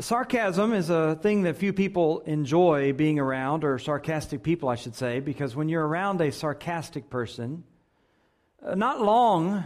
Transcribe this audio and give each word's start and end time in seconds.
Sarcasm 0.00 0.74
is 0.74 0.90
a 0.90 1.16
thing 1.16 1.42
that 1.42 1.56
few 1.56 1.72
people 1.72 2.20
enjoy 2.20 2.92
being 2.92 3.18
around, 3.18 3.64
or 3.64 3.80
sarcastic 3.80 4.44
people, 4.44 4.68
I 4.68 4.76
should 4.76 4.94
say, 4.94 5.18
because 5.18 5.56
when 5.56 5.68
you're 5.68 5.84
around 5.84 6.20
a 6.20 6.30
sarcastic 6.30 7.10
person, 7.10 7.64
uh, 8.64 8.76
not 8.76 9.00
long 9.00 9.64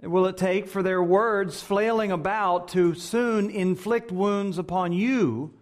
will 0.00 0.26
it 0.26 0.36
take 0.36 0.68
for 0.68 0.80
their 0.84 1.02
words 1.02 1.60
flailing 1.60 2.12
about 2.12 2.68
to 2.68 2.94
soon 2.94 3.50
inflict 3.50 4.12
wounds 4.12 4.58
upon 4.58 4.92
you. 4.92 5.52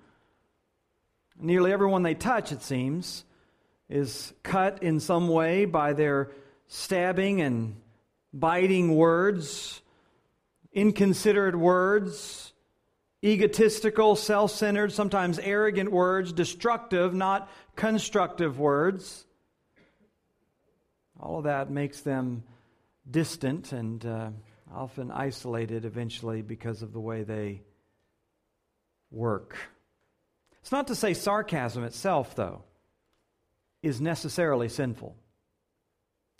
Nearly 1.40 1.72
everyone 1.72 2.02
they 2.02 2.14
touch, 2.14 2.52
it 2.52 2.60
seems, 2.60 3.24
is 3.88 4.34
cut 4.42 4.82
in 4.82 5.00
some 5.00 5.29
way 5.29 5.64
by 5.64 5.94
their 5.94 6.32
stabbing 6.66 7.40
and 7.40 7.76
biting 8.34 8.94
words, 8.94 9.80
inconsiderate 10.74 11.56
words 11.56 12.52
egotistical, 13.25 14.16
self 14.16 14.50
centered, 14.50 14.93
sometimes 14.93 15.38
arrogant 15.38 15.91
words, 15.91 16.33
destructive, 16.33 17.15
not 17.15 17.51
constructive 17.77 18.59
words. 18.59 19.24
All 21.20 21.38
of 21.38 21.45
that 21.45 21.70
makes 21.70 22.01
them 22.01 22.43
distant 23.09 23.73
and 23.73 24.05
uh, 24.05 24.30
often 24.74 25.10
isolated 25.10 25.84
eventually 25.84 26.43
because 26.43 26.82
of 26.82 26.93
the 26.93 27.01
way 27.01 27.23
they 27.23 27.62
work. 29.10 29.57
It's 30.60 30.73
not 30.73 30.88
to 30.88 30.95
say 30.95 31.15
sarcasm 31.15 31.84
itself, 31.84 32.34
though, 32.34 32.62
is 33.82 34.01
necessarily 34.01 34.68
sinful. 34.68 35.16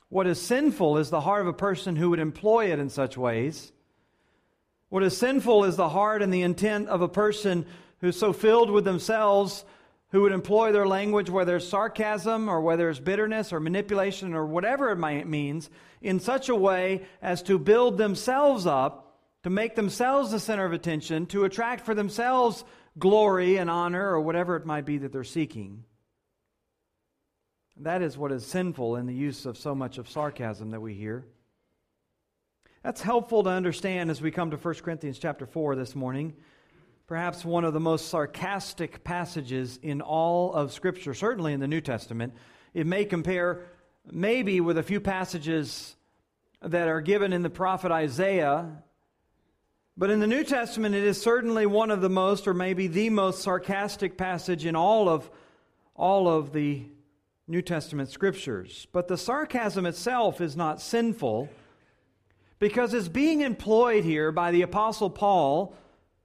What 0.09 0.27
is 0.27 0.41
sinful 0.41 0.99
is 0.99 1.11
the 1.11 1.21
heart 1.21 1.43
of 1.43 1.49
a 1.49 1.53
person 1.53 1.97
who 1.97 2.11
would 2.11 2.19
employ 2.19 2.73
it 2.73 2.79
in 2.79 2.89
such 2.89 3.17
ways 3.17 3.73
what 4.93 5.03
is 5.03 5.17
sinful 5.17 5.65
is 5.65 5.77
the 5.77 5.89
heart 5.89 6.21
and 6.21 6.31
the 6.31 6.43
intent 6.43 6.87
of 6.91 7.01
a 7.01 7.09
person 7.09 7.65
who's 8.03 8.15
so 8.15 8.31
filled 8.31 8.71
with 8.71 8.85
themselves 8.85 9.65
who 10.11 10.21
would 10.21 10.33
employ 10.33 10.71
their 10.71 10.87
language, 10.87 11.31
whether 11.31 11.57
it's 11.57 11.67
sarcasm 11.67 12.47
or 12.47 12.61
whether 12.61 12.91
it's 12.91 12.99
bitterness 12.99 13.55
or 13.55 13.59
manipulation 13.59 14.35
or 14.35 14.45
whatever 14.45 14.91
it 14.91 14.97
might 14.97 15.27
means, 15.27 15.71
in 16.03 16.21
such 16.21 16.51
a 16.51 16.55
way 16.55 17.01
as 17.23 17.43
to 17.43 17.59
build 17.59 17.97
themselves 17.97 18.67
up, 18.67 19.17
to 19.45 19.49
make 19.49 19.77
themselves 19.77 20.31
the 20.31 20.39
center 20.39 20.67
of 20.67 20.75
attention, 20.75 21.25
to 21.25 21.45
attract 21.45 21.87
for 21.87 21.95
themselves 21.95 22.63
glory 22.99 23.57
and 23.57 23.71
honor 23.71 24.11
or 24.11 24.21
whatever 24.21 24.57
it 24.57 24.67
might 24.67 24.85
be 24.85 24.99
that 24.99 25.11
they're 25.11 25.25
seeking. 25.25 25.85
That 27.79 28.03
is 28.03 28.19
what 28.19 28.31
is 28.31 28.45
sinful 28.45 28.97
in 28.97 29.07
the 29.07 29.15
use 29.15 29.47
of 29.47 29.57
so 29.57 29.75
much 29.75 29.97
of 29.97 30.11
sarcasm 30.11 30.71
that 30.73 30.83
we 30.83 30.93
hear. 30.93 31.25
That's 32.83 33.01
helpful 33.01 33.45
to 33.45 33.51
understand 33.51 34.11
as 34.11 34.21
we 34.21 34.33
come 34.33 34.51
to 34.51 34.57
1 34.57 34.75
Corinthians 34.83 35.17
chapter 35.17 35.47
4 35.47 35.77
this 35.77 35.95
morning. 35.95 36.35
Perhaps 37.07 37.45
one 37.45 37.65
of 37.65 37.75
the 37.75 37.79
most 37.79 38.09
sarcastic 38.09 39.05
passages 39.05 39.79
in 39.85 40.01
all 40.01 40.53
of 40.53 40.73
Scripture, 40.73 41.15
certainly 41.15 41.53
in 41.53 41.61
the 41.61 41.69
New 41.69 41.81
Testament. 41.81 42.35
It 42.75 42.85
may 42.85 43.05
compare 43.05 43.61
maybe 44.11 44.61
with 44.61 44.79
a 44.79 44.83
few 44.83 44.99
passages 44.99 45.95
that 46.61 46.89
are 46.89 47.01
given 47.01 47.33
in 47.33 47.43
the 47.43 47.51
prophet 47.51 47.93
Isaiah. 47.93 48.83
But 49.97 50.11
in 50.11 50.19
the 50.19 50.27
New 50.27 50.43
Testament, 50.43 50.97
it 50.97 51.05
is 51.05 51.23
certainly 51.23 51.67
one 51.67 51.93
of 51.93 52.01
the 52.01 52.11
most, 52.11 52.49
or 52.49 52.55
maybe 52.55 52.89
the 52.89 53.11
most 53.11 53.43
sarcastic 53.43 54.17
passage 54.17 54.67
in 54.67 54.75
all 54.75 55.09
of, 55.09 55.31
all 55.95 56.29
of 56.29 56.53
the 56.53 56.83
New 57.47 57.63
Testament 57.63 58.09
scriptures. 58.09 58.89
But 58.91 59.07
the 59.07 59.17
sarcasm 59.17 59.87
itself 59.87 60.41
is 60.41 60.57
not 60.57 60.81
sinful 60.81 61.49
because 62.63 62.95
it's 62.95 63.09
being 63.09 63.41
employed 63.41 64.05
here 64.05 64.31
by 64.31 64.53
the 64.53 64.63
Apostle 64.63 65.11
Paul 65.11 65.75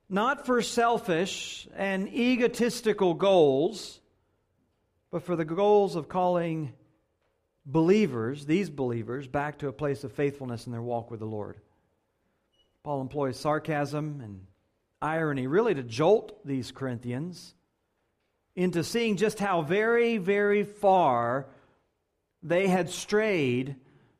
not 0.07 0.45
for 0.45 0.61
selfish 0.61 1.67
and 1.75 2.07
egotistical 2.13 3.15
goals, 3.15 3.99
but 5.09 5.23
for 5.23 5.35
the 5.35 5.43
goals 5.43 5.95
of 5.95 6.07
calling 6.07 6.73
believers, 7.65 8.45
these 8.45 8.69
believers, 8.69 9.25
back 9.25 9.57
to 9.57 9.67
a 9.67 9.73
place 9.73 10.03
of 10.03 10.11
faithfulness 10.11 10.67
in 10.67 10.71
their 10.71 10.79
walk 10.79 11.09
with 11.09 11.21
the 11.21 11.25
Lord. 11.25 11.59
Paul 12.83 13.01
employs 13.01 13.39
sarcasm 13.39 14.21
and 14.23 14.45
irony 15.01 15.47
really 15.47 15.73
to 15.73 15.81
jolt 15.81 16.45
these 16.45 16.71
Corinthians 16.71 17.55
into 18.55 18.83
seeing 18.83 19.17
just 19.17 19.39
how 19.39 19.63
very, 19.63 20.19
very 20.19 20.63
far 20.63 21.47
they 22.43 22.67
had 22.67 22.91
strayed 22.91 23.75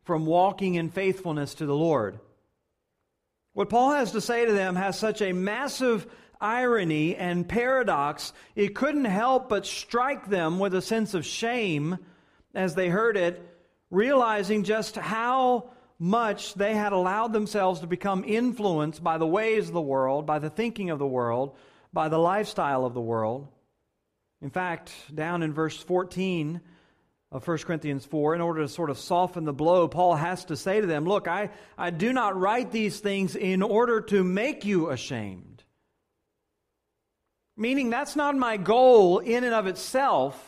from 0.08 0.26
walking 0.26 0.76
in 0.76 0.90
faithfulness 0.90 1.54
to 1.56 1.66
the 1.66 1.76
Lord. 1.76 2.18
What 3.52 3.70
Paul 3.70 3.92
has 3.92 4.14
to 4.14 4.22
say 4.22 4.46
to 4.46 4.54
them 4.54 4.78
has 4.78 4.98
such 4.98 5.22
a 5.22 5.34
massive 5.34 6.08
irony 6.40 7.16
and 7.16 7.48
paradox, 7.48 8.32
it 8.56 8.74
couldn't 8.74 9.06
help 9.06 9.50
but 9.50 9.66
strike 9.66 10.30
them 10.30 10.60
with 10.60 10.74
a 10.74 10.82
sense 10.82 11.14
of 11.14 11.26
shame 11.26 11.98
as 12.56 12.74
they 12.74 12.88
heard 12.88 13.18
it, 13.18 13.44
realizing 13.92 14.64
just 14.64 14.96
how 14.96 15.72
much 16.00 16.54
they 16.54 16.74
had 16.74 16.94
allowed 16.94 17.34
themselves 17.34 17.82
to 17.82 17.88
become 17.88 18.24
influenced 18.26 19.04
by 19.04 19.18
the 19.18 19.28
ways 19.28 19.68
of 19.68 19.74
the 19.74 19.82
world, 19.82 20.26
by 20.26 20.40
the 20.40 20.50
thinking 20.50 20.90
of 20.90 21.00
the 21.00 21.08
world, 21.08 21.54
by 21.92 22.08
the 22.08 22.20
lifestyle 22.20 22.86
of 22.86 22.94
the 22.94 23.02
world. 23.02 23.48
In 24.42 24.52
fact, 24.52 24.94
down 25.14 25.44
in 25.44 25.52
verse 25.52 25.76
14, 25.76 26.62
of 27.32 27.46
1 27.46 27.58
Corinthians 27.60 28.06
4, 28.06 28.36
in 28.36 28.42
order 28.42 28.62
to 28.62 28.70
sort 28.70 28.90
of 28.90 28.98
soften 28.98 29.44
the 29.44 29.54
blow, 29.54 29.88
Paul 29.88 30.16
has 30.16 30.46
to 30.46 30.56
say 30.56 30.80
to 30.80 30.88
them, 30.88 31.06
Look, 31.06 31.28
I, 31.28 31.50
I 31.78 31.90
do 31.90 32.14
not 32.14 32.40
write 32.40 32.72
these 32.72 33.00
things 33.00 33.36
in 33.36 33.62
order 33.62 34.02
to 34.02 34.24
make 34.24 34.64
you 34.64 34.90
ashamed. 34.90 35.64
Meaning, 37.58 37.90
that's 37.90 38.16
not 38.16 38.36
my 38.36 38.56
goal 38.56 39.20
in 39.20 39.44
and 39.44 39.54
of 39.54 39.68
itself. 39.68 40.42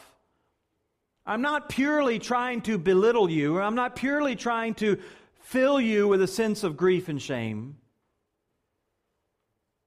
I'm 1.25 1.41
not 1.41 1.69
purely 1.69 2.17
trying 2.17 2.62
to 2.62 2.78
belittle 2.78 3.29
you, 3.29 3.57
or 3.57 3.61
I'm 3.61 3.75
not 3.75 3.96
purely 3.96 4.35
trying 4.35 4.75
to 4.75 5.00
fill 5.41 5.81
you 5.81 6.07
with 6.07 6.22
a 6.22 6.28
sense 6.28 6.63
of 6.63 6.78
grief 6.78 7.09
and 7.09 7.22
shame. 7.22 7.78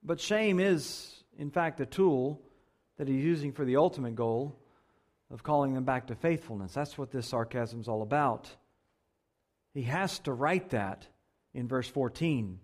But 0.02 0.20
shame 0.20 0.60
is, 0.60 1.24
in 1.38 1.50
fact, 1.50 1.80
a 1.80 1.86
tool 1.86 2.42
that 2.98 3.08
he's 3.08 3.24
using 3.24 3.52
for 3.52 3.64
the 3.64 3.76
ultimate 3.76 4.14
goal 4.14 4.58
of 5.32 5.42
calling 5.42 5.74
them 5.74 5.84
back 5.84 6.08
to 6.08 6.14
faithfulness. 6.14 6.74
That's 6.74 6.98
what 6.98 7.10
this 7.10 7.26
sarcasm 7.26 7.80
is 7.80 7.88
all 7.88 8.02
about. 8.02 8.50
He 9.72 9.82
has 9.84 10.18
to 10.20 10.32
write 10.32 10.70
that 10.70 11.06
in 11.54 11.66
verse 11.66 11.88
14 11.88 12.60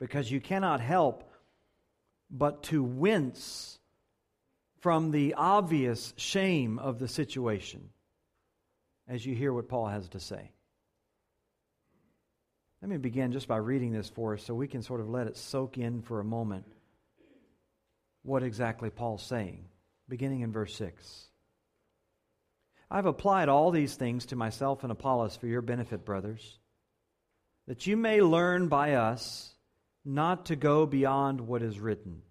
because 0.00 0.30
you 0.30 0.40
cannot 0.40 0.80
help 0.80 1.30
but 2.28 2.64
to 2.64 2.82
wince 2.82 3.78
from 4.80 5.12
the 5.12 5.34
obvious 5.34 6.12
shame 6.16 6.78
of 6.78 6.98
the 6.98 7.08
situation 7.08 7.90
as 9.06 9.24
you 9.24 9.34
hear 9.34 9.52
what 9.52 9.68
Paul 9.68 9.86
has 9.86 10.08
to 10.10 10.20
say. 10.20 10.50
Let 12.82 12.90
me 12.90 12.96
begin 12.96 13.32
just 13.32 13.48
by 13.48 13.58
reading 13.58 13.92
this 13.92 14.10
for 14.10 14.34
us 14.34 14.42
so 14.42 14.54
we 14.54 14.68
can 14.68 14.82
sort 14.82 15.00
of 15.00 15.08
let 15.08 15.28
it 15.28 15.36
soak 15.36 15.78
in 15.78 16.02
for 16.02 16.20
a 16.20 16.24
moment 16.24 16.66
what 18.24 18.42
exactly 18.42 18.90
Paul's 18.90 19.22
saying, 19.22 19.64
beginning 20.08 20.40
in 20.40 20.50
verse 20.50 20.74
6. 20.74 21.28
I've 22.94 23.06
applied 23.06 23.48
all 23.48 23.72
these 23.72 23.96
things 23.96 24.26
to 24.26 24.36
myself 24.36 24.84
and 24.84 24.92
Apollos 24.92 25.34
for 25.34 25.48
your 25.48 25.62
benefit, 25.62 26.04
brothers, 26.04 26.60
that 27.66 27.88
you 27.88 27.96
may 27.96 28.20
learn 28.20 28.68
by 28.68 28.94
us 28.94 29.52
not 30.04 30.46
to 30.46 30.54
go 30.54 30.86
beyond 30.86 31.40
what 31.40 31.60
is 31.60 31.80
written, 31.80 32.22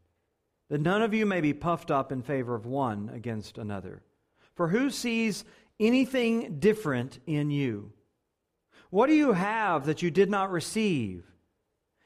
that 0.69 0.79
none 0.79 1.01
of 1.01 1.13
you 1.13 1.25
may 1.25 1.41
be 1.41 1.53
puffed 1.53 1.91
up 1.91 2.13
in 2.13 2.21
favor 2.21 2.55
of 2.55 2.65
one 2.65 3.11
against 3.13 3.57
another. 3.57 4.03
For 4.55 4.69
who 4.69 4.89
sees 4.89 5.43
anything 5.81 6.59
different 6.59 7.19
in 7.27 7.51
you? 7.51 7.91
What 8.89 9.07
do 9.07 9.13
you 9.13 9.33
have 9.33 9.87
that 9.87 10.01
you 10.01 10.11
did 10.11 10.29
not 10.29 10.49
receive? 10.49 11.25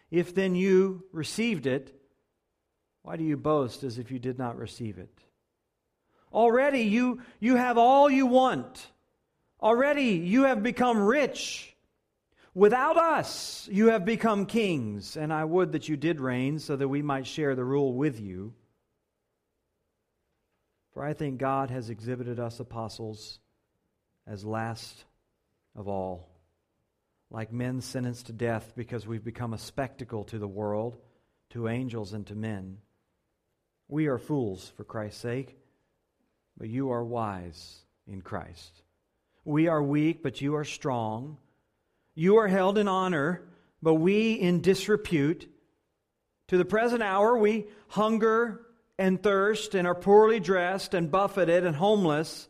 If 0.09 0.33
then 0.33 0.55
you 0.55 1.03
received 1.11 1.67
it, 1.67 1.93
why 3.03 3.17
do 3.17 3.23
you 3.23 3.37
boast 3.37 3.83
as 3.83 3.99
if 3.99 4.09
you 4.09 4.17
did 4.17 4.39
not 4.39 4.57
receive 4.57 4.97
it? 4.97 5.26
Already 6.33 6.81
you, 6.81 7.21
you 7.39 7.55
have 7.55 7.77
all 7.77 8.09
you 8.09 8.25
want. 8.25 8.87
Already 9.61 10.11
you 10.11 10.43
have 10.43 10.61
become 10.61 10.99
rich. 10.99 11.75
Without 12.53 12.97
us, 12.97 13.69
you 13.71 13.87
have 13.87 14.03
become 14.03 14.45
kings, 14.45 15.15
and 15.15 15.31
I 15.31 15.45
would 15.45 15.73
that 15.73 15.87
you 15.87 15.95
did 15.95 16.19
reign 16.19 16.59
so 16.59 16.75
that 16.75 16.87
we 16.87 17.01
might 17.01 17.27
share 17.27 17.55
the 17.55 17.63
rule 17.63 17.93
with 17.93 18.19
you. 18.19 18.53
For 20.91 21.03
I 21.03 21.13
think 21.13 21.37
God 21.37 21.69
has 21.69 21.91
exhibited 21.91 22.39
us 22.39 22.59
apostles 22.59 23.39
as 24.25 24.43
last 24.43 25.05
of 25.75 25.87
all, 25.87 26.27
like 27.29 27.53
men 27.53 27.81
sentenced 27.81 28.25
to 28.25 28.33
death 28.33 28.73
because 28.75 29.05
we've 29.05 29.23
become 29.23 29.53
a 29.53 29.59
spectacle 29.59 30.23
to 30.25 30.39
the 30.39 30.47
world, 30.47 30.97
to 31.51 31.69
angels, 31.69 32.13
and 32.13 32.25
to 32.25 32.35
men. 32.35 32.79
We 33.87 34.07
are 34.07 34.17
fools 34.17 34.71
for 34.75 34.83
Christ's 34.83 35.21
sake 35.21 35.55
but 36.57 36.69
you 36.69 36.91
are 36.91 37.03
wise 37.03 37.77
in 38.07 38.21
Christ. 38.21 38.81
We 39.45 39.67
are 39.67 39.81
weak, 39.81 40.23
but 40.23 40.41
you 40.41 40.55
are 40.55 40.65
strong. 40.65 41.37
You 42.15 42.37
are 42.37 42.47
held 42.47 42.77
in 42.77 42.87
honor, 42.87 43.43
but 43.81 43.95
we 43.95 44.33
in 44.33 44.61
disrepute. 44.61 45.49
To 46.47 46.57
the 46.57 46.65
present 46.65 47.03
hour, 47.03 47.37
we 47.37 47.67
hunger 47.89 48.61
and 48.97 49.21
thirst 49.21 49.75
and 49.75 49.87
are 49.87 49.95
poorly 49.95 50.39
dressed 50.39 50.93
and 50.93 51.11
buffeted 51.11 51.65
and 51.65 51.75
homeless, 51.75 52.47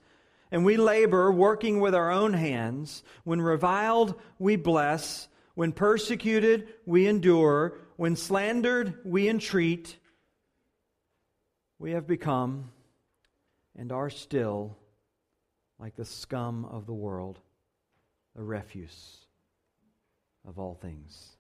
and 0.52 0.64
we 0.64 0.78
labor 0.78 1.32
working 1.32 1.82
with 1.82 1.94
our 1.94 2.12
own 2.12 2.34
hands. 2.34 3.04
When 3.26 3.42
reviled, 3.42 4.16
we 4.40 4.56
bless. 4.56 5.28
When 5.56 5.74
persecuted, 5.74 6.70
we 6.86 7.08
endure. 7.08 7.80
When 7.98 8.16
slandered, 8.16 9.00
we 9.04 9.28
entreat. 9.28 9.98
We 11.80 11.92
have 11.92 12.08
become 12.08 12.72
and 13.78 13.92
are 13.92 14.10
still 14.10 14.78
like 15.80 15.96
the 15.96 16.06
scum 16.06 16.66
of 16.66 16.86
the 16.86 16.94
world, 16.94 17.40
the 18.36 18.44
refuse 18.44 19.18
of 20.48 20.58
all 20.58 20.74
things. 20.74 21.34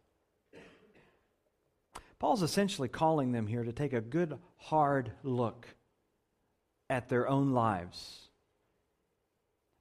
Paul's 2.19 2.41
essentially 2.41 2.87
calling 2.87 3.31
them 3.31 3.47
here 3.47 3.63
to 3.63 3.71
take 3.71 3.93
a 3.93 4.01
good, 4.01 4.37
hard 4.57 5.11
look 5.23 5.67
at 6.89 7.09
their 7.09 7.27
own 7.27 7.51
lives. 7.51 8.29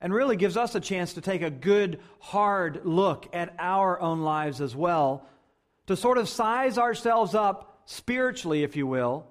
And 0.00 0.12
really 0.12 0.36
gives 0.36 0.58
us 0.58 0.74
a 0.74 0.80
chance 0.80 1.14
to 1.14 1.22
take 1.22 1.40
a 1.40 1.50
good, 1.50 2.00
hard 2.20 2.84
look 2.84 3.28
at 3.32 3.54
our 3.58 3.98
own 3.98 4.20
lives 4.20 4.60
as 4.60 4.76
well, 4.76 5.26
to 5.86 5.96
sort 5.96 6.18
of 6.18 6.28
size 6.28 6.76
ourselves 6.76 7.34
up 7.34 7.80
spiritually, 7.86 8.62
if 8.62 8.76
you 8.76 8.86
will, 8.86 9.26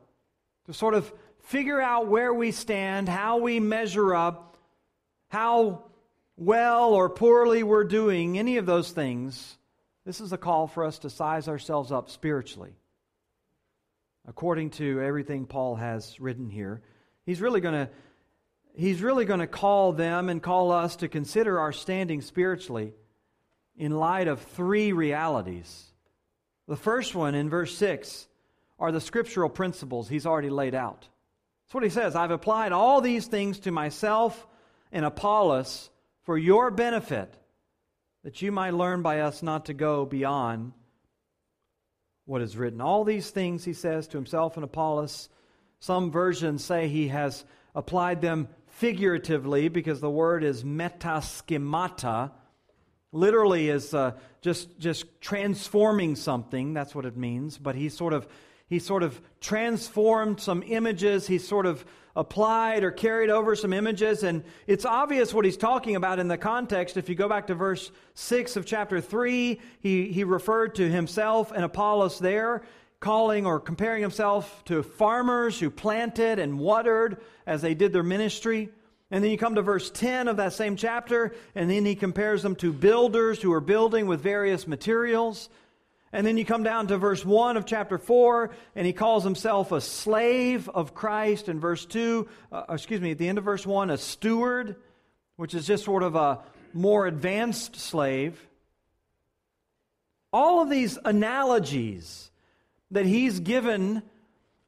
to 0.66 0.74
sort 0.74 0.96
of 0.96 1.12
figure 1.46 1.82
out 1.82 2.08
where 2.08 2.34
we 2.34 2.52
stand, 2.52 3.10
how 3.10 3.38
we 3.38 3.60
measure 3.60 4.14
up, 4.14 4.58
how 5.30 5.86
well 6.38 6.94
or 6.94 7.10
poorly 7.10 7.64
we're 7.64 7.84
doing, 7.84 8.38
any 8.38 8.58
of 8.58 8.66
those 8.66 8.92
things. 8.92 9.58
This 10.06 10.22
is 10.22 10.34
a 10.34 10.38
call 10.38 10.68
for 10.68 10.84
us 10.84 11.00
to 11.00 11.10
size 11.10 11.48
ourselves 11.48 11.92
up 11.92 12.10
spiritually 12.10 12.76
according 14.28 14.72
to 14.72 15.02
everything 15.02 15.46
Paul 15.46 15.76
has 15.76 16.20
written 16.20 16.50
here. 16.50 16.82
He's 17.26 17.42
really 17.42 17.62
going 17.62 17.88
to 17.88 17.90
he's 18.76 19.02
really 19.02 19.26
going 19.26 19.40
to 19.40 19.48
call 19.48 19.94
them 19.94 20.30
and 20.30 20.42
call 20.42 20.72
us 20.72 20.98
to 20.98 21.08
consider 21.08 21.60
our 21.60 21.72
standing 21.72 22.22
spiritually 22.22 22.94
in 23.78 23.92
light 23.92 24.28
of 24.28 24.42
three 24.42 24.92
realities. 24.92 25.86
The 26.68 26.76
first 26.76 27.16
one 27.16 27.36
in 27.36 27.50
verse 27.50 27.78
6 27.78 28.28
are 28.80 28.92
the 28.92 29.00
scriptural 29.00 29.50
principles 29.50 30.10
he's 30.10 30.26
already 30.26 30.50
laid 30.50 30.76
out. 30.76 31.08
That's 31.66 31.74
what 31.74 31.84
he 31.84 31.90
says. 31.90 32.16
I've 32.16 32.32
applied 32.32 32.72
all 32.72 33.02
these 33.02 33.26
things 33.26 33.60
to 33.62 33.72
myself 33.72 34.48
and 34.92 35.04
Apollos 35.04 35.90
for 36.24 36.38
your 36.38 36.72
benefit, 36.72 37.34
that 38.24 38.42
you 38.42 38.52
might 38.52 38.74
learn 38.74 39.02
by 39.02 39.22
us 39.22 39.42
not 39.42 39.66
to 39.66 39.74
go 39.74 40.06
beyond 40.06 40.74
what 42.26 42.42
is 42.42 42.58
written. 42.58 42.82
All 42.82 43.04
these 43.04 43.30
things 43.30 43.64
he 43.64 43.74
says 43.74 44.08
to 44.08 44.18
himself 44.18 44.58
and 44.58 44.64
Apollos. 44.64 45.30
Some 45.80 46.12
versions 46.12 46.64
say 46.64 46.88
he 46.88 47.10
has 47.10 47.46
applied 47.74 48.22
them 48.22 48.48
figuratively 48.68 49.68
because 49.68 50.02
the 50.02 50.10
word 50.10 50.44
is 50.44 50.64
metaschemata. 50.64 52.32
Literally 53.12 53.70
is 53.70 53.94
uh, 53.94 54.14
just, 54.42 54.80
just 54.80 55.06
transforming 55.22 56.16
something. 56.16 56.74
That's 56.74 56.96
what 56.96 57.06
it 57.06 57.16
means. 57.16 57.58
But 57.58 57.76
he 57.76 57.90
sort 57.90 58.14
of 58.14 58.28
he 58.68 58.80
sort 58.80 59.04
of 59.04 59.20
transformed 59.42 60.40
some 60.40 60.64
images. 60.66 61.28
He 61.28 61.38
sort 61.38 61.66
of 61.66 61.86
applied 62.16 62.84
or 62.84 62.92
carried 62.92 63.30
over 63.30 63.56
some 63.56 63.74
images. 63.74 64.24
And 64.24 64.44
it's 64.68 64.86
obvious 64.86 65.34
what 65.34 65.46
he's 65.46 65.58
talking 65.58 65.96
about 65.96 66.20
in 66.20 66.28
the 66.28 66.38
context. 66.38 66.98
If 66.98 67.10
you 67.10 67.16
go 67.16 67.28
back 67.28 67.48
to 67.48 67.56
verse 67.56 67.92
6 68.14 68.56
of 68.56 68.66
chapter 68.66 69.02
3, 69.02 69.60
he, 69.82 70.12
he 70.12 70.24
referred 70.24 70.76
to 70.76 70.90
himself 70.90 71.52
and 71.52 71.64
Apollos 71.64 72.20
there, 72.20 72.64
calling 73.00 73.46
or 73.46 73.60
comparing 73.60 74.02
himself 74.02 74.64
to 74.66 74.82
farmers 74.82 75.60
who 75.60 75.70
planted 75.70 76.40
and 76.40 76.58
watered 76.58 77.18
as 77.46 77.62
they 77.62 77.76
did 77.76 77.92
their 77.94 78.04
ministry. 78.04 78.70
And 79.12 79.24
then 79.24 79.30
you 79.30 79.38
come 79.38 79.56
to 79.56 79.62
verse 79.62 79.92
10 79.92 80.28
of 80.28 80.38
that 80.38 80.54
same 80.54 80.76
chapter, 80.76 81.36
and 81.54 81.70
then 81.70 81.86
he 81.86 81.96
compares 81.96 82.42
them 82.42 82.56
to 82.56 82.74
builders 82.74 83.40
who 83.42 83.54
are 83.54 83.62
building 83.62 84.08
with 84.08 84.22
various 84.22 84.68
materials. 84.68 85.50
And 86.16 86.26
then 86.26 86.38
you 86.38 86.46
come 86.46 86.64
down 86.64 86.88
to 86.88 86.98
verse 86.98 87.26
1 87.26 87.58
of 87.58 87.66
chapter 87.66 87.98
4, 87.98 88.50
and 88.74 88.88
he 88.88 88.94
calls 88.94 89.26
himself 89.26 89.74
a 89.74 89.82
slave 89.82 90.70
of 90.70 90.96
Christ. 90.96 91.50
In 91.50 91.60
verse 91.60 91.86
2, 91.86 92.26
uh, 92.54 92.64
excuse 92.70 93.02
me, 93.02 93.12
at 93.12 93.18
the 93.18 93.28
end 93.28 93.38
of 93.38 93.44
verse 93.44 93.68
1, 93.68 93.90
a 93.90 93.98
steward, 93.98 94.78
which 95.36 95.54
is 95.54 95.68
just 95.68 95.84
sort 95.84 96.04
of 96.04 96.16
a 96.16 96.40
more 96.74 97.06
advanced 97.06 97.76
slave. 97.76 98.48
All 100.32 100.62
of 100.62 100.70
these 100.70 100.98
analogies 101.04 102.32
that 102.92 103.06
he's 103.06 103.42
given 103.42 104.02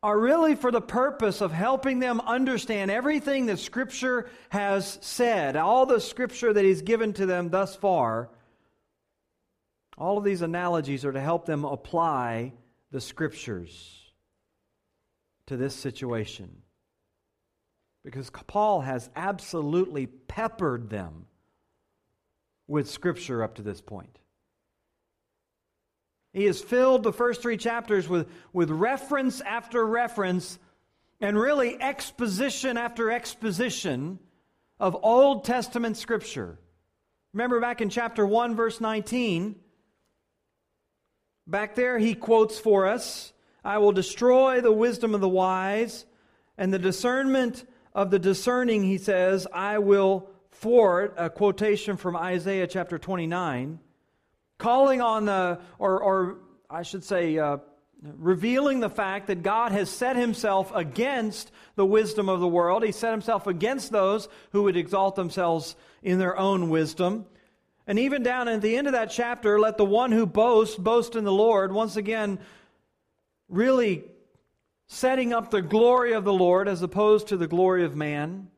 are 0.04 0.20
really 0.20 0.56
for 0.56 0.70
the 0.70 0.82
purpose 0.82 1.40
of 1.40 1.54
helping 1.54 2.00
them 2.00 2.20
understand 2.20 2.92
everything 2.92 3.46
that 3.46 3.60
Scripture 3.60 4.30
has 4.50 5.00
said, 5.00 5.56
all 5.56 5.86
the 5.86 6.02
Scripture 6.02 6.52
that 6.52 6.66
he's 6.66 6.82
given 6.82 7.14
to 7.14 7.26
them 7.26 7.48
thus 7.48 7.74
far 7.74 8.28
all 9.98 10.18
of 10.18 10.24
these 10.24 10.42
analogies 10.42 11.04
are 11.06 11.12
to 11.12 11.22
help 11.22 11.46
them 11.46 11.66
apply 11.66 12.54
the 12.92 13.02
scriptures 13.02 14.12
to 15.48 15.58
this 15.58 15.76
situation. 15.76 16.62
Because 18.06 18.30
Paul 18.30 18.82
has 18.82 19.10
absolutely 19.16 20.06
peppered 20.06 20.90
them 20.90 21.26
with 22.68 22.90
scripture 22.90 23.44
up 23.44 23.56
to 23.56 23.62
this 23.62 23.82
point. 23.82 24.20
He 26.32 26.46
has 26.46 26.62
filled 26.62 27.04
the 27.04 27.14
first 27.14 27.42
three 27.42 27.58
chapters 27.58 28.08
with, 28.08 28.28
with 28.54 28.70
reference 28.70 29.42
after 29.42 29.86
reference 29.86 30.60
and 31.20 31.40
really 31.40 31.82
exposition 31.82 32.78
after 32.78 33.10
exposition 33.10 34.20
of 34.80 34.96
Old 35.02 35.46
Testament 35.46 35.98
scripture. 35.98 36.60
Remember 37.34 37.60
back 37.60 37.82
in 37.82 37.90
chapter 37.90 38.26
1, 38.26 38.56
verse 38.56 38.80
19 38.80 39.56
Back 41.48 41.76
there, 41.76 41.98
he 41.98 42.14
quotes 42.14 42.60
for 42.60 42.86
us 42.86 43.32
I 43.64 43.78
will 43.80 43.94
destroy 43.94 44.62
the 44.62 44.72
wisdom 44.72 45.16
of 45.16 45.22
the 45.22 45.30
wise, 45.30 46.06
and 46.58 46.74
the 46.74 46.80
discernment 46.80 47.66
of 47.96 48.12
the 48.12 48.20
discerning, 48.20 48.84
he 48.84 48.98
says, 48.98 49.48
I 49.52 49.80
will 49.80 50.30
thwart, 50.52 51.16
a 51.18 51.30
quotation 51.30 51.98
from 51.98 52.16
Isaiah 52.16 52.68
chapter 52.68 52.98
29, 53.00 53.80
calling 54.58 55.02
on 55.02 55.26
the, 55.26 55.60
or, 55.80 56.02
or 56.02 56.38
I 56.70 56.84
should 56.84 57.04
say, 57.04 57.38
uh, 57.38 57.58
revealing 58.02 58.80
the 58.80 58.90
fact 58.90 59.28
that 59.28 59.42
God 59.42 59.72
has 59.72 59.90
set 59.90 60.16
himself 60.16 60.72
against 60.76 61.52
the 61.76 61.86
wisdom 61.86 62.30
of 62.30 62.40
the 62.40 62.48
world. 62.48 62.84
He 62.84 62.92
set 62.92 63.12
himself 63.12 63.48
against 63.48 63.92
those 63.92 64.27
who 64.51 64.63
would 64.63 64.77
exalt 64.77 65.16
themselves 65.16 65.75
in 66.04 66.20
their 66.20 66.38
own 66.38 66.70
wisdom. 66.70 67.25
And 67.88 67.98
even 67.98 68.22
down 68.22 68.50
at 68.50 68.62
the 68.62 68.75
end 68.75 68.88
of 68.88 68.94
that 68.94 69.10
chapter, 69.10 69.60
let 69.60 69.77
the 69.77 69.86
one 69.86 70.12
who 70.12 70.25
boasts 70.25 70.75
boast 70.75 71.15
in 71.15 71.24
the 71.24 71.32
Lord. 71.32 71.72
Once 71.72 71.96
again, 71.96 72.38
really 73.48 74.03
setting 74.88 75.34
up 75.34 75.51
the 75.51 75.62
glory 75.62 76.12
of 76.13 76.25
the 76.25 76.34
Lord 76.34 76.67
as 76.67 76.82
opposed 76.82 77.29
to 77.29 77.38
the 77.38 77.48
glory 77.48 77.86
of 77.86 77.96
man. 77.96 78.50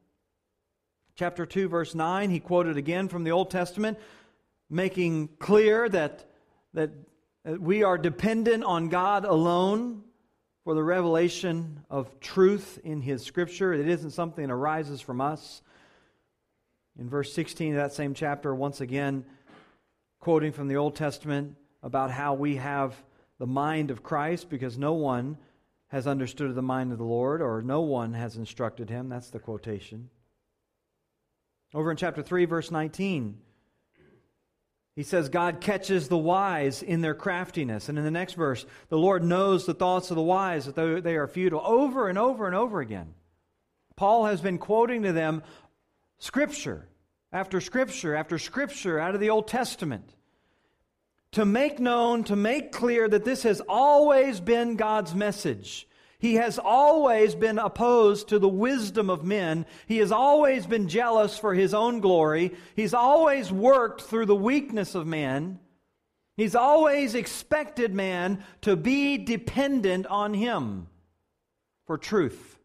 Chapter 1.15 1.45
2, 1.45 1.67
verse 1.67 1.93
9, 1.93 2.31
he 2.31 2.39
quoted 2.39 2.77
again 2.77 3.07
from 3.07 3.24
the 3.24 3.31
Old 3.31 3.51
Testament, 3.51 4.00
making 4.69 5.29
clear 5.38 5.88
that, 5.89 6.25
that 6.74 6.91
we 7.45 7.83
are 7.83 7.98
dependent 7.98 8.63
on 8.63 8.89
God 8.89 9.25
alone 9.25 10.03
for 10.63 10.74
the 10.74 10.83
revelation 10.83 11.81
of 11.89 12.19
truth 12.19 12.79
in 12.83 13.01
his 13.01 13.24
scripture. 13.24 13.74
It 13.74 13.88
isn't 13.88 14.12
something 14.12 14.48
that 14.48 14.53
arises 14.53 15.01
from 15.01 15.21
us. 15.21 15.62
In 17.00 17.10
verse 17.10 17.32
16 17.32 17.75
of 17.75 17.77
that 17.77 17.94
same 17.94 18.13
chapter, 18.13 18.53
once 18.53 18.82
again, 18.82 19.24
quoting 20.20 20.51
from 20.51 20.68
the 20.68 20.75
Old 20.75 20.98
Testament 20.98 21.56
about 21.82 22.12
how 22.12 22.34
we 22.34 22.58
have 22.58 22.94
the 23.38 23.48
mind 23.48 23.89
of 23.89 24.03
Christ 24.03 24.50
because 24.50 24.77
no 24.77 24.94
one 24.94 25.38
has 25.88 26.08
understood 26.08 26.53
the 26.53 26.62
mind 26.62 26.91
of 26.91 26.98
the 26.98 27.06
Lord 27.06 27.41
or 27.41 27.62
no 27.62 27.82
one 27.82 28.13
has 28.15 28.36
instructed 28.36 28.89
him. 28.89 29.08
That's 29.08 29.29
the 29.29 29.39
quotation. 29.39 30.10
Over 31.74 31.89
in 31.89 31.96
chapter 31.96 32.22
3, 32.22 32.44
verse 32.44 32.70
19, 32.70 33.38
he 34.98 35.03
says, 35.03 35.29
God 35.29 35.62
catches 35.62 36.10
the 36.10 36.18
wise 36.18 36.84
in 36.84 37.00
their 37.00 37.15
craftiness. 37.15 37.88
And 37.88 37.98
in 37.98 38.03
the 38.03 38.12
next 38.12 38.34
verse, 38.34 38.65
the 38.89 38.98
Lord 38.98 39.24
knows 39.24 39.65
the 39.65 39.74
thoughts 39.74 40.12
of 40.12 40.18
the 40.18 40.22
wise, 40.22 40.65
that 40.65 40.75
they 40.75 41.15
are 41.15 41.27
futile. 41.27 41.62
Over 41.63 42.10
and 42.10 42.18
over 42.18 42.46
and 42.46 42.56
over 42.56 42.82
again. 42.82 43.13
Paul 43.96 44.25
has 44.25 44.41
been 44.41 44.58
quoting 44.58 45.03
to 45.03 45.13
them 45.13 45.44
Scripture 46.19 46.88
after 47.31 47.59
Scripture 47.61 48.15
after 48.15 48.38
Scripture 48.38 48.99
out 48.99 49.15
of 49.15 49.21
the 49.21 49.29
Old 49.29 49.47
Testament 49.47 50.15
to 51.31 51.45
make 51.45 51.79
known, 51.79 52.23
to 52.25 52.35
make 52.35 52.71
clear 52.71 53.07
that 53.07 53.25
this 53.25 53.43
has 53.43 53.61
always 53.67 54.39
been 54.39 54.75
God's 54.75 55.13
message. 55.13 55.88
He 56.17 56.35
has 56.35 56.59
always 56.59 57.33
been 57.33 57.59
opposed 57.59 58.29
to 58.29 58.39
the 58.39 58.49
wisdom 58.49 59.09
of 59.09 59.23
men. 59.23 59.65
He 59.88 59.99
has 59.99 60.11
always 60.11 60.65
been 60.65 60.89
jealous 60.89 61.38
for 61.38 61.53
his 61.53 61.73
own 61.73 62.01
glory. 62.01 62.55
He's 62.75 62.93
always 62.93 63.51
worked 63.51 64.01
through 64.01 64.25
the 64.25 64.35
weakness 64.35 64.95
of 64.95 65.07
man. 65.07 65.59
He's 66.35 66.55
always 66.55 67.15
expected 67.15 67.93
man 67.93 68.43
to 68.61 68.75
be 68.75 69.17
dependent 69.17 70.07
on 70.07 70.33
him 70.33 70.88
for 71.85 71.97
truth. 71.97 72.58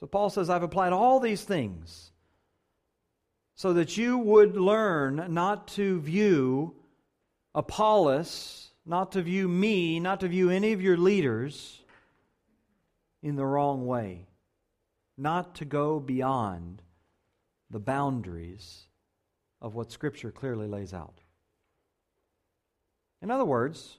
So 0.00 0.06
Paul 0.06 0.30
says, 0.30 0.48
I've 0.48 0.62
applied 0.62 0.92
all 0.92 1.18
these 1.18 1.42
things 1.42 2.12
so 3.56 3.72
that 3.72 3.96
you 3.96 4.18
would 4.18 4.56
learn 4.56 5.26
not 5.34 5.68
to 5.68 6.00
view 6.00 6.76
Apollos, 7.54 8.70
not 8.86 9.12
to 9.12 9.22
view 9.22 9.48
me, 9.48 9.98
not 9.98 10.20
to 10.20 10.28
view 10.28 10.50
any 10.50 10.72
of 10.72 10.80
your 10.80 10.96
leaders 10.96 11.82
in 13.22 13.34
the 13.34 13.44
wrong 13.44 13.86
way, 13.86 14.28
not 15.16 15.56
to 15.56 15.64
go 15.64 15.98
beyond 15.98 16.82
the 17.68 17.80
boundaries 17.80 18.84
of 19.60 19.74
what 19.74 19.90
Scripture 19.90 20.30
clearly 20.30 20.68
lays 20.68 20.94
out. 20.94 21.20
In 23.20 23.32
other 23.32 23.44
words, 23.44 23.98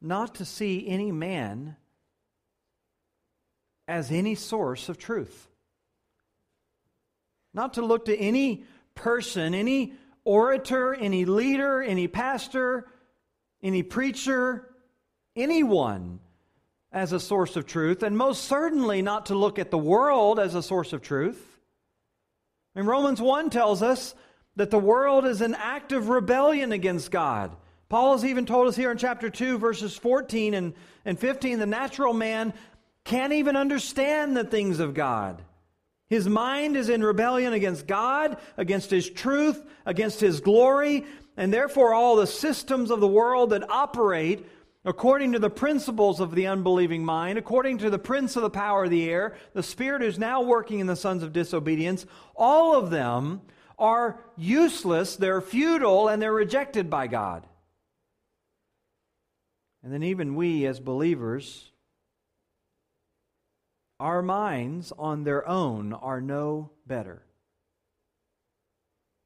not 0.00 0.34
to 0.36 0.46
see 0.46 0.88
any 0.88 1.12
man 1.12 1.76
as 3.88 4.12
any 4.12 4.34
source 4.34 4.88
of 4.88 4.98
truth. 4.98 5.48
Not 7.54 7.74
to 7.74 7.82
look 7.82 8.04
to 8.04 8.16
any 8.16 8.64
person, 8.94 9.54
any 9.54 9.94
orator, 10.24 10.94
any 10.94 11.24
leader, 11.24 11.82
any 11.82 12.06
pastor, 12.06 12.86
any 13.62 13.82
preacher, 13.82 14.68
anyone 15.34 16.20
as 16.92 17.12
a 17.12 17.20
source 17.20 17.56
of 17.56 17.66
truth, 17.66 18.02
and 18.02 18.16
most 18.16 18.44
certainly 18.44 19.02
not 19.02 19.26
to 19.26 19.34
look 19.34 19.58
at 19.58 19.70
the 19.70 19.78
world 19.78 20.38
as 20.38 20.54
a 20.54 20.62
source 20.62 20.92
of 20.92 21.02
truth. 21.02 21.58
And 22.74 22.86
Romans 22.86 23.20
1 23.20 23.50
tells 23.50 23.82
us 23.82 24.14
that 24.56 24.70
the 24.70 24.78
world 24.78 25.24
is 25.24 25.40
an 25.40 25.54
act 25.54 25.92
of 25.92 26.08
rebellion 26.08 26.72
against 26.72 27.10
God. 27.10 27.56
Paul 27.88 28.12
has 28.12 28.24
even 28.24 28.44
told 28.44 28.68
us 28.68 28.76
here 28.76 28.90
in 28.90 28.98
chapter 28.98 29.30
2, 29.30 29.58
verses 29.58 29.96
14 29.96 30.52
and, 30.54 30.74
and 31.04 31.18
15, 31.18 31.58
the 31.58 31.66
natural 31.66 32.12
man 32.12 32.52
can't 33.08 33.32
even 33.32 33.56
understand 33.56 34.36
the 34.36 34.44
things 34.44 34.80
of 34.80 34.92
God. 34.92 35.42
His 36.10 36.28
mind 36.28 36.76
is 36.76 36.90
in 36.90 37.02
rebellion 37.02 37.54
against 37.54 37.86
God, 37.86 38.36
against 38.58 38.90
His 38.90 39.08
truth, 39.08 39.64
against 39.86 40.20
His 40.20 40.40
glory, 40.40 41.06
and 41.36 41.52
therefore 41.52 41.94
all 41.94 42.16
the 42.16 42.26
systems 42.26 42.90
of 42.90 43.00
the 43.00 43.08
world 43.08 43.50
that 43.50 43.68
operate 43.70 44.46
according 44.84 45.32
to 45.32 45.38
the 45.38 45.50
principles 45.50 46.20
of 46.20 46.34
the 46.34 46.46
unbelieving 46.46 47.04
mind, 47.04 47.38
according 47.38 47.78
to 47.78 47.90
the 47.90 47.98
prince 47.98 48.36
of 48.36 48.42
the 48.42 48.50
power 48.50 48.84
of 48.84 48.90
the 48.90 49.10
air, 49.10 49.36
the 49.54 49.62
spirit 49.62 50.02
who's 50.02 50.18
now 50.18 50.42
working 50.42 50.78
in 50.78 50.86
the 50.86 50.94
sons 50.94 51.22
of 51.22 51.32
disobedience, 51.32 52.06
all 52.36 52.76
of 52.76 52.90
them 52.90 53.40
are 53.78 54.20
useless, 54.36 55.16
they're 55.16 55.40
futile, 55.40 56.08
and 56.08 56.20
they're 56.20 56.32
rejected 56.32 56.90
by 56.90 57.06
God. 57.06 57.46
And 59.82 59.92
then, 59.92 60.02
even 60.02 60.34
we 60.34 60.66
as 60.66 60.80
believers, 60.80 61.70
our 64.00 64.22
minds 64.22 64.92
on 64.98 65.24
their 65.24 65.46
own 65.48 65.92
are 65.92 66.20
no 66.20 66.70
better. 66.86 67.22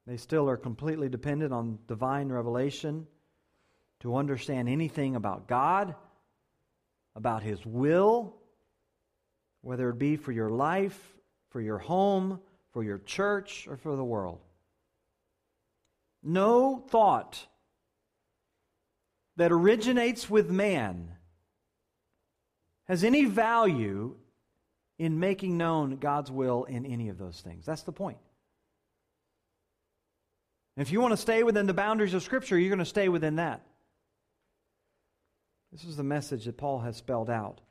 They 0.05 0.17
still 0.17 0.49
are 0.49 0.57
completely 0.57 1.09
dependent 1.09 1.53
on 1.53 1.79
divine 1.87 2.29
revelation 2.29 3.07
to 4.01 4.15
understand 4.15 4.67
anything 4.67 5.15
about 5.15 5.47
God, 5.47 5.95
about 7.15 7.43
His 7.43 7.65
will, 7.65 8.35
whether 9.61 9.89
it 9.89 9.99
be 9.99 10.17
for 10.17 10.31
your 10.31 10.49
life, 10.49 10.99
for 11.49 11.61
your 11.61 11.77
home, 11.77 12.41
for 12.71 12.83
your 12.83 12.97
church, 12.97 13.67
or 13.69 13.77
for 13.77 13.95
the 13.95 14.03
world. 14.03 14.39
No 16.21 16.83
thought 16.89 17.45
that 19.37 19.51
originates 19.51 20.29
with 20.29 20.49
man 20.49 21.11
has 22.85 23.03
any 23.03 23.25
value 23.25 24.15
in 24.99 25.19
making 25.19 25.57
known 25.57 25.97
God's 25.97 26.31
will 26.31 26.65
in 26.65 26.85
any 26.85 27.09
of 27.09 27.17
those 27.17 27.41
things. 27.41 27.65
That's 27.65 27.83
the 27.83 27.91
point. 27.91 28.17
If 30.77 30.91
you 30.91 31.01
want 31.01 31.11
to 31.13 31.17
stay 31.17 31.43
within 31.43 31.67
the 31.67 31.73
boundaries 31.73 32.13
of 32.13 32.23
Scripture, 32.23 32.57
you're 32.57 32.69
going 32.69 32.79
to 32.79 32.85
stay 32.85 33.09
within 33.09 33.35
that. 33.35 33.61
This 35.71 35.83
is 35.83 35.97
the 35.97 36.03
message 36.03 36.45
that 36.45 36.57
Paul 36.57 36.79
has 36.79 36.97
spelled 36.97 37.29
out. 37.29 37.61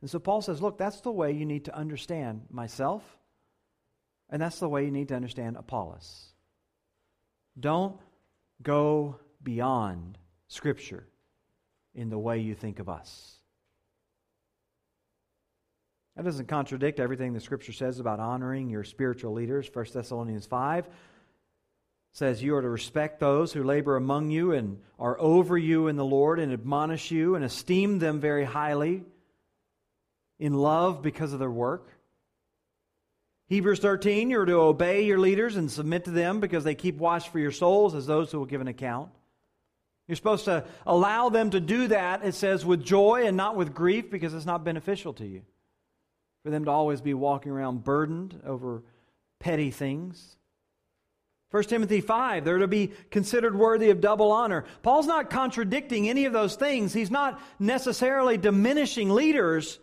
And 0.00 0.10
so 0.10 0.18
Paul 0.18 0.42
says, 0.42 0.62
look, 0.62 0.78
that's 0.78 1.00
the 1.00 1.12
way 1.12 1.32
you 1.32 1.44
need 1.44 1.64
to 1.64 1.76
understand 1.76 2.42
myself, 2.50 3.02
and 4.30 4.40
that's 4.40 4.60
the 4.60 4.68
way 4.68 4.84
you 4.84 4.92
need 4.92 5.08
to 5.08 5.16
understand 5.16 5.56
Apollos. 5.56 6.28
Don't 7.58 7.96
go 8.62 9.16
beyond 9.42 10.18
Scripture 10.46 11.06
in 11.94 12.10
the 12.10 12.18
way 12.18 12.38
you 12.38 12.54
think 12.54 12.78
of 12.78 12.88
us. 12.88 13.34
That 16.18 16.24
doesn't 16.24 16.48
contradict 16.48 16.98
everything 16.98 17.32
the 17.32 17.38
Scripture 17.38 17.72
says 17.72 18.00
about 18.00 18.18
honoring 18.18 18.68
your 18.70 18.82
spiritual 18.82 19.34
leaders. 19.34 19.70
1 19.72 19.86
Thessalonians 19.94 20.46
5 20.46 20.88
says 22.10 22.42
you 22.42 22.56
are 22.56 22.60
to 22.60 22.68
respect 22.68 23.20
those 23.20 23.52
who 23.52 23.62
labor 23.62 23.94
among 23.94 24.32
you 24.32 24.50
and 24.50 24.80
are 24.98 25.16
over 25.20 25.56
you 25.56 25.86
in 25.86 25.94
the 25.94 26.04
Lord 26.04 26.40
and 26.40 26.52
admonish 26.52 27.12
you 27.12 27.36
and 27.36 27.44
esteem 27.44 28.00
them 28.00 28.18
very 28.18 28.42
highly 28.42 29.04
in 30.40 30.54
love 30.54 31.02
because 31.02 31.32
of 31.32 31.38
their 31.38 31.48
work. 31.48 31.88
Hebrews 33.46 33.78
13, 33.78 34.28
you're 34.28 34.44
to 34.44 34.54
obey 34.54 35.04
your 35.04 35.20
leaders 35.20 35.54
and 35.54 35.70
submit 35.70 36.06
to 36.06 36.10
them 36.10 36.40
because 36.40 36.64
they 36.64 36.74
keep 36.74 36.96
watch 36.96 37.28
for 37.28 37.38
your 37.38 37.52
souls 37.52 37.94
as 37.94 38.06
those 38.08 38.32
who 38.32 38.40
will 38.40 38.46
give 38.46 38.60
an 38.60 38.66
account. 38.66 39.10
You're 40.08 40.16
supposed 40.16 40.46
to 40.46 40.64
allow 40.84 41.28
them 41.28 41.50
to 41.50 41.60
do 41.60 41.86
that, 41.86 42.24
it 42.24 42.34
says, 42.34 42.66
with 42.66 42.84
joy 42.84 43.24
and 43.24 43.36
not 43.36 43.54
with 43.54 43.72
grief 43.72 44.10
because 44.10 44.34
it's 44.34 44.46
not 44.46 44.64
beneficial 44.64 45.12
to 45.12 45.24
you. 45.24 45.42
For 46.42 46.50
them 46.50 46.64
to 46.64 46.70
always 46.70 47.00
be 47.00 47.14
walking 47.14 47.52
around 47.52 47.84
burdened 47.84 48.40
over 48.46 48.82
petty 49.38 49.70
things. 49.70 50.36
1 51.50 51.62
Timothy 51.64 52.02
5, 52.02 52.44
they're 52.44 52.58
to 52.58 52.68
be 52.68 52.92
considered 53.10 53.56
worthy 53.56 53.88
of 53.88 54.02
double 54.02 54.30
honor. 54.32 54.64
Paul's 54.82 55.06
not 55.06 55.30
contradicting 55.30 56.08
any 56.08 56.26
of 56.26 56.34
those 56.34 56.56
things. 56.56 56.92
He's 56.92 57.10
not 57.10 57.40
necessarily 57.58 58.36
diminishing 58.36 59.08
leaders, 59.08 59.78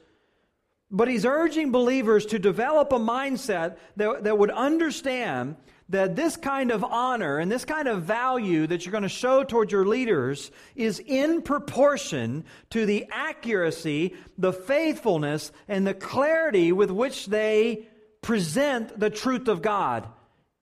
but 0.92 1.08
he's 1.08 1.26
urging 1.26 1.72
believers 1.72 2.28
to 2.28 2.40
develop 2.40 2.94
a 2.94 3.00
mindset 3.00 3.78
that, 3.96 4.26
that 4.26 4.38
would 4.38 4.52
understand 4.52 5.56
that 5.90 6.16
this 6.16 6.36
kind 6.36 6.72
of 6.72 6.84
honor 6.84 7.38
and 7.38 7.52
this 7.52 7.66
kind 7.66 7.88
of 7.88 8.04
value 8.04 8.66
that 8.66 8.86
you're 8.86 8.92
going 8.92 9.04
to 9.04 9.10
show 9.10 9.44
towards 9.44 9.72
your 9.72 9.86
leaders 9.86 10.50
is 10.76 11.00
in 11.00 11.42
proportion 11.44 12.44
to 12.72 12.86
the 12.86 13.06
accuracy, 13.12 14.16
the 14.38 14.54
faithfulness, 14.54 15.52
and 15.68 15.86
the 15.86 15.94
clarity 15.94 16.72
with 16.72 16.90
which 16.90 17.28
they 17.28 17.88
present 18.22 19.00
the 19.00 19.12
truth 19.12 19.48
of 19.48 19.62
God. 19.62 20.08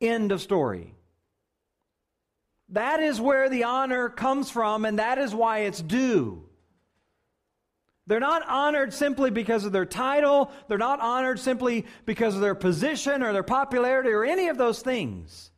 End 0.01 0.34
of 0.34 0.42
story. 0.42 0.94
That 2.70 3.00
is 3.00 3.22
where 3.22 3.50
the 3.50 3.63
honor 3.63 4.10
comes 4.10 4.50
from, 4.50 4.84
and 4.84 5.00
that 5.00 5.18
is 5.20 5.34
why 5.34 5.60
it's 5.60 5.82
due. 5.82 6.44
They're 8.06 8.20
not 8.20 8.48
honored 8.48 8.94
simply 8.94 9.32
because 9.32 9.64
of 9.64 9.72
their 9.72 9.86
title. 9.86 10.52
They're 10.68 10.78
not 10.78 11.00
honored 11.00 11.40
simply 11.40 11.86
because 12.06 12.36
of 12.36 12.42
their 12.42 12.56
position 12.56 13.24
or 13.24 13.32
their 13.32 13.44
popularity 13.44 14.10
or 14.10 14.26
any 14.26 14.50
of 14.50 14.58
those 14.58 14.82
things. 14.82 15.52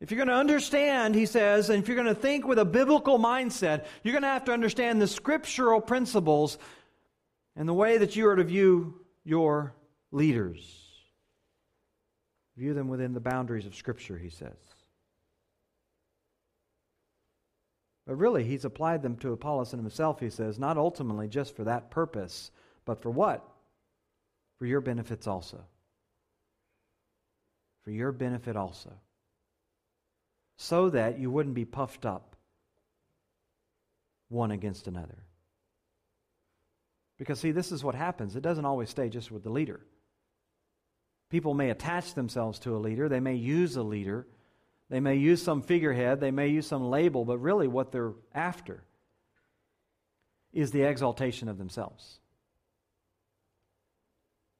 If 0.00 0.10
you're 0.10 0.18
going 0.18 0.28
to 0.28 0.34
understand, 0.34 1.14
he 1.14 1.26
says, 1.26 1.70
and 1.70 1.82
if 1.82 1.88
you're 1.88 1.96
going 1.96 2.08
to 2.08 2.14
think 2.14 2.46
with 2.46 2.58
a 2.58 2.64
biblical 2.64 3.18
mindset, 3.18 3.86
you're 4.02 4.12
going 4.12 4.22
to 4.22 4.28
have 4.28 4.44
to 4.46 4.52
understand 4.52 5.00
the 5.00 5.06
scriptural 5.06 5.80
principles 5.80 6.58
and 7.56 7.68
the 7.68 7.74
way 7.74 7.98
that 7.98 8.16
you 8.16 8.26
are 8.28 8.36
to 8.36 8.44
view 8.44 9.00
your 9.24 9.74
leaders. 10.10 10.82
View 12.56 12.74
them 12.74 12.88
within 12.88 13.14
the 13.14 13.20
boundaries 13.20 13.66
of 13.66 13.74
Scripture, 13.74 14.18
he 14.18 14.28
says. 14.28 14.56
But 18.12 18.18
really, 18.18 18.44
he's 18.44 18.66
applied 18.66 19.00
them 19.00 19.16
to 19.20 19.32
Apollos 19.32 19.72
and 19.72 19.80
himself, 19.80 20.20
he 20.20 20.28
says, 20.28 20.58
not 20.58 20.76
ultimately 20.76 21.28
just 21.28 21.56
for 21.56 21.64
that 21.64 21.90
purpose, 21.90 22.50
but 22.84 23.00
for 23.00 23.10
what? 23.10 23.42
For 24.58 24.66
your 24.66 24.82
benefits 24.82 25.26
also. 25.26 25.64
For 27.84 27.90
your 27.90 28.12
benefit 28.12 28.54
also. 28.54 28.92
So 30.58 30.90
that 30.90 31.18
you 31.20 31.30
wouldn't 31.30 31.54
be 31.54 31.64
puffed 31.64 32.04
up 32.04 32.36
one 34.28 34.50
against 34.50 34.88
another. 34.88 35.24
Because, 37.16 37.40
see, 37.40 37.52
this 37.52 37.72
is 37.72 37.82
what 37.82 37.94
happens. 37.94 38.36
It 38.36 38.42
doesn't 38.42 38.66
always 38.66 38.90
stay 38.90 39.08
just 39.08 39.30
with 39.30 39.42
the 39.42 39.48
leader. 39.48 39.80
People 41.30 41.54
may 41.54 41.70
attach 41.70 42.12
themselves 42.12 42.58
to 42.58 42.76
a 42.76 42.78
leader, 42.78 43.08
they 43.08 43.20
may 43.20 43.36
use 43.36 43.74
a 43.76 43.82
leader 43.82 44.26
they 44.92 45.00
may 45.00 45.14
use 45.14 45.42
some 45.42 45.62
figurehead, 45.62 46.20
they 46.20 46.30
may 46.30 46.48
use 46.48 46.66
some 46.66 46.90
label, 46.90 47.24
but 47.24 47.38
really 47.38 47.66
what 47.66 47.92
they're 47.92 48.12
after 48.34 48.84
is 50.52 50.70
the 50.70 50.82
exaltation 50.82 51.48
of 51.48 51.56
themselves. 51.56 52.20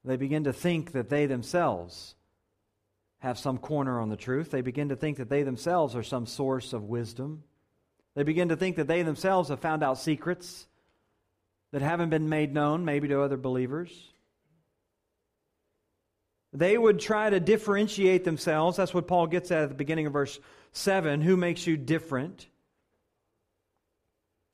They 0.03 0.15
begin 0.15 0.45
to 0.45 0.51
think 0.51 0.93
that 0.93 1.07
they 1.07 1.27
themselves 1.27 2.15
have 3.19 3.37
some 3.37 3.59
corner 3.59 3.99
on 3.99 4.09
the 4.09 4.17
truth. 4.17 4.49
They 4.49 4.61
begin 4.61 4.89
to 4.89 4.95
think 4.95 5.17
that 5.17 5.29
they 5.29 5.43
themselves 5.43 5.95
are 5.95 6.01
some 6.01 6.25
source 6.25 6.73
of 6.73 6.85
wisdom. 6.85 7.43
They 8.15 8.23
begin 8.23 8.49
to 8.49 8.55
think 8.55 8.77
that 8.77 8.87
they 8.87 9.03
themselves 9.03 9.49
have 9.49 9.59
found 9.59 9.83
out 9.83 9.99
secrets 9.99 10.65
that 11.73 11.83
haven't 11.83 12.09
been 12.09 12.27
made 12.27 12.51
known, 12.51 12.85
maybe 12.85 13.07
to 13.09 13.21
other 13.21 13.37
believers. 13.37 14.12
They 16.53 16.77
would 16.77 16.99
try 16.99 17.31
to 17.31 17.39
differentiate 17.39 18.23
themselves. 18.23 18.77
That's 18.77 18.93
what 18.93 19.07
Paul 19.07 19.25
gets 19.27 19.51
at 19.51 19.63
at 19.63 19.69
the 19.69 19.75
beginning 19.75 20.05
of 20.05 20.13
verse 20.13 20.39
7. 20.73 21.21
Who 21.21 21.35
makes 21.35 21.65
you 21.65 21.77
different? 21.77 22.47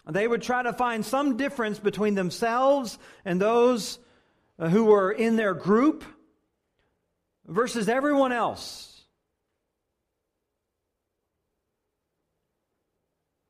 They 0.09 0.27
would 0.27 0.41
try 0.41 0.63
to 0.63 0.73
find 0.73 1.05
some 1.05 1.37
difference 1.37 1.77
between 1.77 2.15
themselves 2.15 2.97
and 3.25 3.39
those 3.39 3.99
uh, 4.57 4.69
who 4.69 4.85
were 4.85 5.11
in 5.11 5.35
their 5.35 5.53
group 5.53 6.03
versus 7.45 7.89
everyone 7.89 8.31
else. 8.31 8.85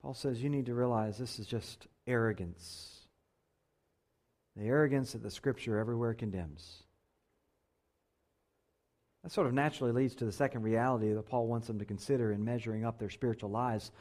Paul 0.02 0.16
says 0.16 0.42
you 0.42 0.50
need 0.50 0.66
to 0.66 0.74
realize 0.74 1.18
this 1.18 1.40
is 1.40 1.46
just 1.46 1.88
arrogance. 2.08 3.00
The 4.56 4.66
arrogance 4.66 5.12
that 5.12 5.22
the 5.22 5.32
scripture 5.32 5.78
everywhere 5.78 6.14
condemns. 6.14 6.84
That 9.24 9.32
sort 9.32 9.48
of 9.48 9.54
naturally 9.54 9.92
leads 9.92 10.16
to 10.16 10.26
the 10.26 10.32
second 10.32 10.64
reality 10.64 11.12
that 11.12 11.28
Paul 11.28 11.48
wants 11.48 11.68
them 11.68 11.80
to 11.80 11.86
consider 11.86 12.32
in 12.32 12.46
measuring 12.46 12.86
up 12.86 13.00
their 13.00 13.10
spiritual 13.10 13.50
lives, 13.50 13.92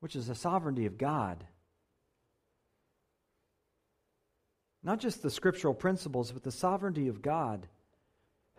which 0.00 0.14
is 0.14 0.28
the 0.28 0.34
sovereignty 0.34 0.86
of 0.86 0.98
God. 0.98 1.44
Not 4.82 5.00
just 5.00 5.20
the 5.20 5.30
scriptural 5.30 5.74
principles, 5.74 6.30
but 6.30 6.44
the 6.44 6.52
sovereignty 6.52 7.08
of 7.08 7.22
God. 7.22 7.66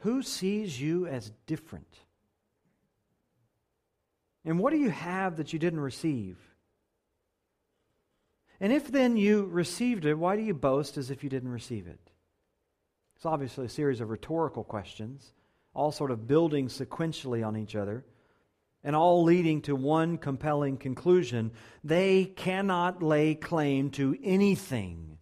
Who 0.01 0.21
sees 0.21 0.79
you 0.79 1.07
as 1.07 1.31
different? 1.45 1.99
And 4.43 4.59
what 4.59 4.71
do 4.71 4.77
you 4.77 4.89
have 4.89 5.37
that 5.37 5.53
you 5.53 5.59
didn't 5.59 5.79
receive? 5.79 6.37
And 8.59 8.73
if 8.73 8.91
then 8.91 9.17
you 9.17 9.45
received 9.45 10.05
it, 10.05 10.15
why 10.15 10.35
do 10.35 10.41
you 10.41 10.53
boast 10.53 10.97
as 10.97 11.11
if 11.11 11.23
you 11.23 11.29
didn't 11.29 11.51
receive 11.51 11.87
it? 11.87 11.99
It's 13.15 13.25
obviously 13.25 13.65
a 13.65 13.69
series 13.69 14.01
of 14.01 14.09
rhetorical 14.09 14.63
questions, 14.63 15.33
all 15.77 15.91
sort 15.91 16.09
of 16.09 16.27
building 16.27 16.67
sequentially 16.67 17.45
on 17.45 17.55
each 17.55 17.75
other, 17.75 18.03
and 18.83 18.95
all 18.95 19.23
leading 19.23 19.61
to 19.61 19.75
one 19.75 20.17
compelling 20.17 20.77
conclusion. 20.77 21.51
They 21.83 22.25
cannot 22.25 23.03
lay 23.03 23.35
claim 23.35 23.91
to 23.91 24.17
anything 24.23 25.19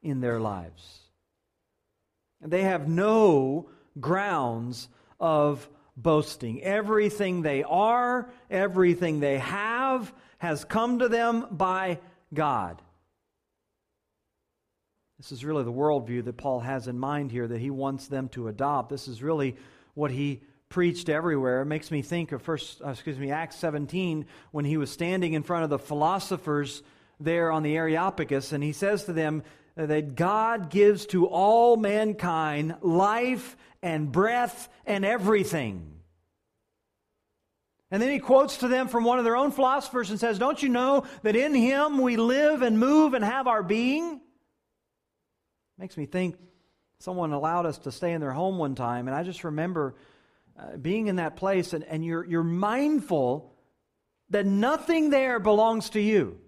in 0.00 0.20
their 0.20 0.38
lives. 0.38 1.00
They 2.40 2.62
have 2.62 2.88
no 2.88 3.70
grounds 3.98 4.88
of 5.18 5.68
boasting. 5.96 6.62
Everything 6.62 7.42
they 7.42 7.64
are, 7.64 8.30
everything 8.48 9.18
they 9.18 9.38
have, 9.38 10.14
has 10.38 10.64
come 10.64 11.00
to 11.00 11.08
them 11.08 11.48
by 11.50 11.98
God. 12.32 12.80
This 15.18 15.32
is 15.32 15.44
really 15.44 15.64
the 15.64 15.72
worldview 15.72 16.24
that 16.24 16.36
Paul 16.36 16.60
has 16.60 16.86
in 16.86 16.96
mind 16.96 17.32
here 17.32 17.48
that 17.48 17.60
he 17.60 17.70
wants 17.70 18.06
them 18.06 18.28
to 18.30 18.46
adopt. 18.46 18.88
This 18.88 19.08
is 19.08 19.20
really 19.20 19.56
what 19.94 20.12
he 20.12 20.42
preached 20.68 21.08
everywhere. 21.08 21.62
It 21.62 21.66
makes 21.66 21.90
me 21.90 22.02
think 22.02 22.30
of 22.30 22.40
first, 22.40 22.80
uh, 22.82 22.90
excuse 22.90 23.18
me, 23.18 23.32
Acts 23.32 23.56
17 23.56 24.26
when 24.52 24.64
he 24.64 24.76
was 24.76 24.90
standing 24.90 25.32
in 25.32 25.42
front 25.42 25.64
of 25.64 25.70
the 25.70 25.78
philosophers 25.78 26.84
there 27.18 27.50
on 27.50 27.64
the 27.64 27.76
Areopagus, 27.76 28.52
and 28.52 28.62
he 28.62 28.72
says 28.72 29.04
to 29.04 29.12
them 29.12 29.42
that 29.74 30.14
God 30.14 30.70
gives 30.70 31.06
to 31.06 31.26
all 31.26 31.76
mankind 31.76 32.76
life 32.80 33.56
and 33.82 34.12
breath 34.12 34.68
and 34.86 35.04
everything. 35.04 35.94
And 37.90 38.00
then 38.00 38.10
he 38.10 38.20
quotes 38.20 38.58
to 38.58 38.68
them 38.68 38.86
from 38.86 39.02
one 39.02 39.18
of 39.18 39.24
their 39.24 39.36
own 39.36 39.50
philosophers 39.50 40.10
and 40.10 40.20
says, 40.20 40.38
Don't 40.38 40.62
you 40.62 40.68
know 40.68 41.06
that 41.22 41.34
in 41.34 41.54
him 41.54 41.98
we 41.98 42.16
live 42.16 42.62
and 42.62 42.78
move 42.78 43.14
and 43.14 43.24
have 43.24 43.48
our 43.48 43.64
being? 43.64 44.20
Makes 45.78 45.96
me 45.96 46.06
think 46.06 46.36
someone 46.98 47.32
allowed 47.32 47.66
us 47.66 47.78
to 47.78 47.92
stay 47.92 48.12
in 48.12 48.20
their 48.20 48.32
home 48.32 48.58
one 48.58 48.74
time, 48.74 49.06
and 49.06 49.16
I 49.16 49.22
just 49.22 49.44
remember 49.44 49.94
uh, 50.58 50.76
being 50.76 51.06
in 51.06 51.16
that 51.16 51.36
place, 51.36 51.72
and, 51.72 51.84
and 51.84 52.04
you're, 52.04 52.24
you're 52.24 52.42
mindful 52.42 53.54
that 54.30 54.44
nothing 54.44 55.10
there 55.10 55.38
belongs 55.38 55.90
to 55.90 56.00
you. 56.00 56.38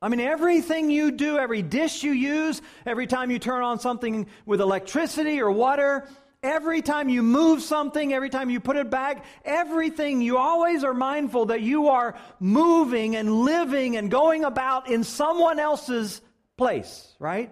I 0.00 0.08
mean, 0.08 0.20
everything 0.20 0.90
you 0.90 1.10
do, 1.10 1.38
every 1.38 1.60
dish 1.60 2.02
you 2.02 2.12
use, 2.12 2.62
every 2.86 3.06
time 3.06 3.30
you 3.30 3.38
turn 3.38 3.62
on 3.62 3.80
something 3.80 4.28
with 4.46 4.60
electricity 4.60 5.40
or 5.40 5.50
water, 5.50 6.08
Every 6.40 6.82
time 6.82 7.08
you 7.08 7.24
move 7.24 7.62
something, 7.62 8.12
every 8.12 8.30
time 8.30 8.48
you 8.48 8.60
put 8.60 8.76
it 8.76 8.90
back, 8.90 9.24
everything, 9.44 10.20
you 10.20 10.38
always 10.38 10.84
are 10.84 10.94
mindful 10.94 11.46
that 11.46 11.62
you 11.62 11.88
are 11.88 12.16
moving 12.38 13.16
and 13.16 13.40
living 13.40 13.96
and 13.96 14.08
going 14.08 14.44
about 14.44 14.88
in 14.88 15.02
someone 15.02 15.58
else's 15.58 16.20
place, 16.56 17.12
right? 17.18 17.50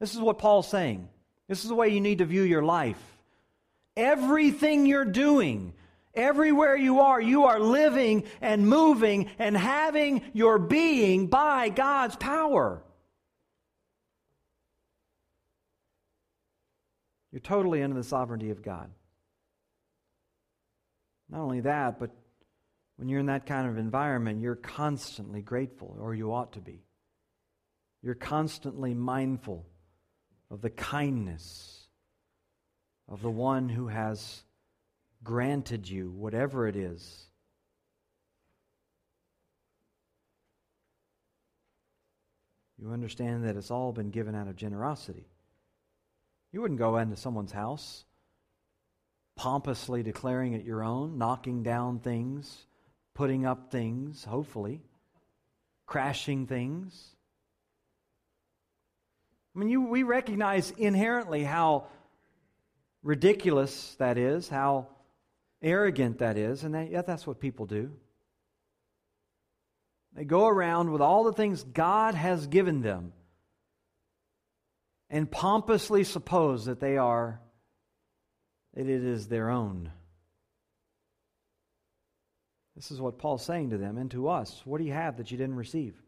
This 0.00 0.14
is 0.14 0.20
what 0.20 0.38
Paul's 0.38 0.68
saying. 0.68 1.08
This 1.48 1.62
is 1.62 1.68
the 1.68 1.74
way 1.74 1.88
you 1.88 2.00
need 2.00 2.18
to 2.18 2.24
view 2.24 2.42
your 2.42 2.62
life. 2.62 3.02
Everything 3.96 4.86
you're 4.86 5.04
doing, 5.04 5.72
everywhere 6.14 6.76
you 6.76 7.00
are, 7.00 7.20
you 7.20 7.44
are 7.44 7.58
living 7.58 8.24
and 8.40 8.68
moving 8.68 9.30
and 9.38 9.56
having 9.56 10.22
your 10.34 10.58
being 10.58 11.26
by 11.26 11.68
God's 11.68 12.16
power. 12.16 12.82
You're 17.32 17.40
totally 17.40 17.82
under 17.82 17.96
the 17.96 18.04
sovereignty 18.04 18.50
of 18.50 18.62
God. 18.62 18.90
Not 21.28 21.40
only 21.40 21.60
that, 21.60 21.98
but 21.98 22.10
when 22.96 23.08
you're 23.08 23.20
in 23.20 23.26
that 23.26 23.46
kind 23.46 23.68
of 23.68 23.78
environment, 23.78 24.40
you're 24.40 24.56
constantly 24.56 25.42
grateful, 25.42 25.96
or 26.00 26.14
you 26.14 26.32
ought 26.32 26.52
to 26.52 26.60
be. 26.60 26.84
You're 28.02 28.14
constantly 28.14 28.94
mindful 28.94 29.66
of 30.50 30.60
the 30.60 30.70
kindness 30.70 31.86
of 33.08 33.22
the 33.22 33.30
one 33.30 33.68
who 33.68 33.88
has 33.88 34.42
granted 35.24 35.88
you 35.88 36.10
whatever 36.10 36.66
it 36.66 36.76
is. 36.76 37.24
You 42.78 42.92
understand 42.92 43.44
that 43.44 43.56
it's 43.56 43.70
all 43.70 43.92
been 43.92 44.10
given 44.10 44.34
out 44.34 44.46
of 44.46 44.56
generosity. 44.56 45.26
You 46.52 46.60
wouldn't 46.62 46.78
go 46.78 46.96
into 46.96 47.16
someone's 47.16 47.52
house 47.52 48.04
pompously 49.38 50.02
declaring 50.02 50.52
it 50.52 50.64
your 50.64 50.82
own, 50.82 51.16
knocking 51.16 51.62
down 51.62 52.00
things, 52.00 52.66
putting 53.14 53.46
up 53.46 53.70
things, 53.70 54.24
hopefully, 54.24 54.82
crashing 55.86 56.46
things. 56.46 57.14
I 59.54 59.58
mean, 59.58 59.68
you, 59.68 59.82
we 59.82 60.02
recognize 60.02 60.70
inherently 60.72 61.44
how 61.44 61.86
ridiculous 63.02 63.96
that 63.98 64.18
is, 64.18 64.48
how 64.48 64.88
arrogant 65.62 66.18
that 66.18 66.36
is, 66.36 66.64
and 66.64 66.74
that, 66.74 67.06
that's 67.06 67.26
what 67.26 67.40
people 67.40 67.66
do. 67.66 67.90
They 70.14 70.24
go 70.24 70.46
around 70.46 70.90
with 70.90 71.00
all 71.00 71.24
the 71.24 71.32
things 71.32 71.62
God 71.62 72.14
has 72.14 72.46
given 72.46 72.82
them 72.82 73.12
and 75.10 75.30
pompously 75.30 76.04
suppose 76.04 76.66
that 76.66 76.80
they 76.80 76.96
are, 76.96 77.40
that 78.74 78.86
it 78.86 79.04
is 79.04 79.28
their 79.28 79.50
own. 79.50 79.90
This 82.76 82.90
is 82.90 83.00
what 83.00 83.18
Paul's 83.18 83.44
saying 83.44 83.70
to 83.70 83.78
them 83.78 83.98
and 83.98 84.10
to 84.12 84.28
us. 84.28 84.62
What 84.64 84.78
do 84.78 84.84
you 84.84 84.92
have 84.92 85.16
that 85.16 85.30
you 85.30 85.36
didn't 85.36 85.56
receive? 85.56 86.00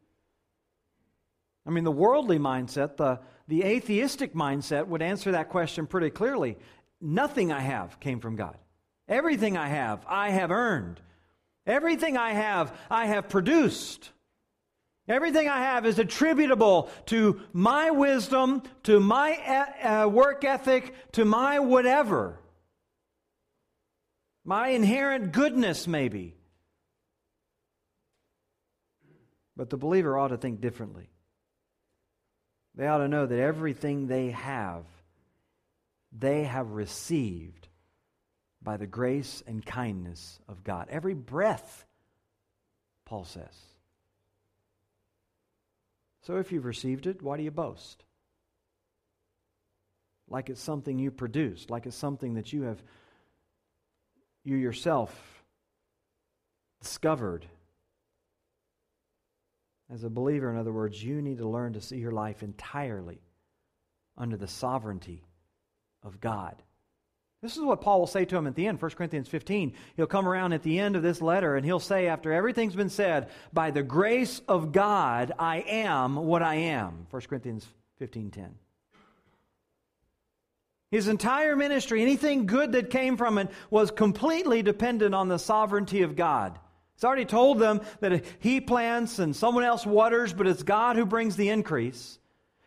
I 1.66 1.70
mean, 1.70 1.84
the 1.84 1.92
worldly 1.92 2.38
mindset, 2.38 2.96
the, 2.96 3.20
the 3.48 3.64
atheistic 3.64 4.34
mindset 4.34 4.86
would 4.86 5.02
answer 5.02 5.32
that 5.32 5.50
question 5.50 5.86
pretty 5.86 6.10
clearly. 6.10 6.56
Nothing 7.00 7.52
I 7.52 7.60
have 7.60 8.00
came 8.00 8.20
from 8.20 8.36
God. 8.36 8.56
Everything 9.08 9.56
I 9.56 9.68
have, 9.68 10.04
I 10.08 10.30
have 10.30 10.50
earned. 10.50 11.00
Everything 11.66 12.16
I 12.16 12.32
have, 12.32 12.76
I 12.90 13.06
have 13.06 13.28
produced. 13.28 14.10
Everything 15.08 15.48
I 15.48 15.58
have 15.58 15.86
is 15.86 15.98
attributable 15.98 16.88
to 17.06 17.40
my 17.52 17.90
wisdom, 17.90 18.62
to 18.84 19.00
my 19.00 19.34
uh, 19.82 20.08
work 20.08 20.44
ethic, 20.44 20.94
to 21.12 21.24
my 21.24 21.58
whatever. 21.58 22.38
My 24.44 24.68
inherent 24.68 25.32
goodness, 25.32 25.86
maybe. 25.86 26.36
But 29.56 29.68
the 29.68 29.76
believer 29.76 30.16
ought 30.16 30.28
to 30.28 30.38
think 30.38 30.60
differently. 30.60 31.09
They 32.74 32.86
ought 32.86 32.98
to 32.98 33.08
know 33.08 33.26
that 33.26 33.38
everything 33.38 34.06
they 34.06 34.30
have, 34.30 34.84
they 36.12 36.44
have 36.44 36.72
received 36.72 37.68
by 38.62 38.76
the 38.76 38.86
grace 38.86 39.42
and 39.46 39.64
kindness 39.64 40.38
of 40.48 40.64
God. 40.64 40.88
Every 40.90 41.14
breath, 41.14 41.86
Paul 43.06 43.24
says. 43.24 43.54
So 46.22 46.36
if 46.36 46.52
you've 46.52 46.66
received 46.66 47.06
it, 47.06 47.22
why 47.22 47.36
do 47.36 47.42
you 47.42 47.50
boast? 47.50 48.04
Like 50.28 50.48
it's 50.48 50.60
something 50.60 50.98
you 50.98 51.10
produced, 51.10 51.70
like 51.70 51.86
it's 51.86 51.96
something 51.96 52.34
that 52.34 52.52
you 52.52 52.62
have, 52.62 52.80
you 54.44 54.56
yourself 54.56 55.42
discovered. 56.80 57.46
As 59.92 60.04
a 60.04 60.10
believer, 60.10 60.50
in 60.50 60.56
other 60.56 60.72
words, 60.72 61.02
you 61.02 61.20
need 61.20 61.38
to 61.38 61.48
learn 61.48 61.72
to 61.72 61.80
see 61.80 61.96
your 61.96 62.12
life 62.12 62.42
entirely 62.42 63.20
under 64.16 64.36
the 64.36 64.46
sovereignty 64.46 65.24
of 66.02 66.20
God. 66.20 66.62
This 67.42 67.56
is 67.56 67.62
what 67.62 67.80
Paul 67.80 68.00
will 68.00 68.06
say 68.06 68.26
to 68.26 68.36
him 68.36 68.46
at 68.46 68.54
the 68.54 68.66
end, 68.66 68.80
1 68.80 68.90
Corinthians 68.92 69.26
15. 69.26 69.72
He'll 69.96 70.06
come 70.06 70.28
around 70.28 70.52
at 70.52 70.62
the 70.62 70.78
end 70.78 70.94
of 70.94 71.02
this 71.02 71.22
letter 71.22 71.56
and 71.56 71.64
he'll 71.64 71.80
say, 71.80 72.06
after 72.06 72.32
everything's 72.32 72.76
been 72.76 72.90
said, 72.90 73.30
By 73.52 73.70
the 73.70 73.82
grace 73.82 74.42
of 74.46 74.72
God, 74.72 75.32
I 75.38 75.60
am 75.60 76.16
what 76.16 76.42
I 76.42 76.56
am. 76.56 77.06
1 77.10 77.22
Corinthians 77.22 77.66
15 77.98 78.30
10. 78.30 78.54
His 80.90 81.08
entire 81.08 81.56
ministry, 81.56 82.02
anything 82.02 82.46
good 82.46 82.72
that 82.72 82.90
came 82.90 83.16
from 83.16 83.38
it, 83.38 83.48
was 83.70 83.90
completely 83.90 84.62
dependent 84.62 85.14
on 85.14 85.28
the 85.28 85.38
sovereignty 85.38 86.02
of 86.02 86.16
God. 86.16 86.58
He's 87.00 87.06
already 87.06 87.24
told 87.24 87.58
them 87.58 87.80
that 88.00 88.26
he 88.40 88.60
plants 88.60 89.20
and 89.20 89.34
someone 89.34 89.64
else 89.64 89.86
waters, 89.86 90.34
but 90.34 90.46
it's 90.46 90.62
God 90.62 90.96
who 90.96 91.06
brings 91.06 91.34
the 91.34 91.48
increase. 91.48 92.18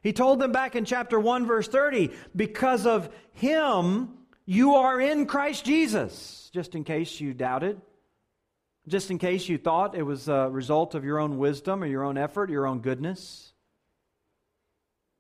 He 0.02 0.12
told 0.12 0.40
them 0.40 0.52
back 0.52 0.76
in 0.76 0.86
chapter 0.86 1.20
1, 1.20 1.46
verse 1.46 1.68
30, 1.68 2.10
because 2.36 2.88
of 2.88 3.14
him, 3.34 4.10
you 4.48 4.74
are 4.74 5.00
in 5.00 5.28
Christ 5.28 5.66
Jesus, 5.66 6.50
just 6.52 6.74
in 6.74 6.84
case 6.84 7.22
you 7.22 7.36
doubted, 7.36 7.80
just 8.88 9.12
in 9.12 9.20
case 9.20 9.48
you 9.48 9.60
thought 9.60 9.94
it 9.94 10.02
was 10.02 10.28
a 10.28 10.50
result 10.50 10.96
of 10.96 11.06
your 11.06 11.20
own 11.20 11.38
wisdom 11.38 11.84
or 11.84 11.86
your 11.86 12.04
own 12.04 12.18
effort, 12.18 12.50
your 12.50 12.66
own 12.66 12.80
goodness. 12.80 13.53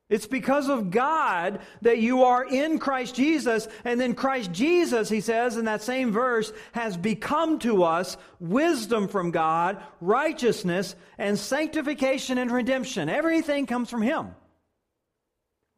It's 0.09 0.27
because 0.27 0.69
of 0.69 0.91
God 0.91 1.59
that 1.81 1.97
you 1.97 2.23
are 2.23 2.45
in 2.45 2.77
Christ 2.77 3.15
Jesus. 3.15 3.67
And 3.83 3.99
then 3.99 4.15
Christ 4.15 4.51
Jesus, 4.51 5.09
he 5.09 5.21
says 5.21 5.57
in 5.57 5.65
that 5.65 5.81
same 5.81 6.11
verse, 6.11 6.51
has 6.73 6.97
become 6.97 7.59
to 7.59 7.83
us 7.83 8.17
wisdom 8.39 9.07
from 9.07 9.31
God, 9.31 9.81
righteousness, 10.01 10.95
and 11.17 11.39
sanctification 11.39 12.37
and 12.37 12.51
redemption. 12.51 13.09
Everything 13.09 13.65
comes 13.65 13.89
from 13.89 14.01
him. 14.01 14.35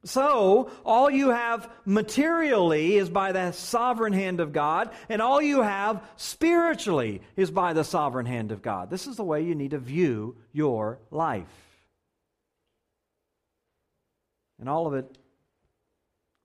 So, 0.05 0.69
all 0.85 1.09
you 1.09 1.29
have 1.29 1.67
materially 1.83 2.95
is 2.95 3.09
by 3.09 3.31
the 3.31 3.53
sovereign 3.53 4.13
hand 4.13 4.39
of 4.39 4.53
God, 4.53 4.91
and 5.09 5.19
all 5.19 5.41
you 5.41 5.63
have 5.63 6.03
spiritually 6.15 7.23
is 7.35 7.49
by 7.49 7.73
the 7.73 7.83
sovereign 7.83 8.27
hand 8.27 8.51
of 8.51 8.61
God. 8.61 8.91
This 8.91 9.07
is 9.07 9.15
the 9.15 9.23
way 9.23 9.41
you 9.41 9.55
need 9.55 9.71
to 9.71 9.79
view 9.79 10.35
your 10.53 10.99
life. 11.09 11.47
And 14.59 14.69
all 14.69 14.87
of 14.87 14.93
it 14.93 15.17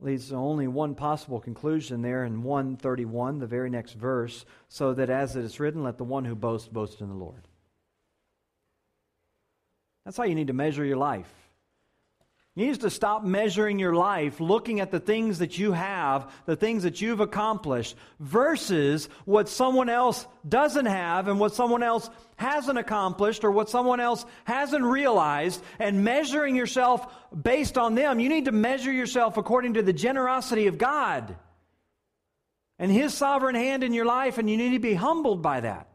leads 0.00 0.28
to 0.28 0.34
only 0.34 0.66
one 0.66 0.94
possible 0.94 1.40
conclusion 1.40 2.02
there 2.02 2.24
in 2.24 2.42
131, 2.42 3.38
the 3.38 3.46
very 3.46 3.70
next 3.70 3.94
verse, 3.94 4.44
so 4.68 4.94
that 4.94 5.10
as 5.10 5.36
it 5.36 5.44
is 5.44 5.60
written, 5.60 5.82
let 5.82 5.98
the 5.98 6.04
one 6.04 6.24
who 6.24 6.34
boasts 6.34 6.68
boast 6.68 7.00
in 7.00 7.08
the 7.08 7.14
Lord. 7.14 7.46
That's 10.04 10.16
how 10.16 10.24
you 10.24 10.34
need 10.34 10.46
to 10.46 10.52
measure 10.52 10.84
your 10.84 10.96
life. 10.96 11.49
You 12.56 12.66
need 12.66 12.80
to 12.80 12.90
stop 12.90 13.22
measuring 13.22 13.78
your 13.78 13.94
life 13.94 14.40
looking 14.40 14.80
at 14.80 14.90
the 14.90 14.98
things 14.98 15.38
that 15.38 15.56
you 15.56 15.72
have, 15.72 16.32
the 16.46 16.56
things 16.56 16.82
that 16.82 17.00
you've 17.00 17.20
accomplished, 17.20 17.94
versus 18.18 19.08
what 19.24 19.48
someone 19.48 19.88
else 19.88 20.26
doesn't 20.48 20.86
have 20.86 21.28
and 21.28 21.38
what 21.38 21.54
someone 21.54 21.84
else 21.84 22.10
hasn't 22.36 22.78
accomplished 22.78 23.44
or 23.44 23.52
what 23.52 23.70
someone 23.70 24.00
else 24.00 24.26
hasn't 24.44 24.82
realized, 24.82 25.62
and 25.78 26.02
measuring 26.02 26.56
yourself 26.56 27.06
based 27.40 27.78
on 27.78 27.94
them. 27.94 28.18
You 28.18 28.28
need 28.28 28.46
to 28.46 28.52
measure 28.52 28.92
yourself 28.92 29.36
according 29.36 29.74
to 29.74 29.82
the 29.82 29.92
generosity 29.92 30.66
of 30.66 30.76
God 30.76 31.36
and 32.80 32.90
His 32.90 33.14
sovereign 33.14 33.54
hand 33.54 33.84
in 33.84 33.94
your 33.94 34.06
life, 34.06 34.38
and 34.38 34.50
you 34.50 34.56
need 34.56 34.70
to 34.70 34.80
be 34.80 34.94
humbled 34.94 35.40
by 35.40 35.60
that. 35.60 35.89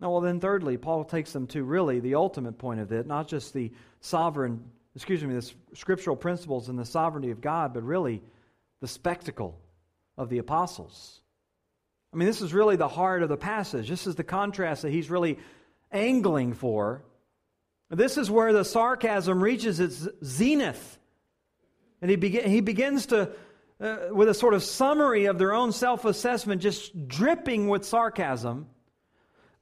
Now, 0.00 0.12
well, 0.12 0.20
then, 0.20 0.38
thirdly, 0.38 0.76
Paul 0.76 1.04
takes 1.04 1.32
them 1.32 1.46
to 1.48 1.64
really 1.64 2.00
the 2.00 2.14
ultimate 2.14 2.58
point 2.58 2.80
of 2.80 2.92
it, 2.92 3.06
not 3.06 3.26
just 3.26 3.52
the 3.52 3.72
sovereign, 4.00 4.62
excuse 4.94 5.22
me, 5.24 5.34
the 5.34 5.52
scriptural 5.74 6.16
principles 6.16 6.68
and 6.68 6.78
the 6.78 6.84
sovereignty 6.84 7.30
of 7.30 7.40
God, 7.40 7.74
but 7.74 7.82
really 7.82 8.22
the 8.80 8.88
spectacle 8.88 9.58
of 10.16 10.28
the 10.28 10.38
apostles. 10.38 11.20
I 12.12 12.16
mean, 12.16 12.26
this 12.26 12.40
is 12.40 12.54
really 12.54 12.76
the 12.76 12.88
heart 12.88 13.22
of 13.22 13.28
the 13.28 13.36
passage. 13.36 13.88
This 13.88 14.06
is 14.06 14.14
the 14.14 14.24
contrast 14.24 14.82
that 14.82 14.90
he's 14.90 15.10
really 15.10 15.38
angling 15.90 16.54
for. 16.54 17.02
This 17.90 18.18
is 18.18 18.30
where 18.30 18.52
the 18.52 18.64
sarcasm 18.64 19.42
reaches 19.42 19.80
its 19.80 20.06
zenith. 20.24 20.98
And 22.00 22.10
he, 22.10 22.16
be- 22.16 22.40
he 22.40 22.60
begins 22.60 23.06
to, 23.06 23.32
uh, 23.80 23.96
with 24.10 24.28
a 24.28 24.34
sort 24.34 24.54
of 24.54 24.62
summary 24.62 25.26
of 25.26 25.38
their 25.38 25.52
own 25.52 25.72
self 25.72 26.04
assessment, 26.04 26.62
just 26.62 27.08
dripping 27.08 27.68
with 27.68 27.84
sarcasm. 27.84 28.66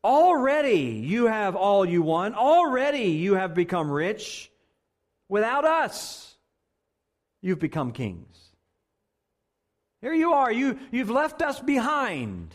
Already 0.07 1.03
you 1.03 1.27
have 1.27 1.57
all 1.57 1.85
you 1.85 2.01
want. 2.01 2.37
Already 2.37 3.09
you 3.11 3.35
have 3.35 3.55
become 3.55 3.91
rich. 3.91 4.49
Without 5.29 5.65
us, 5.65 6.37
you've 7.43 7.59
become 7.59 7.91
kings. 7.91 8.39
Here 10.01 10.15
you 10.15 10.35
are. 10.35 10.53
You, 10.53 10.79
you've 10.93 11.11
left 11.11 11.43
us 11.43 11.59
behind. 11.59 12.55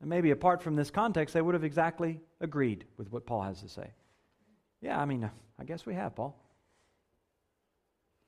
And 0.00 0.10
maybe 0.10 0.32
apart 0.32 0.64
from 0.64 0.74
this 0.74 0.90
context, 0.90 1.32
they 1.32 1.40
would 1.40 1.54
have 1.54 1.62
exactly 1.62 2.18
agreed 2.40 2.84
with 2.96 3.12
what 3.12 3.24
Paul 3.24 3.42
has 3.42 3.60
to 3.60 3.68
say. 3.68 3.88
Yeah, 4.80 5.00
I 5.00 5.04
mean, 5.04 5.30
I 5.60 5.64
guess 5.64 5.86
we 5.86 5.94
have, 5.94 6.16
Paul. 6.16 6.36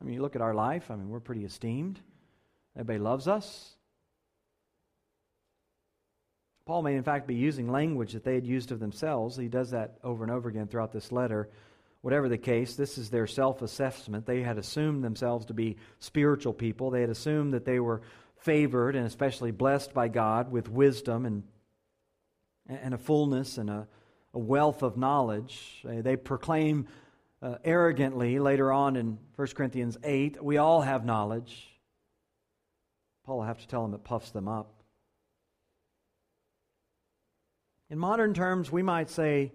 I 0.01 0.05
mean, 0.05 0.14
you 0.14 0.23
look 0.23 0.37
at 0.37 0.42
our 0.42 0.55
life, 0.55 0.88
I 0.88 0.94
mean, 0.94 1.09
we're 1.09 1.18
pretty 1.18 1.44
esteemed. 1.44 1.99
Everybody 2.77 3.01
loves 3.01 3.27
us. 3.27 3.73
Paul 6.66 6.83
may, 6.83 6.94
in 6.94 7.03
fact, 7.03 7.27
be 7.27 7.35
using 7.35 7.70
language 7.70 8.12
that 8.12 8.24
they 8.24 8.35
had 8.35 8.46
used 8.46 8.72
of 8.72 8.81
themselves. 8.81 9.37
He 9.37 9.48
does 9.48 9.70
that 9.72 9.98
over 10.03 10.24
and 10.24 10.33
over 10.33 10.48
again 10.48 10.66
throughout 10.66 10.92
this 10.92 11.12
letter. 11.12 11.50
Whatever 12.00 12.29
the 12.29 12.38
case, 12.38 12.74
this 12.74 12.96
is 12.96 13.11
their 13.11 13.27
self 13.27 13.61
assessment. 13.62 14.27
They 14.27 14.42
had 14.42 14.59
assumed 14.59 15.05
themselves 15.05 15.46
to 15.46 15.55
be 15.55 15.77
spiritual 15.98 16.55
people. 16.55 16.90
They 16.90 17.03
had 17.03 17.11
assumed 17.11 17.53
that 17.53 17.64
they 17.64 17.81
were 17.81 18.03
favored 18.38 18.96
and 18.96 19.07
especially 19.07 19.50
blessed 19.50 19.94
by 19.94 20.09
God 20.09 20.50
with 20.50 20.68
wisdom 20.68 21.27
and, 21.27 21.42
and 22.66 22.94
a 22.94 22.98
fullness 22.98 23.59
and 23.59 23.70
a, 23.70 23.88
a 24.33 24.38
wealth 24.38 24.83
of 24.83 24.96
knowledge. 24.96 25.83
They 25.85 26.16
proclaim 26.16 26.87
uh, 27.42 27.57
arrogantly 27.64 28.38
later 28.38 28.72
on 28.72 28.96
in 28.96 29.18
1 29.37 29.48
Corinthians 29.48 29.98
8 30.03 30.42
we 30.42 30.57
all 30.57 30.81
have 30.83 31.05
knowledge. 31.05 31.68
Paul 33.24 33.38
will 33.38 33.44
have 33.44 33.61
to 33.61 33.68
tell 33.68 33.83
them 33.83 33.94
it 33.94 34.05
puffs 34.05 34.31
them 34.31 34.48
up. 34.48 34.73
In 37.94 38.00
modern 38.00 38.35
terms, 38.35 38.72
we 38.72 38.83
might 38.83 39.09
say 39.09 39.52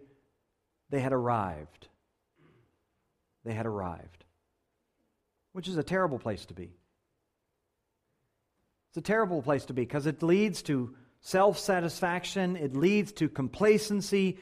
they 0.90 1.02
had 1.02 1.12
arrived. 1.12 1.90
They 3.44 3.52
had 3.52 3.66
arrived, 3.66 4.24
which 5.52 5.68
is 5.68 5.76
a 5.76 5.84
terrible 5.84 6.20
place 6.20 6.46
to 6.46 6.54
be. 6.54 6.72
It's 8.88 8.98
a 8.98 9.02
terrible 9.02 9.42
place 9.42 9.66
to 9.66 9.74
be 9.74 9.82
because 9.82 10.06
it 10.06 10.24
leads 10.24 10.62
to 10.62 10.96
self 11.20 11.60
satisfaction, 11.60 12.56
it 12.56 12.78
leads 12.78 13.12
to 13.12 13.28
complacency, 13.28 14.40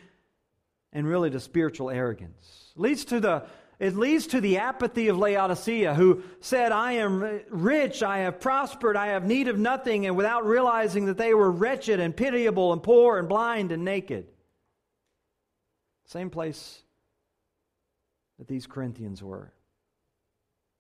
and 0.94 1.08
really 1.08 1.32
to 1.32 1.40
spiritual 1.40 1.90
arrogance. 1.90 2.74
It 2.76 2.80
leads 2.80 3.04
to 3.06 3.20
the 3.20 3.48
it 3.80 3.96
leads 3.96 4.28
to 4.28 4.42
the 4.42 4.58
apathy 4.58 5.08
of 5.08 5.18
Laodicea, 5.18 5.94
who 5.94 6.24
said, 6.40 6.72
I 6.72 6.94
am 6.94 7.42
rich, 7.50 8.02
I 8.02 8.20
have 8.20 8.40
prospered, 8.40 8.96
I 8.96 9.08
have 9.08 9.26
need 9.26 9.48
of 9.48 9.60
nothing, 9.60 10.08
and 10.08 10.18
without 10.18 10.46
realizing 10.46 11.06
that 11.06 11.18
they 11.18 11.34
were 11.34 11.52
wretched 11.52 12.00
and 12.00 12.16
pitiable 12.16 12.74
and 12.74 12.82
poor 12.82 13.20
and 13.20 13.30
blind 13.30 13.72
and 13.72 13.86
naked. 13.86 14.28
Same 16.06 16.30
place 16.30 16.82
that 18.40 18.48
these 18.48 18.66
Corinthians 18.66 19.22
were 19.22 19.54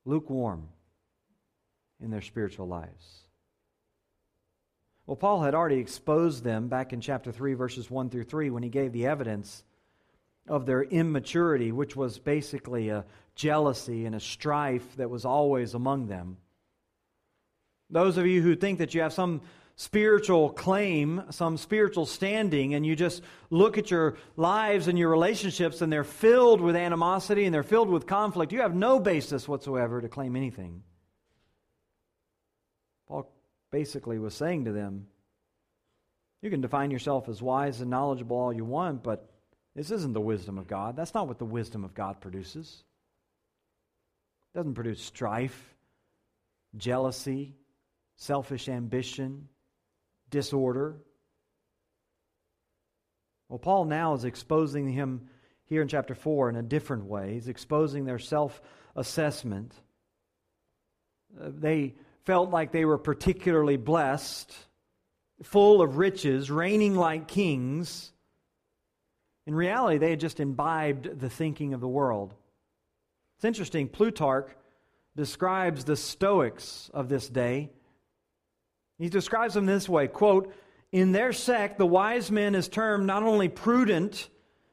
lukewarm 0.05 0.69
in 2.01 2.10
their 2.10 2.21
spiritual 2.21 2.67
lives. 2.67 3.23
Well, 5.05 5.15
Paul 5.15 5.43
had 5.43 5.53
already 5.53 5.77
exposed 5.77 6.43
them 6.43 6.67
back 6.67 6.93
in 6.93 7.01
chapter 7.01 7.31
3, 7.31 7.53
verses 7.53 7.91
1 7.91 8.10
through 8.10 8.23
3, 8.23 8.49
when 8.49 8.63
he 8.63 8.69
gave 8.69 8.91
the 8.91 9.05
evidence 9.05 9.63
of 10.47 10.65
their 10.65 10.83
immaturity, 10.83 11.71
which 11.71 11.95
was 11.95 12.19
basically 12.19 12.89
a 12.89 13.05
jealousy 13.36 14.05
and 14.05 14.15
a 14.15 14.19
strife 14.19 14.95
that 14.97 15.10
was 15.10 15.25
always 15.25 15.73
among 15.73 16.07
them. 16.07 16.38
Those 17.89 18.17
of 18.17 18.25
you 18.25 18.41
who 18.41 18.55
think 18.55 18.79
that 18.79 18.93
you 18.93 19.01
have 19.01 19.13
some 19.13 19.41
spiritual 19.77 20.49
claim, 20.49 21.23
some 21.29 21.55
spiritual 21.55 22.05
standing, 22.05 22.73
and 22.73 22.86
you 22.86 22.95
just 22.95 23.21
look 23.49 23.77
at 23.77 23.91
your 23.91 24.17
lives 24.36 24.88
and 24.88 24.97
your 24.97 25.10
relationships 25.10 25.81
and 25.81 25.93
they're 25.93 26.03
filled 26.03 26.60
with 26.60 26.75
animosity 26.75 27.45
and 27.45 27.53
they're 27.53 27.63
filled 27.63 27.89
with 27.89 28.07
conflict, 28.07 28.51
you 28.51 28.62
have 28.62 28.75
no 28.75 28.99
basis 28.99 29.47
whatsoever 29.47 30.01
to 30.01 30.10
claim 30.10 30.36
anything. 30.36 30.81
Paul 33.07 33.31
basically 33.71 34.17
was 34.17 34.33
saying 34.33 34.65
to 34.65 34.71
them, 34.71 35.07
You 36.41 36.49
can 36.49 36.62
define 36.62 36.91
yourself 36.91 37.29
as 37.29 37.41
wise 37.41 37.79
and 37.79 37.89
knowledgeable 37.89 38.38
all 38.38 38.51
you 38.51 38.65
want, 38.65 39.03
but 39.03 39.29
this 39.78 39.92
isn't 39.92 40.13
the 40.13 40.20
wisdom 40.20 40.58
of 40.58 40.68
God. 40.68 40.96
That's 40.96 41.13
not 41.13 41.28
what 41.28 41.38
the 41.38 41.46
wisdom 41.46 41.84
of 41.86 41.94
God 41.94 42.20
produces. 42.20 42.84
It 44.52 44.58
doesn't 44.58 44.74
produce 44.74 45.00
strife, 45.00 45.76
jealousy, 46.76 47.54
selfish 48.16 48.70
ambition, 48.70 49.50
disorder. 50.32 50.98
Well, 53.50 53.60
Paul 53.60 53.86
now 53.86 54.16
is 54.16 54.26
exposing 54.26 54.90
him, 54.90 55.30
here 55.66 55.84
in 55.84 55.88
chapter 55.88 56.16
4 56.16 56.50
in 56.50 56.56
a 56.56 56.63
different 56.63 57.06
way. 57.06 57.36
He's 57.36 57.48
exposing 57.48 58.04
their 58.04 58.18
self 58.18 58.60
assessment. 58.96 59.76
Uh, 61.40 61.50
they 61.56 61.94
felt 62.26 62.50
like 62.50 62.72
they 62.72 62.86
were 62.86 62.98
particularly 62.98 63.78
blessed, 63.78 64.52
full 65.44 65.84
of 65.84 65.98
riches, 65.98 66.50
reigning 66.50 66.96
like 66.96 67.28
kings. 67.28 68.12
In 69.47 69.55
reality, 69.55 69.97
they 69.97 70.10
had 70.10 70.19
just 70.19 70.41
imbibed 70.41 71.21
the 71.21 71.29
thinking 71.29 71.73
of 71.73 71.79
the 71.79 71.88
world. 71.88 72.33
It's 73.38 73.45
interesting, 73.45 73.88
Plutarch 73.88 74.51
describes 75.15 75.86
the 75.86 75.95
Stoics 75.95 76.91
of 76.93 77.07
this 77.07 77.29
day. 77.29 77.71
He 78.99 79.07
describes 79.07 79.53
them 79.53 79.65
this 79.65 79.88
way 79.88 80.10
quote, 80.10 80.53
In 80.91 81.13
their 81.13 81.31
sect, 81.31 81.77
the 81.77 81.88
wise 81.88 82.29
man 82.29 82.55
is 82.55 82.67
termed 82.67 83.07
not 83.07 83.23
only 83.23 83.47
prudent 83.47 84.29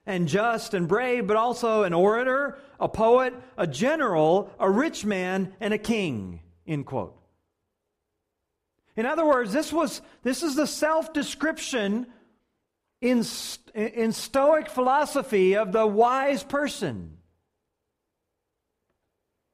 and 0.07 0.27
just 0.27 0.75
and 0.75 0.89
brave, 0.89 1.29
but 1.29 1.37
also 1.37 1.85
an 1.85 1.95
orator, 1.95 2.59
a 2.81 2.89
poet, 2.89 3.33
a 3.57 3.69
general, 3.69 4.51
a 4.59 4.69
rich 4.69 5.05
man, 5.05 5.55
and 5.61 5.73
a 5.73 5.79
king. 5.79 6.41
End 6.67 6.85
quote. 6.85 7.17
In 8.97 9.07
other 9.07 9.25
words, 9.25 9.53
this 9.53 9.73
was 9.73 10.03
this 10.23 10.43
is 10.43 10.57
the 10.57 10.67
self-description 10.67 12.07
in, 13.05 13.23
in 13.75 14.13
Stoic 14.13 14.71
philosophy 14.71 15.57
of 15.57 15.73
the 15.73 15.87
wise 15.87 16.43
person. 16.43 17.19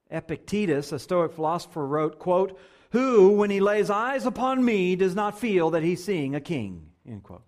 Epictetus, 0.08 0.92
a 0.92 1.00
Stoic 1.00 1.32
philosopher, 1.32 1.84
wrote, 1.84 2.20
quote, 2.20 2.58
Who, 2.92 3.30
when 3.30 3.50
he 3.50 3.58
lays 3.58 3.90
eyes 3.90 4.24
upon 4.24 4.64
me, 4.64 4.94
does 4.94 5.16
not 5.16 5.40
feel 5.40 5.70
that 5.70 5.82
he's 5.82 6.02
seeing 6.02 6.36
a 6.36 6.40
king, 6.40 6.90
end 7.06 7.24
quote. 7.24 7.42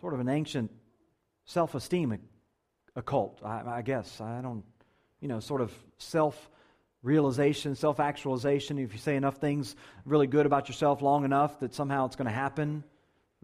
Sort 0.00 0.14
of 0.14 0.20
an 0.20 0.28
ancient 0.28 0.72
self 1.44 1.76
esteem 1.76 2.18
occult, 2.96 3.40
I, 3.44 3.62
I 3.66 3.82
guess. 3.82 4.20
I 4.20 4.40
don't, 4.40 4.64
you 5.20 5.28
know, 5.28 5.38
sort 5.38 5.60
of 5.60 5.72
self 5.98 6.50
realization, 7.02 7.76
self 7.76 8.00
actualization. 8.00 8.78
If 8.78 8.92
you 8.92 8.98
say 8.98 9.14
enough 9.14 9.36
things 9.36 9.76
really 10.04 10.26
good 10.26 10.44
about 10.44 10.68
yourself 10.68 11.02
long 11.02 11.24
enough, 11.24 11.60
that 11.60 11.72
somehow 11.72 12.06
it's 12.06 12.16
going 12.16 12.26
to 12.26 12.34
happen. 12.34 12.82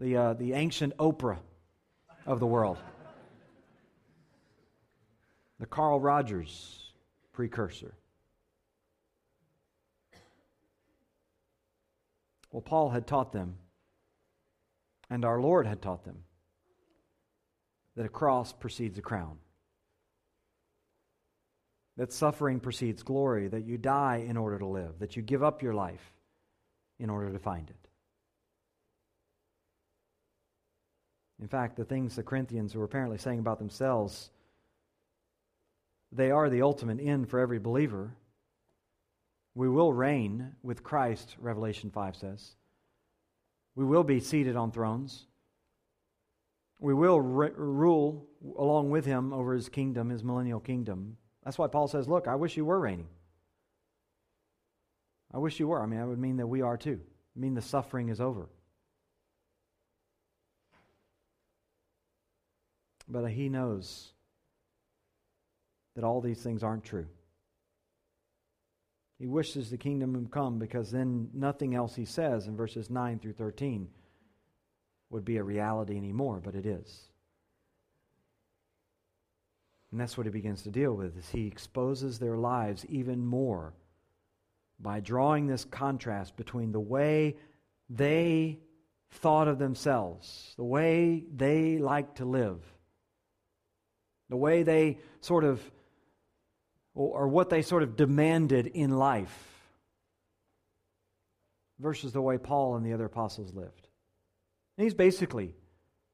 The, 0.03 0.17
uh, 0.17 0.33
the 0.33 0.51
ancient 0.51 0.97
Oprah 0.97 1.37
of 2.25 2.41
the 2.41 2.45
world. 2.45 2.77
The 5.61 5.65
Carl 5.65 6.01
Rogers 6.01 6.91
precursor. 7.31 7.93
Well, 12.51 12.61
Paul 12.61 12.89
had 12.89 13.07
taught 13.07 13.31
them, 13.31 13.55
and 15.09 15.23
our 15.23 15.39
Lord 15.39 15.65
had 15.65 15.81
taught 15.81 16.03
them 16.03 16.25
that 17.95 18.05
a 18.05 18.09
cross 18.09 18.51
precedes 18.51 18.97
a 18.97 19.01
crown, 19.01 19.37
that 21.95 22.11
suffering 22.11 22.59
precedes 22.59 23.03
glory, 23.03 23.47
that 23.47 23.63
you 23.63 23.77
die 23.77 24.25
in 24.27 24.35
order 24.35 24.59
to 24.59 24.67
live, 24.67 24.99
that 24.99 25.15
you 25.15 25.21
give 25.21 25.43
up 25.43 25.63
your 25.63 25.73
life 25.73 26.11
in 26.99 27.09
order 27.09 27.31
to 27.31 27.39
find 27.39 27.69
it. 27.69 27.82
In 31.41 31.47
fact, 31.47 31.75
the 31.75 31.85
things 31.85 32.15
the 32.15 32.23
Corinthians 32.23 32.75
were 32.75 32.83
apparently 32.83 33.17
saying 33.17 33.39
about 33.39 33.59
themselves, 33.59 34.29
they 36.11 36.31
are 36.31 36.49
the 36.49 36.61
ultimate 36.61 36.99
end 36.99 37.29
for 37.29 37.39
every 37.39 37.59
believer. 37.59 38.15
We 39.55 39.69
will 39.69 39.93
reign 39.93 40.55
with 40.61 40.83
Christ, 40.83 41.35
Revelation 41.39 41.89
5 41.91 42.15
says. 42.15 42.55
We 43.75 43.85
will 43.85 44.03
be 44.03 44.19
seated 44.19 44.55
on 44.55 44.71
thrones. 44.71 45.25
We 46.79 46.93
will 46.93 47.19
rule 47.19 48.27
along 48.57 48.89
with 48.89 49.05
him 49.05 49.33
over 49.33 49.53
his 49.53 49.69
kingdom, 49.69 50.09
his 50.09 50.23
millennial 50.23 50.59
kingdom. 50.59 51.17
That's 51.43 51.57
why 51.57 51.67
Paul 51.67 51.87
says, 51.87 52.07
Look, 52.07 52.27
I 52.27 52.35
wish 52.35 52.57
you 52.57 52.65
were 52.65 52.79
reigning. 52.79 53.07
I 55.33 55.39
wish 55.39 55.59
you 55.59 55.67
were. 55.67 55.81
I 55.81 55.85
mean, 55.85 55.99
that 55.99 56.07
would 56.07 56.19
mean 56.19 56.37
that 56.37 56.47
we 56.47 56.61
are 56.61 56.77
too. 56.77 56.99
I 57.35 57.39
mean 57.39 57.55
the 57.55 57.61
suffering 57.61 58.09
is 58.09 58.21
over. 58.21 58.49
But 63.13 63.29
he 63.29 63.47
knows 63.47 64.11
that 65.95 66.03
all 66.03 66.19
these 66.19 66.41
things 66.41 66.63
aren't 66.63 66.83
true. 66.83 67.05
He 69.19 69.27
wishes 69.27 69.69
the 69.69 69.77
kingdom 69.77 70.13
would 70.13 70.31
come 70.31 70.57
because 70.57 70.89
then 70.89 71.29
nothing 71.31 71.75
else 71.75 71.93
he 71.95 72.05
says 72.05 72.47
in 72.47 72.57
verses 72.57 72.89
9 72.89 73.19
through 73.19 73.33
13 73.33 73.87
would 75.11 75.23
be 75.23 75.37
a 75.37 75.43
reality 75.43 75.95
anymore, 75.95 76.41
but 76.43 76.55
it 76.55 76.65
is. 76.65 77.03
And 79.91 80.01
that's 80.01 80.17
what 80.17 80.25
he 80.25 80.31
begins 80.31 80.63
to 80.63 80.71
deal 80.71 80.95
with 80.95 81.15
is 81.15 81.29
he 81.29 81.45
exposes 81.45 82.17
their 82.17 82.35
lives 82.35 82.83
even 82.89 83.23
more 83.23 83.75
by 84.79 85.01
drawing 85.01 85.45
this 85.45 85.65
contrast 85.65 86.35
between 86.35 86.71
the 86.71 86.79
way 86.79 87.35
they 87.91 88.57
thought 89.11 89.47
of 89.47 89.59
themselves, 89.59 90.55
the 90.57 90.63
way 90.63 91.25
they 91.31 91.77
like 91.77 92.15
to 92.15 92.25
live, 92.25 92.59
the 94.33 94.37
way 94.37 94.63
they 94.63 94.97
sort 95.21 95.43
of 95.43 95.61
or 96.95 97.27
what 97.27 97.51
they 97.51 97.61
sort 97.61 97.83
of 97.83 97.95
demanded 97.95 98.65
in 98.65 98.89
life 98.89 99.37
versus 101.77 102.13
the 102.13 102.21
way 102.21 102.39
Paul 102.39 102.75
and 102.75 102.83
the 102.83 102.93
other 102.93 103.05
apostles 103.05 103.53
lived. 103.53 103.87
And 104.75 104.85
he's 104.85 104.95
basically 104.95 105.53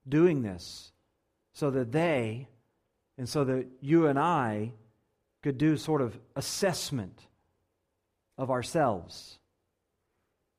doing 0.05 0.41
this 0.41 0.91
so 1.53 1.71
that 1.71 1.93
they, 1.93 2.49
and 3.17 3.29
so 3.29 3.45
that 3.45 3.67
you 3.79 4.07
and 4.07 4.19
I, 4.19 4.73
could 5.41 5.57
do 5.57 5.77
sort 5.77 6.01
of 6.01 6.19
assessment 6.35 7.25
of 8.37 8.51
ourselves, 8.51 9.39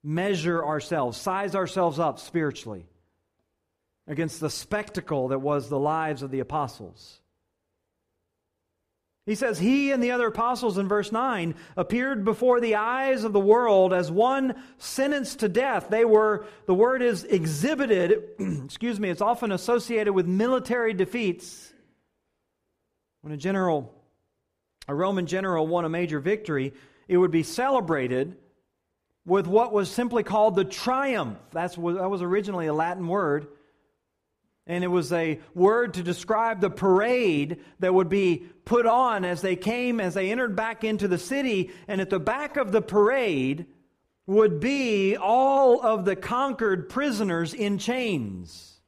measure 0.03 0.65
ourselves, 0.65 1.19
size 1.19 1.55
ourselves 1.55 1.99
up 1.99 2.21
spiritually 2.21 2.87
against 4.07 4.41
the 4.41 4.49
spectacle 4.49 5.29
that 5.29 5.41
was 5.41 5.69
the 5.69 5.79
lives 5.79 6.23
of 6.23 6.31
the 6.31 6.41
apostles. 6.41 7.21
He 9.27 9.35
says, 9.35 9.59
He 9.59 9.93
and 9.93 10.03
the 10.03 10.11
other 10.13 10.29
apostles 10.29 10.79
in 10.79 10.89
verse 10.89 11.13
9 11.13 11.55
appeared 11.77 12.25
before 12.25 12.61
the 12.61 12.77
eyes 12.77 13.25
of 13.25 13.33
the 13.33 13.41
world 13.41 13.93
as 13.93 14.11
one 14.11 14.55
sentenced 14.79 15.41
to 15.41 15.49
death. 15.49 15.89
They 15.91 16.05
were, 16.05 16.47
the 16.67 16.75
word 16.75 17.03
is 17.03 17.25
exhibited, 17.25 18.31
excuse 18.65 18.99
me, 18.99 19.11
it's 19.11 19.21
often 19.21 19.53
associated 19.53 20.13
with 20.13 20.27
military 20.27 20.95
defeats. 20.95 21.73
When 23.21 23.33
a 23.35 23.37
general, 23.37 23.95
a 24.89 24.95
Roman 24.95 25.27
general 25.27 25.67
won 25.67 25.85
a 25.85 25.91
major 25.91 26.21
victory, 26.21 26.73
it 27.07 27.19
would 27.19 27.31
be 27.31 27.43
celebrated 27.43 28.37
with 29.27 29.47
what 29.47 29.73
was 29.73 29.91
simply 29.91 30.23
called 30.23 30.57
the 30.57 30.65
triumph. 30.65 31.39
That's, 31.53 31.77
that 31.77 31.83
was 31.83 32.23
originally 32.23 32.67
a 32.67 32.75
Latin 32.75 33.07
word. 33.07 33.49
And 34.67 34.85
it 34.85 34.89
was 34.89 35.13
a 35.13 35.41
word 35.55 35.95
to 35.95 36.03
describe 36.03 36.61
the 36.61 36.71
parade 36.71 37.59
that 37.81 37.93
would 37.93 38.09
be 38.09 38.47
put 38.65 38.87
on 38.87 39.25
as 39.25 39.41
they 39.41 39.57
came, 39.57 40.01
as 40.01 40.15
they 40.15 40.31
entered 40.31 40.55
back 40.55 40.85
into 40.85 41.09
the 41.09 41.19
city. 41.19 41.71
And 41.89 42.01
at 42.01 42.11
the 42.11 42.21
back 42.21 42.57
of 42.57 42.71
the 42.71 42.83
parade 42.83 43.67
would 44.27 44.61
be 44.61 45.17
all 45.17 45.81
of 45.85 46.05
the 46.05 46.15
conquered 46.15 46.89
prisoners 46.89 47.53
in 47.53 47.79
chains, 47.79 48.81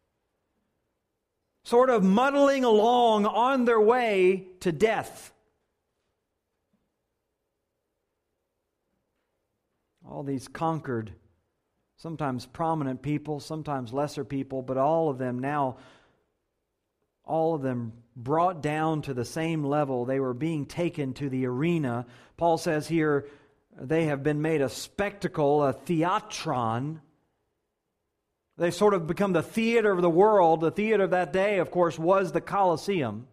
sort 1.65 1.91
of 1.91 2.05
muddling 2.05 2.63
along 2.63 3.27
on 3.27 3.65
their 3.65 3.81
way 3.81 4.47
to 4.61 4.71
death. 4.71 5.33
All 10.09 10.23
these 10.23 10.47
conquered 10.47 11.13
sometimes 12.03 12.47
prominent 12.47 13.01
people, 13.01 13.39
sometimes 13.39 13.93
lesser 13.93 14.25
people, 14.25 14.61
but 14.61 14.77
all 14.77 15.09
of 15.09 15.19
them 15.19 15.39
now, 15.39 15.77
all 17.25 17.55
of 17.55 17.63
them 17.63 17.93
brought 18.17 18.61
down 18.61 19.03
to 19.03 19.15
the 19.15 19.25
same 19.25 19.63
level. 19.63 20.05
They 20.05 20.19
were 20.19 20.35
being 20.35 20.67
taken 20.67 21.15
to 21.15 21.29
the 21.29 21.47
arena. 21.47 22.07
Paul 22.37 22.59
says 22.59 22.89
here, 22.89 23.29
they 23.81 24.07
have 24.07 24.25
been 24.25 24.43
made 24.43 24.63
a 24.63 24.69
spectacle, 24.69 25.63
a 25.63 25.73
theatron. 25.73 26.99
They 28.59 28.73
sort 28.73 28.95
of 28.95 29.07
become 29.07 29.33
the 29.33 29.41
theater 29.41 29.93
of 29.93 30.03
the 30.03 30.11
world. 30.11 30.61
The 30.61 30.73
theater 30.73 31.05
of 31.05 31.11
that 31.11 31.33
day, 31.33 31.59
of 31.59 31.71
course, 31.71 32.01
was 32.01 32.33
the 32.33 32.41
Colosseum. 32.41 33.29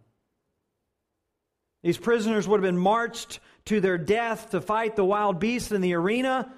These 1.81 1.97
prisoners 1.97 2.47
would 2.47 2.57
have 2.57 2.71
been 2.71 2.77
marched 2.77 3.39
to 3.65 3.81
their 3.81 3.97
death 3.97 4.51
to 4.51 4.61
fight 4.61 4.95
the 4.95 5.03
wild 5.03 5.39
beasts 5.39 5.71
in 5.71 5.81
the 5.81 5.95
arena 5.95 6.53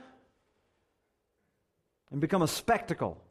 and 2.12 2.21
become 2.21 2.41
a 2.41 2.47
spectacle. 2.47 3.21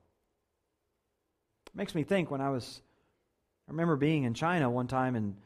It 1.66 1.76
makes 1.76 1.94
me 1.94 2.02
think 2.02 2.30
when 2.30 2.40
I 2.40 2.50
was, 2.50 2.82
I 3.68 3.72
remember 3.72 3.96
being 3.96 4.24
in 4.24 4.34
China 4.34 4.70
one 4.70 4.88
time 4.88 5.14
and 5.14 5.36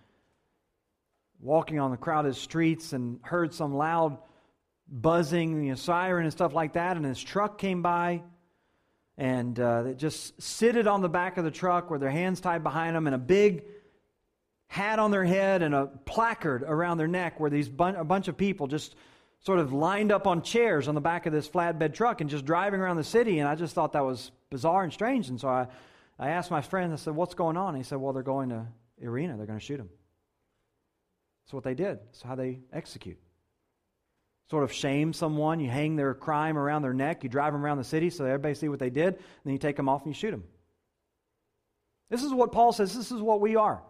walking 1.40 1.78
on 1.78 1.90
the 1.90 1.96
crowded 1.96 2.36
streets 2.36 2.92
and 2.92 3.20
heard 3.22 3.52
some 3.52 3.74
loud 3.74 4.18
buzzing, 4.88 5.64
you 5.64 5.70
know, 5.70 5.74
siren 5.74 6.24
and 6.24 6.32
stuff 6.32 6.54
like 6.54 6.74
that, 6.74 6.96
and 6.96 7.04
this 7.04 7.20
truck 7.20 7.58
came 7.58 7.82
by 7.82 8.22
and 9.16 9.58
uh, 9.60 9.82
they 9.82 9.94
just 9.94 10.40
sitted 10.40 10.86
on 10.86 11.00
the 11.00 11.08
back 11.08 11.36
of 11.36 11.44
the 11.44 11.50
truck 11.50 11.90
with 11.90 12.00
their 12.00 12.10
hands 12.10 12.40
tied 12.40 12.62
behind 12.62 12.96
them 12.96 13.06
and 13.06 13.14
a 13.14 13.18
big 13.18 13.64
hat 14.66 14.98
on 14.98 15.10
their 15.10 15.24
head 15.24 15.62
and 15.62 15.74
a 15.74 15.86
placard 15.86 16.64
around 16.64 16.98
their 16.98 17.06
neck 17.06 17.38
where 17.38 17.50
these 17.50 17.68
bun- 17.68 17.96
a 17.96 18.04
bunch 18.04 18.26
of 18.26 18.36
people 18.36 18.66
just 18.66 18.96
sort 19.44 19.58
of 19.58 19.72
lined 19.72 20.10
up 20.10 20.26
on 20.26 20.42
chairs 20.42 20.88
on 20.88 20.94
the 20.94 21.00
back 21.00 21.26
of 21.26 21.32
this 21.32 21.48
flatbed 21.48 21.94
truck 21.94 22.20
and 22.20 22.30
just 22.30 22.44
driving 22.44 22.80
around 22.80 22.96
the 22.96 23.04
city. 23.04 23.38
And 23.38 23.48
I 23.48 23.54
just 23.54 23.74
thought 23.74 23.92
that 23.92 24.04
was 24.04 24.30
bizarre 24.50 24.82
and 24.82 24.92
strange. 24.92 25.28
And 25.28 25.40
so 25.40 25.48
I, 25.48 25.66
I 26.18 26.30
asked 26.30 26.50
my 26.50 26.62
friend, 26.62 26.92
I 26.92 26.96
said, 26.96 27.14
What's 27.14 27.34
going 27.34 27.56
on? 27.56 27.68
And 27.68 27.76
he 27.76 27.82
said, 27.82 27.98
Well, 27.98 28.12
they're 28.12 28.22
going 28.22 28.48
to 28.48 28.66
Irina. 28.98 29.36
They're 29.36 29.46
going 29.46 29.58
to 29.58 29.64
shoot 29.64 29.78
him. 29.78 29.90
That's 31.44 31.52
what 31.52 31.64
they 31.64 31.74
did. 31.74 31.98
That's 32.06 32.22
how 32.22 32.34
they 32.36 32.60
execute. 32.72 33.18
Sort 34.50 34.64
of 34.64 34.72
shame 34.72 35.12
someone. 35.12 35.60
You 35.60 35.68
hang 35.68 35.96
their 35.96 36.14
crime 36.14 36.56
around 36.56 36.82
their 36.82 36.94
neck. 36.94 37.22
You 37.22 37.28
drive 37.28 37.52
them 37.52 37.64
around 37.64 37.78
the 37.78 37.84
city 37.84 38.08
so 38.10 38.24
everybody 38.24 38.54
see 38.54 38.68
what 38.68 38.78
they 38.78 38.90
did. 38.90 39.14
And 39.14 39.22
then 39.44 39.52
you 39.52 39.58
take 39.58 39.76
them 39.76 39.88
off 39.88 40.04
and 40.04 40.14
you 40.14 40.18
shoot 40.18 40.30
them. 40.30 40.44
This 42.08 42.22
is 42.22 42.32
what 42.32 42.52
Paul 42.52 42.72
says. 42.72 42.94
This 42.94 43.10
is 43.10 43.20
what 43.20 43.40
we 43.40 43.56
are. 43.56 43.82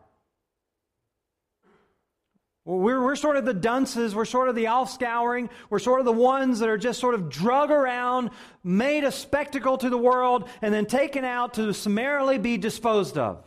We're, 2.65 3.03
we're 3.03 3.17
sort 3.17 3.37
of 3.37 3.45
the 3.45 3.55
dunces. 3.55 4.15
We're 4.15 4.25
sort 4.25 4.49
of 4.49 4.55
the 4.55 4.65
offscouring. 4.65 5.51
We're 5.69 5.79
sort 5.79 6.01
of 6.01 6.07
the 6.07 6.13
ones 6.13 6.61
that 6.61 6.69
are 6.69 6.79
just 6.79 6.99
sort 6.99 7.15
of 7.15 7.29
drug 7.29 7.71
around, 7.71 8.31
made 8.63 9.05
a 9.05 9.13
spectacle 9.13 9.77
to 9.79 9.91
the 9.91 9.99
world, 9.99 10.49
and 10.63 10.73
then 10.73 10.87
taken 10.87 11.25
out 11.25 11.55
to 11.55 11.75
summarily 11.75 12.39
be 12.39 12.57
disposed 12.57 13.19
of. 13.19 13.45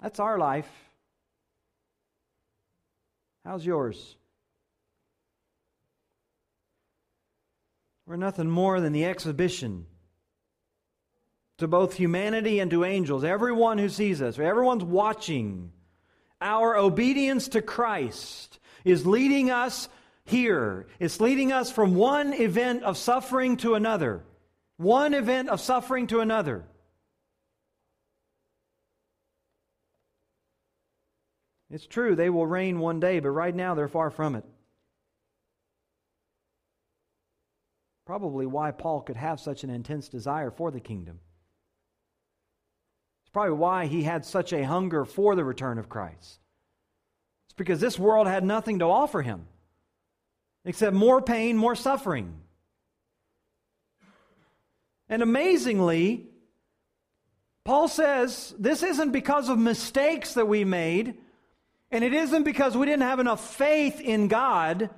That's 0.00 0.20
our 0.20 0.38
life. 0.38 0.70
How's 3.44 3.66
yours? 3.66 4.16
We're 8.06 8.16
nothing 8.16 8.48
more 8.48 8.80
than 8.80 8.92
the 8.92 9.04
exhibition 9.06 9.86
to 11.58 11.68
both 11.68 11.94
humanity 11.94 12.60
and 12.60 12.70
to 12.70 12.84
angels. 12.84 13.24
Everyone 13.24 13.78
who 13.78 13.88
sees 13.88 14.22
us, 14.22 14.38
everyone's 14.38 14.84
watching 14.84 15.72
our 16.40 16.76
obedience 16.76 17.48
to 17.48 17.62
Christ 17.62 18.58
is 18.84 19.06
leading 19.06 19.50
us 19.50 19.88
here. 20.24 20.86
It's 20.98 21.20
leading 21.20 21.52
us 21.52 21.70
from 21.70 21.94
one 21.94 22.32
event 22.32 22.82
of 22.82 22.96
suffering 22.96 23.56
to 23.58 23.74
another. 23.74 24.22
One 24.76 25.12
event 25.12 25.48
of 25.48 25.60
suffering 25.60 26.06
to 26.08 26.20
another. 26.20 26.64
It's 31.70 31.86
true, 31.86 32.16
they 32.16 32.30
will 32.30 32.46
reign 32.46 32.80
one 32.80 32.98
day, 32.98 33.20
but 33.20 33.30
right 33.30 33.54
now 33.54 33.74
they're 33.74 33.88
far 33.88 34.10
from 34.10 34.34
it. 34.34 34.44
Probably 38.06 38.44
why 38.44 38.72
Paul 38.72 39.02
could 39.02 39.16
have 39.16 39.38
such 39.38 39.62
an 39.62 39.70
intense 39.70 40.08
desire 40.08 40.50
for 40.50 40.72
the 40.72 40.80
kingdom. 40.80 41.20
It's 43.30 43.34
probably 43.34 43.52
why 43.52 43.86
he 43.86 44.02
had 44.02 44.24
such 44.24 44.52
a 44.52 44.66
hunger 44.66 45.04
for 45.04 45.36
the 45.36 45.44
return 45.44 45.78
of 45.78 45.88
Christ. 45.88 46.40
It's 47.46 47.54
because 47.56 47.78
this 47.78 47.96
world 47.96 48.26
had 48.26 48.42
nothing 48.42 48.80
to 48.80 48.86
offer 48.86 49.22
him 49.22 49.46
except 50.64 50.96
more 50.96 51.22
pain, 51.22 51.56
more 51.56 51.76
suffering. 51.76 52.34
And 55.08 55.22
amazingly, 55.22 56.26
Paul 57.64 57.86
says 57.86 58.52
this 58.58 58.82
isn't 58.82 59.12
because 59.12 59.48
of 59.48 59.60
mistakes 59.60 60.34
that 60.34 60.48
we 60.48 60.64
made, 60.64 61.14
and 61.92 62.02
it 62.02 62.12
isn't 62.12 62.42
because 62.42 62.76
we 62.76 62.84
didn't 62.84 63.02
have 63.02 63.20
enough 63.20 63.54
faith 63.54 64.00
in 64.00 64.26
God 64.26 64.90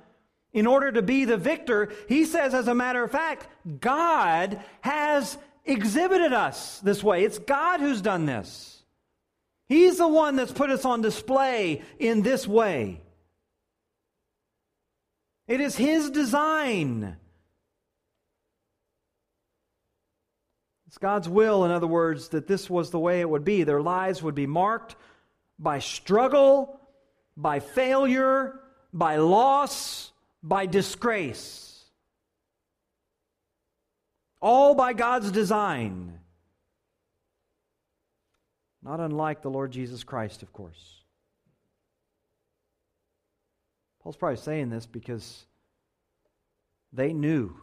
in 0.53 0.65
order 0.65 0.91
to 0.91 1.03
be 1.03 1.25
the 1.25 1.37
victor. 1.37 1.93
He 2.09 2.25
says, 2.25 2.55
as 2.55 2.67
a 2.67 2.73
matter 2.73 3.03
of 3.03 3.11
fact, 3.11 3.47
God 3.79 4.59
has 4.81 5.37
exhibited 5.65 6.33
us 6.33 6.79
this 6.79 7.03
way. 7.03 7.23
It's 7.23 7.39
God 7.39 7.79
who's 7.79 8.01
done 8.01 8.25
this. 8.25 8.83
He's 9.67 9.97
the 9.97 10.07
one 10.07 10.35
that's 10.35 10.51
put 10.51 10.69
us 10.69 10.85
on 10.85 11.01
display 11.01 11.81
in 11.99 12.21
this 12.21 12.47
way. 12.47 13.01
It 15.47 15.61
is 15.61 15.75
His 15.75 16.09
design. 16.09 17.17
It's 20.87 20.97
God's 20.97 21.27
will, 21.27 21.65
in 21.65 21.71
other 21.71 21.87
words, 21.87 22.29
that 22.29 22.47
this 22.47 22.69
was 22.69 22.91
the 22.91 22.99
way 22.99 23.21
it 23.21 23.29
would 23.29 23.43
be. 23.43 23.63
Their 23.63 23.81
lives 23.81 24.21
would 24.21 24.35
be 24.35 24.45
marked 24.45 24.95
by 25.57 25.79
struggle, 25.79 26.79
by 27.35 27.59
failure, 27.59 28.59
by 28.93 29.15
loss, 29.15 30.11
by 30.43 30.65
disgrace 30.65 31.62
all 34.43 34.75
by 34.75 34.91
God's 34.91 35.31
design. 35.31 36.19
Not 38.83 38.99
unlike 38.99 39.41
the 39.41 39.49
Lord 39.49 39.71
Jesus 39.71 40.03
Christ, 40.03 40.43
of 40.43 40.51
course. 40.51 40.99
Paul's 44.01 44.17
probably 44.17 44.35
saying 44.35 44.69
this 44.69 44.85
because 44.85 45.45
they 46.91 47.13
knew. 47.13 47.55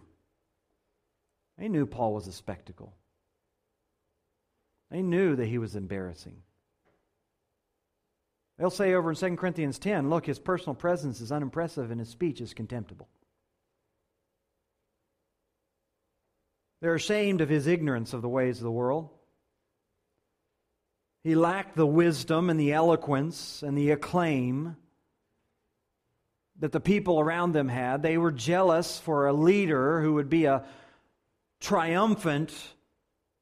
They 1.59 1.69
knew 1.69 1.85
Paul 1.85 2.15
was 2.15 2.27
a 2.27 2.33
spectacle. 2.33 2.95
They 4.91 5.03
knew 5.03 5.37
that 5.37 5.47
he 5.47 5.59
was 5.59 5.77
embarrassing. 5.77 6.39
They'll 8.59 8.71
say 8.71 8.95
over 8.95 9.11
in 9.11 9.17
2 9.17 9.37
Corinthians 9.37 9.79
10 9.79 10.09
look, 10.09 10.25
his 10.25 10.39
personal 10.39 10.75
presence 10.75 11.21
is 11.21 11.31
unimpressive 11.31 11.91
and 11.91 12.01
his 12.01 12.09
speech 12.09 12.41
is 12.41 12.55
contemptible. 12.55 13.09
They're 16.81 16.95
ashamed 16.95 17.41
of 17.41 17.49
his 17.49 17.67
ignorance 17.67 18.13
of 18.13 18.23
the 18.23 18.29
ways 18.29 18.59
of 18.59 18.65
the 18.65 18.71
world. 18.71 19.11
He 21.23 21.35
lacked 21.35 21.77
the 21.77 21.87
wisdom 21.87 22.49
and 22.49 22.59
the 22.59 22.73
eloquence 22.73 23.63
and 23.63 23.77
the 23.77 23.91
acclaim 23.91 24.77
that 26.59 26.73
the 26.73 26.81
people 26.81 27.21
around 27.21 27.53
them 27.53 27.69
had. 27.69 28.03
They 28.03 28.17
were 28.17 28.33
jealous 28.33 28.99
for 28.99 29.27
a 29.27 29.33
leader 29.33 30.01
who 30.01 30.15
would 30.15 30.31
be 30.31 30.47
a 30.47 30.65
triumphant 31.61 32.55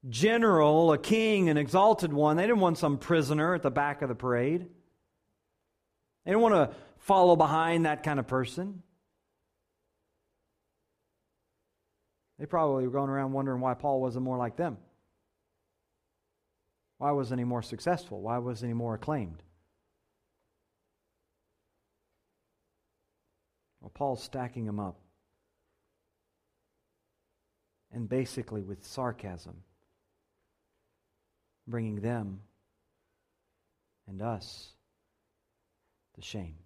general, 0.09 0.93
a 0.93 0.99
king, 0.99 1.49
an 1.49 1.57
exalted 1.57 2.13
one. 2.13 2.37
They 2.37 2.45
didn't 2.45 2.61
want 2.61 2.79
some 2.79 2.99
prisoner 2.99 3.55
at 3.55 3.63
the 3.63 3.71
back 3.71 4.03
of 4.03 4.09
the 4.09 4.15
parade. 4.15 4.67
They 6.25 6.31
didn't 6.33 6.43
want 6.43 6.55
to 6.55 6.77
follow 6.99 7.37
behind 7.37 7.87
that 7.87 8.03
kind 8.03 8.19
of 8.19 8.27
person. 8.27 8.83
They 12.39 12.47
probably 12.47 12.85
were 12.85 12.93
going 12.93 13.11
around 13.11 13.33
wondering 13.33 13.61
why 13.61 13.75
Paul 13.75 14.01
wasn't 14.01 14.25
more 14.25 14.37
like 14.37 14.57
them. 14.57 14.79
Why 16.99 17.13
wasn't 17.13 17.41
he 17.41 17.45
more 17.45 17.63
successful? 17.63 18.21
Why 18.21 18.39
wasn't 18.39 18.71
he 18.71 18.75
more 18.75 18.95
acclaimed? 18.95 19.43
Well, 23.81 23.91
Paul's 23.91 24.23
stacking 24.23 24.67
them 24.67 24.81
up. 24.81 24.97
And 27.93 28.09
basically, 28.09 28.63
with 28.63 28.85
sarcasm, 28.85 29.63
bringing 31.67 32.01
them 32.01 32.41
and 34.07 34.21
us 34.21 34.73
to 36.15 36.23
shame. 36.23 36.57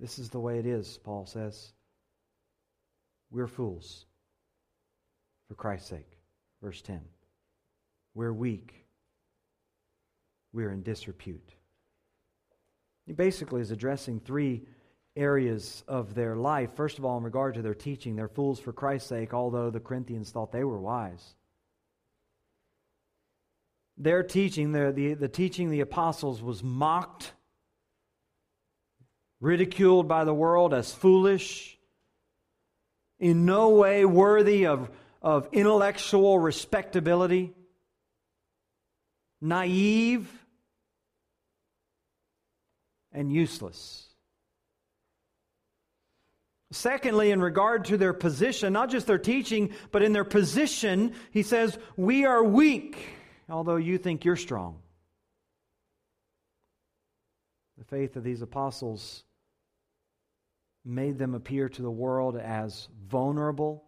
This 0.00 0.18
is 0.18 0.30
the 0.30 0.40
way 0.40 0.58
it 0.58 0.66
is, 0.66 0.98
Paul 1.04 1.26
says. 1.26 1.72
We're 3.32 3.46
fools 3.46 4.04
for 5.48 5.54
Christ's 5.54 5.88
sake. 5.88 6.18
Verse 6.62 6.82
10. 6.82 7.00
We're 8.14 8.32
weak. 8.32 8.84
We're 10.52 10.70
in 10.70 10.82
disrepute. 10.82 11.54
He 13.06 13.14
basically 13.14 13.62
is 13.62 13.70
addressing 13.70 14.20
three 14.20 14.62
areas 15.16 15.82
of 15.88 16.14
their 16.14 16.36
life. 16.36 16.70
First 16.76 16.98
of 16.98 17.06
all, 17.06 17.16
in 17.16 17.24
regard 17.24 17.54
to 17.54 17.62
their 17.62 17.74
teaching, 17.74 18.16
they're 18.16 18.28
fools 18.28 18.60
for 18.60 18.72
Christ's 18.72 19.08
sake, 19.08 19.32
although 19.32 19.70
the 19.70 19.80
Corinthians 19.80 20.30
thought 20.30 20.52
they 20.52 20.64
were 20.64 20.78
wise. 20.78 21.34
Their 23.96 24.22
teaching, 24.22 24.72
the, 24.72 24.92
the, 24.92 25.14
the 25.14 25.28
teaching 25.28 25.70
the 25.70 25.80
apostles, 25.80 26.42
was 26.42 26.62
mocked, 26.62 27.32
ridiculed 29.40 30.06
by 30.06 30.24
the 30.24 30.34
world 30.34 30.74
as 30.74 30.92
foolish, 30.92 31.78
in 33.22 33.46
no 33.46 33.68
way 33.68 34.04
worthy 34.04 34.66
of, 34.66 34.90
of 35.22 35.48
intellectual 35.52 36.40
respectability, 36.40 37.54
naive, 39.40 40.28
and 43.12 43.32
useless. 43.32 44.08
Secondly, 46.72 47.30
in 47.30 47.40
regard 47.40 47.84
to 47.84 47.96
their 47.96 48.12
position, 48.12 48.72
not 48.72 48.90
just 48.90 49.06
their 49.06 49.18
teaching, 49.18 49.70
but 49.92 50.02
in 50.02 50.12
their 50.12 50.24
position, 50.24 51.14
he 51.30 51.44
says, 51.44 51.78
We 51.96 52.24
are 52.24 52.42
weak, 52.42 52.96
although 53.48 53.76
you 53.76 53.98
think 53.98 54.24
you're 54.24 54.34
strong. 54.34 54.80
The 57.78 57.84
faith 57.84 58.16
of 58.16 58.24
these 58.24 58.42
apostles 58.42 59.22
made 60.84 61.18
them 61.18 61.34
appear 61.34 61.68
to 61.68 61.82
the 61.82 61.90
world 61.90 62.36
as 62.36 62.88
vulnerable 63.08 63.84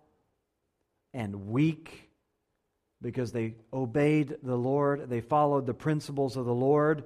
and 1.13 1.49
weak 1.49 2.11
because 3.03 3.33
they 3.33 3.55
obeyed 3.73 4.37
the 4.43 4.57
Lord, 4.57 5.11
they 5.11 5.21
followed 5.21 5.67
the 5.67 5.75
principles 5.75 6.37
of 6.37 6.47
the 6.47 6.55
Lord. 6.55 7.05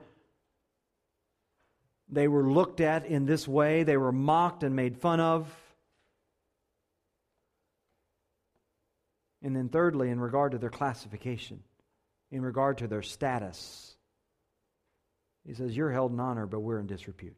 They 2.09 2.29
were 2.29 2.49
looked 2.51 2.81
at 2.81 3.07
in 3.07 3.27
this 3.27 3.49
way, 3.49 3.83
they 3.83 3.97
were 3.97 4.13
mocked 4.13 4.63
and 4.63 4.77
made 4.77 4.97
fun 4.99 5.21
of. 5.21 5.53
And 9.43 9.55
then, 9.55 9.69
thirdly, 9.69 10.11
in 10.11 10.21
regard 10.21 10.53
to 10.53 10.59
their 10.59 10.71
classification, 10.71 11.63
in 12.31 12.43
regard 12.43 12.79
to 12.79 12.89
their 12.89 13.03
status, 13.03 13.97
he 15.45 15.55
says, 15.55 15.77
You're 15.77 15.93
held 15.93 16.13
in 16.13 16.21
honor, 16.21 16.47
but 16.47 16.61
we're 16.61 16.81
in 16.81 16.87
disrepute. 16.87 17.37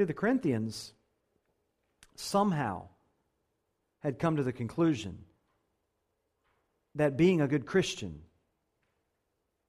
See, 0.00 0.04
the 0.04 0.14
Corinthians 0.14 0.94
somehow 2.14 2.88
had 3.98 4.18
come 4.18 4.36
to 4.36 4.42
the 4.42 4.50
conclusion 4.50 5.18
that 6.94 7.18
being 7.18 7.42
a 7.42 7.46
good 7.46 7.66
Christian 7.66 8.22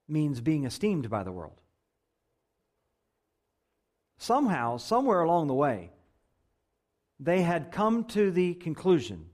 means 0.08 0.40
being 0.40 0.64
esteemed 0.64 1.10
by 1.10 1.24
the 1.24 1.34
world. 1.34 1.60
Somehow, 4.20 4.78
somewhere 4.78 5.20
along 5.20 5.48
the 5.48 5.54
way, 5.54 5.92
they 7.20 7.42
had 7.42 7.74
come 7.74 8.06
to 8.06 8.32
the 8.32 8.54
conclusion 8.54 9.26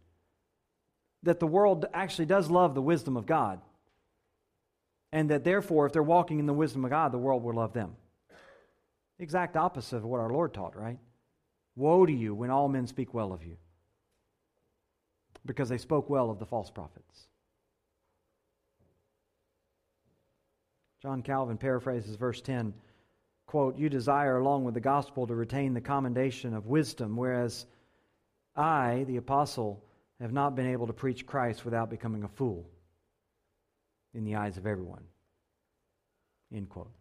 that 1.21 1.39
the 1.39 1.45
world 1.45 1.85
actually 1.93 2.25
does 2.25 2.49
love 2.49 2.73
the 2.73 2.81
wisdom 2.81 3.17
of 3.17 3.27
God, 3.27 3.61
and 5.11 5.29
that 5.29 5.43
therefore, 5.43 5.85
if 5.85 5.93
they're 5.93 6.01
walking 6.01 6.39
in 6.39 6.47
the 6.47 6.53
wisdom 6.53 6.83
of 6.85 6.89
God, 6.89 7.11
the 7.11 7.19
world 7.19 7.43
will 7.43 7.53
love 7.53 7.73
them. 7.73 7.97
The 9.17 9.23
exact 9.23 9.55
opposite 9.57 9.97
of 9.97 10.05
what 10.05 10.19
our 10.19 10.29
Lord 10.29 10.53
taught, 10.53 10.75
right? 10.75 10.99
Woe 11.75 12.05
to 12.05 12.13
you 12.13 12.35
when 12.35 12.49
all 12.49 12.67
men 12.67 12.87
speak 12.87 13.13
well 13.13 13.33
of 13.33 13.43
you, 13.43 13.57
because 15.45 15.69
they 15.69 15.77
spoke 15.77 16.09
well 16.09 16.29
of 16.29 16.39
the 16.39 16.45
false 16.45 16.69
prophets. 16.69 17.27
John 21.01 21.21
Calvin 21.21 21.57
paraphrases 21.57 22.15
verse 22.15 22.41
10 22.41 22.73
quote, 23.45 23.77
You 23.77 23.89
desire 23.89 24.37
along 24.37 24.65
with 24.65 24.73
the 24.73 24.79
gospel 24.79 25.25
to 25.25 25.35
retain 25.35 25.73
the 25.73 25.81
commendation 25.81 26.53
of 26.53 26.67
wisdom, 26.67 27.15
whereas 27.15 27.65
I, 28.55 29.05
the 29.07 29.17
apostle, 29.17 29.83
have 30.19 30.33
not 30.33 30.55
been 30.55 30.67
able 30.67 30.87
to 30.87 30.93
preach 30.93 31.25
Christ 31.25 31.63
without 31.63 31.89
becoming 31.89 32.23
a 32.23 32.27
fool 32.27 32.67
in 34.13 34.25
the 34.25 34.35
eyes 34.35 34.57
of 34.57 34.65
everyone. 34.65 35.03
End 36.53 36.69
quote. 36.69 36.91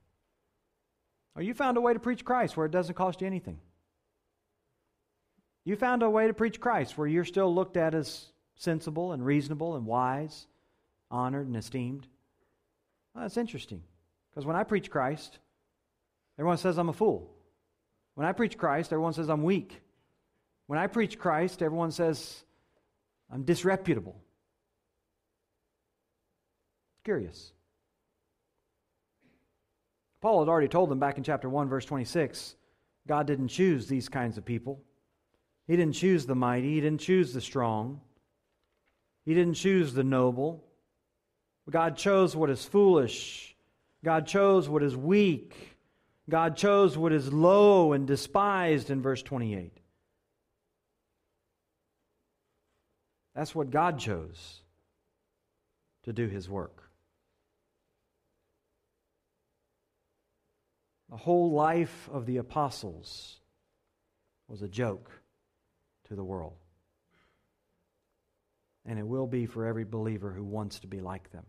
Or 1.37 1.43
you 1.43 1.53
found 1.53 1.77
a 1.77 1.81
way 1.81 1.93
to 1.93 2.01
preach 2.01 2.25
Christ 2.25 2.57
where 2.57 2.67
it 2.67 2.73
doesn't 2.73 2.95
cost 2.95 3.21
you 3.21 3.27
anything. 3.27 3.59
You 5.65 5.77
found 5.77 6.03
a 6.03 6.09
way 6.09 6.29
to 6.29 6.35
preach 6.35 6.61
Christ 6.61 6.97
where 6.97 7.07
you're 7.07 7.25
still 7.25 7.55
looked 7.55 7.77
at 7.77 7.95
as 7.95 8.27
sensible 8.55 9.13
and 9.13 9.25
reasonable 9.25 9.77
and 9.77 9.85
wise, 9.85 10.47
honored 11.11 11.47
and 11.47 11.57
esteemed. 11.57 12.07
Well, 13.15 13.25
that's 13.25 13.37
interesting. 13.37 13.83
Because 14.31 14.47
when 14.47 14.57
I 14.57 14.65
preach 14.65 14.91
Christ, 14.91 15.39
everyone 16.39 16.57
says 16.57 16.79
I'm 16.79 16.89
a 16.89 16.95
fool. 16.95 17.31
When 18.15 18.27
I 18.27 18.33
preach 18.33 18.57
Christ, 18.57 18.93
everyone 18.93 19.13
says 19.13 19.29
I'm 19.29 19.43
weak. 19.43 19.83
When 20.69 20.79
I 20.79 20.87
preach 20.87 21.19
Christ, 21.19 21.63
everyone 21.63 21.91
says 21.91 22.43
I'm 23.31 23.43
disreputable. 23.43 24.17
Curious. 27.05 27.53
Paul 30.27 30.41
had 30.41 30.49
already 30.49 30.67
told 30.67 30.91
them 30.91 30.99
back 30.99 31.19
in 31.19 31.23
chapter 31.23 31.49
1, 31.49 31.69
verse 31.69 31.85
26, 31.85 32.57
God 33.07 33.29
didn't 33.29 33.47
choose 33.47 33.87
these 33.87 34.09
kinds 34.09 34.37
of 34.37 34.45
people. 34.45 34.83
He 35.69 35.77
didn't 35.77 35.95
choose 35.95 36.27
the 36.27 36.35
mighty, 36.35 36.75
He 36.75 36.81
didn't 36.81 37.01
choose 37.01 37.33
the 37.33 37.41
strong, 37.41 38.01
He 39.25 39.35
didn't 39.35 39.55
choose 39.55 39.95
the 39.95 40.03
noble. 40.03 40.65
God 41.71 41.97
chose 41.97 42.35
what 42.35 42.51
is 42.51 42.65
foolish, 42.65 43.55
God 44.05 44.27
chose 44.27 44.69
what 44.69 44.83
is 44.83 44.97
weak, 44.97 45.79
God 46.29 46.57
chose 46.57 46.99
what 46.99 47.13
is 47.13 47.33
low 47.33 47.93
and 47.93 48.05
despised 48.05 48.91
in 48.91 49.03
verse 49.03 49.23
28. 49.23 49.79
That's 53.33 53.55
what 53.55 53.71
God 53.71 54.01
chose 54.01 54.63
to 56.03 56.13
do 56.13 56.27
His 56.27 56.49
work. 56.49 56.86
The 61.11 61.17
whole 61.17 61.53
life 61.53 62.09
of 62.13 62.27
the 62.27 62.39
apostles 62.39 63.39
was 64.49 64.63
a 64.63 64.69
joke 64.69 65.11
to 66.09 66.15
the 66.15 66.25
world. 66.25 66.57
And 68.85 68.99
it 68.99 69.07
will 69.07 69.27
be 69.27 69.47
for 69.47 69.67
every 69.67 69.85
believer 69.85 70.31
who 70.31 70.45
wants 70.45 70.81
to 70.81 70.87
be 70.87 71.01
like 71.01 71.31
them. 71.31 71.45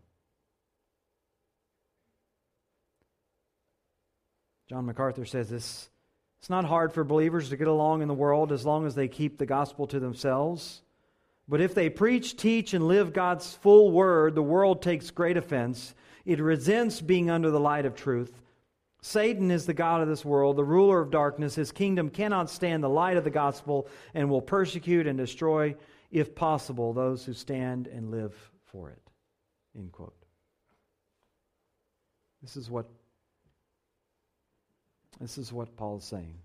John 4.68 4.86
MacArthur 4.86 5.24
says 5.24 5.48
this 5.48 5.88
it's 6.40 6.50
not 6.50 6.64
hard 6.64 6.92
for 6.92 7.02
believers 7.02 7.48
to 7.48 7.56
get 7.56 7.68
along 7.68 8.02
in 8.02 8.08
the 8.08 8.14
world 8.14 8.52
as 8.52 8.64
long 8.64 8.86
as 8.86 8.94
they 8.94 9.08
keep 9.08 9.38
the 9.38 9.46
gospel 9.46 9.86
to 9.88 9.98
themselves. 9.98 10.82
But 11.48 11.60
if 11.60 11.74
they 11.74 11.88
preach, 11.88 12.36
teach, 12.36 12.74
and 12.74 12.86
live 12.86 13.12
God's 13.12 13.54
full 13.54 13.90
word, 13.90 14.34
the 14.34 14.42
world 14.42 14.82
takes 14.82 15.10
great 15.10 15.36
offense. 15.36 15.94
It 16.26 16.40
resents 16.40 17.00
being 17.00 17.30
under 17.30 17.50
the 17.50 17.58
light 17.58 17.86
of 17.86 17.96
truth 17.96 18.32
Satan 19.00 19.50
is 19.50 19.66
the 19.66 19.74
God 19.74 20.00
of 20.00 20.08
this 20.08 20.24
world, 20.24 20.56
the 20.56 20.64
ruler 20.64 21.00
of 21.00 21.10
darkness. 21.10 21.54
His 21.54 21.70
kingdom 21.70 22.10
cannot 22.10 22.50
stand 22.50 22.82
the 22.82 22.88
light 22.88 23.16
of 23.16 23.24
the 23.24 23.30
gospel 23.30 23.86
and 24.12 24.28
will 24.28 24.42
persecute 24.42 25.06
and 25.06 25.16
destroy, 25.16 25.76
if 26.10 26.34
possible, 26.34 26.92
those 26.92 27.24
who 27.24 27.32
stand 27.32 27.86
and 27.86 28.10
live 28.10 28.34
for 28.66 28.90
it. 28.90 29.02
End 29.76 29.92
quote. 29.92 30.14
This 32.42 32.56
is 32.56 32.70
what 32.70 32.86
this 35.20 35.38
is 35.38 35.52
what 35.52 35.76
Paul 35.76 35.98
is 35.98 36.04
saying. 36.04 36.36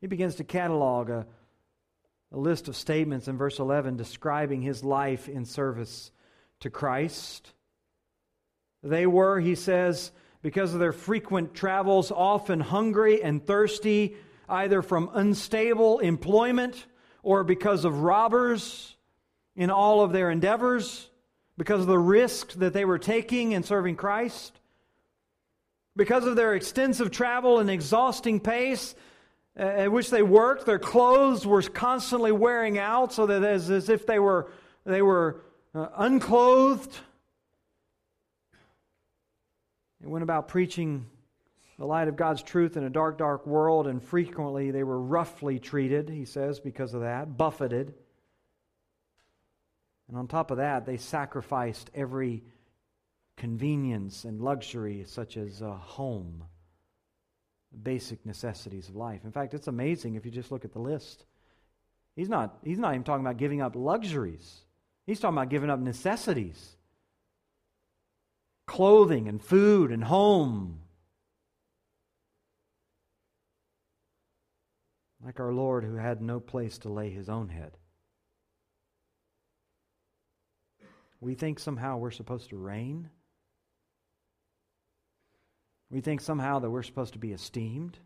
He 0.00 0.06
begins 0.06 0.36
to 0.36 0.44
catalog 0.44 1.10
a, 1.10 1.26
a 2.32 2.38
list 2.38 2.68
of 2.68 2.76
statements 2.76 3.28
in 3.28 3.36
verse 3.36 3.58
11 3.58 3.96
describing 3.96 4.62
his 4.62 4.82
life 4.82 5.28
in 5.28 5.44
service 5.44 6.10
to 6.60 6.70
Christ. 6.70 7.52
They 8.82 9.06
were, 9.06 9.38
he 9.40 9.54
says, 9.54 10.12
because 10.46 10.72
of 10.74 10.78
their 10.78 10.92
frequent 10.92 11.54
travels, 11.54 12.12
often 12.12 12.60
hungry 12.60 13.20
and 13.20 13.44
thirsty, 13.44 14.14
either 14.48 14.80
from 14.80 15.10
unstable 15.12 15.98
employment 15.98 16.86
or 17.24 17.42
because 17.42 17.84
of 17.84 18.02
robbers 18.02 18.94
in 19.56 19.70
all 19.70 20.02
of 20.02 20.12
their 20.12 20.30
endeavors, 20.30 21.10
because 21.58 21.80
of 21.80 21.88
the 21.88 21.98
risk 21.98 22.52
that 22.52 22.72
they 22.72 22.84
were 22.84 23.00
taking 23.00 23.50
in 23.50 23.64
serving 23.64 23.96
Christ, 23.96 24.60
because 25.96 26.24
of 26.24 26.36
their 26.36 26.54
extensive 26.54 27.10
travel 27.10 27.58
and 27.58 27.68
exhausting 27.68 28.38
pace 28.38 28.94
uh, 29.58 29.62
at 29.62 29.90
which 29.90 30.10
they 30.10 30.22
worked, 30.22 30.64
their 30.64 30.78
clothes 30.78 31.44
were 31.44 31.62
constantly 31.62 32.30
wearing 32.30 32.78
out, 32.78 33.12
so 33.12 33.26
that 33.26 33.42
as, 33.42 33.68
as 33.68 33.88
if 33.88 34.06
they 34.06 34.20
were, 34.20 34.52
they 34.84 35.02
were 35.02 35.42
uh, 35.74 35.88
unclothed 35.96 36.96
they 40.06 40.12
went 40.12 40.22
about 40.22 40.46
preaching 40.46 41.04
the 41.80 41.84
light 41.84 42.06
of 42.06 42.14
God's 42.14 42.40
truth 42.40 42.76
in 42.76 42.84
a 42.84 42.90
dark, 42.90 43.18
dark 43.18 43.44
world, 43.44 43.88
and 43.88 44.00
frequently 44.00 44.70
they 44.70 44.84
were 44.84 45.00
roughly 45.00 45.58
treated, 45.58 46.08
he 46.08 46.24
says, 46.24 46.60
because 46.60 46.94
of 46.94 47.00
that, 47.00 47.36
buffeted. 47.36 47.92
And 50.06 50.16
on 50.16 50.28
top 50.28 50.52
of 50.52 50.58
that, 50.58 50.86
they 50.86 50.96
sacrificed 50.96 51.90
every 51.92 52.44
convenience 53.36 54.22
and 54.24 54.40
luxury, 54.40 55.02
such 55.08 55.36
as 55.36 55.60
a 55.60 55.74
home, 55.74 56.44
basic 57.82 58.24
necessities 58.24 58.88
of 58.88 58.94
life. 58.94 59.24
In 59.24 59.32
fact, 59.32 59.54
it's 59.54 59.66
amazing 59.66 60.14
if 60.14 60.24
you 60.24 60.30
just 60.30 60.52
look 60.52 60.64
at 60.64 60.72
the 60.72 60.78
list. 60.78 61.24
He's 62.14 62.28
not, 62.28 62.58
he's 62.62 62.78
not 62.78 62.92
even 62.92 63.02
talking 63.02 63.26
about 63.26 63.38
giving 63.38 63.60
up 63.60 63.74
luxuries, 63.74 64.60
he's 65.04 65.18
talking 65.18 65.36
about 65.36 65.50
giving 65.50 65.68
up 65.68 65.80
necessities 65.80 66.75
clothing 68.66 69.28
and 69.28 69.42
food 69.42 69.90
and 69.90 70.04
home. 70.04 70.80
Like 75.24 75.40
our 75.40 75.52
Lord, 75.52 75.84
who 75.84 75.96
had 75.96 76.20
no 76.20 76.40
place 76.40 76.78
to 76.78 76.88
lay 76.88 77.10
his 77.10 77.28
own 77.28 77.48
head. 77.48 77.76
We 81.20 81.34
think 81.34 81.58
somehow 81.58 81.96
we're 81.96 82.10
supposed 82.10 82.50
to 82.50 82.56
reign. 82.56 83.08
We 85.90 86.00
think 86.00 86.20
somehow 86.20 86.58
that 86.58 86.70
we're 86.70 86.82
supposed 86.82 87.14
to 87.14 87.18
be 87.18 87.32
esteemed, 87.32 87.98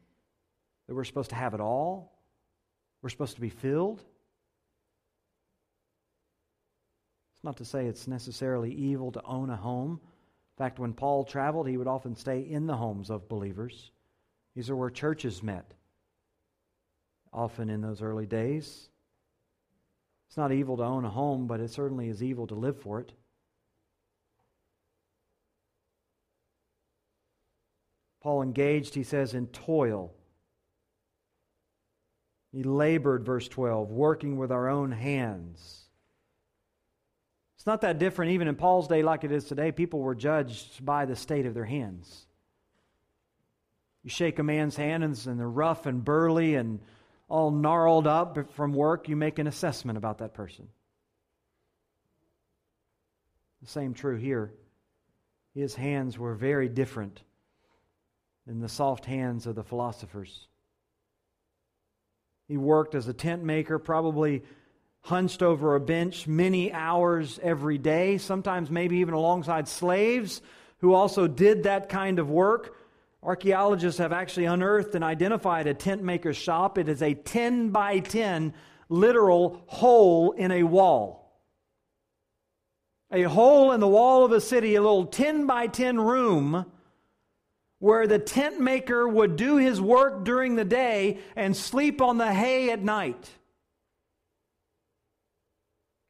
that 0.86 0.94
we're 0.94 1.04
supposed 1.04 1.30
to 1.30 1.36
have 1.36 1.54
it 1.54 1.60
all, 1.60 2.12
we're 3.02 3.08
supposed 3.08 3.34
to 3.34 3.40
be 3.40 3.48
filled. 3.48 4.02
It's 7.34 7.44
not 7.44 7.56
to 7.56 7.64
say 7.64 7.86
it's 7.86 8.06
necessarily 8.06 8.70
evil 8.72 9.12
to 9.12 9.22
own 9.24 9.50
a 9.50 9.56
home 9.56 10.00
fact, 10.60 10.78
when 10.78 10.92
Paul 10.92 11.24
traveled, 11.24 11.66
he 11.66 11.78
would 11.78 11.86
often 11.86 12.14
stay 12.14 12.40
in 12.40 12.66
the 12.66 12.76
homes 12.76 13.08
of 13.08 13.30
believers. 13.30 13.92
These 14.54 14.68
are 14.68 14.76
where 14.76 14.90
churches 14.90 15.42
met, 15.42 15.72
often 17.32 17.70
in 17.70 17.80
those 17.80 18.02
early 18.02 18.26
days. 18.26 18.90
It's 20.28 20.36
not 20.36 20.52
evil 20.52 20.76
to 20.76 20.82
own 20.82 21.06
a 21.06 21.10
home, 21.10 21.46
but 21.46 21.60
it 21.60 21.70
certainly 21.70 22.10
is 22.10 22.22
evil 22.22 22.46
to 22.46 22.54
live 22.54 22.78
for 22.78 23.00
it. 23.00 23.12
Paul 28.20 28.42
engaged, 28.42 28.94
he 28.94 29.02
says, 29.02 29.32
in 29.32 29.46
toil. 29.46 30.12
He 32.52 32.64
labored, 32.64 33.24
verse 33.24 33.48
12, 33.48 33.90
working 33.90 34.36
with 34.36 34.52
our 34.52 34.68
own 34.68 34.92
hands. 34.92 35.86
It's 37.60 37.66
not 37.66 37.82
that 37.82 37.98
different 37.98 38.32
even 38.32 38.48
in 38.48 38.54
Paul's 38.54 38.88
day 38.88 39.02
like 39.02 39.22
it 39.22 39.30
is 39.30 39.44
today. 39.44 39.70
People 39.70 40.00
were 40.00 40.14
judged 40.14 40.82
by 40.82 41.04
the 41.04 41.14
state 41.14 41.44
of 41.44 41.52
their 41.52 41.66
hands. 41.66 42.24
You 44.02 44.08
shake 44.08 44.38
a 44.38 44.42
man's 44.42 44.76
hands 44.76 45.26
and 45.26 45.38
they're 45.38 45.46
rough 45.46 45.84
and 45.84 46.02
burly 46.02 46.54
and 46.54 46.80
all 47.28 47.50
gnarled 47.50 48.06
up 48.06 48.50
from 48.52 48.72
work, 48.72 49.10
you 49.10 49.14
make 49.16 49.38
an 49.38 49.46
assessment 49.46 49.98
about 49.98 50.18
that 50.18 50.32
person. 50.32 50.68
The 53.60 53.68
same 53.68 53.92
true 53.92 54.16
here. 54.16 54.54
His 55.54 55.74
hands 55.74 56.18
were 56.18 56.34
very 56.34 56.70
different 56.70 57.20
than 58.46 58.60
the 58.60 58.70
soft 58.70 59.04
hands 59.04 59.46
of 59.46 59.54
the 59.54 59.64
philosophers. 59.64 60.48
He 62.48 62.56
worked 62.56 62.94
as 62.94 63.06
a 63.06 63.12
tent 63.12 63.44
maker, 63.44 63.78
probably 63.78 64.44
hunched 65.02 65.42
over 65.42 65.74
a 65.74 65.80
bench 65.80 66.26
many 66.26 66.72
hours 66.72 67.40
every 67.42 67.78
day, 67.78 68.18
sometimes 68.18 68.70
maybe 68.70 68.98
even 68.98 69.14
alongside 69.14 69.68
slaves 69.68 70.40
who 70.78 70.94
also 70.94 71.26
did 71.26 71.64
that 71.64 71.88
kind 71.88 72.18
of 72.18 72.30
work. 72.30 72.76
Archaeologists 73.22 73.98
have 73.98 74.12
actually 74.12 74.46
unearthed 74.46 74.94
and 74.94 75.04
identified 75.04 75.66
a 75.66 75.74
tent 75.74 76.02
maker's 76.02 76.36
shop. 76.36 76.78
It 76.78 76.88
is 76.88 77.02
a 77.02 77.14
10 77.14 77.70
by 77.70 77.98
10 77.98 78.54
literal 78.88 79.62
hole 79.66 80.32
in 80.32 80.50
a 80.50 80.62
wall. 80.62 81.18
A 83.12 83.22
hole 83.24 83.72
in 83.72 83.80
the 83.80 83.88
wall 83.88 84.24
of 84.24 84.32
a 84.32 84.40
city, 84.40 84.74
a 84.74 84.80
little 84.80 85.06
10 85.06 85.46
by 85.46 85.66
10 85.66 86.00
room 86.00 86.66
where 87.78 88.06
the 88.06 88.18
tent 88.18 88.60
maker 88.60 89.08
would 89.08 89.36
do 89.36 89.56
his 89.56 89.80
work 89.80 90.24
during 90.24 90.54
the 90.54 90.64
day 90.64 91.18
and 91.34 91.56
sleep 91.56 92.00
on 92.00 92.18
the 92.18 92.32
hay 92.32 92.70
at 92.70 92.82
night. 92.82 93.30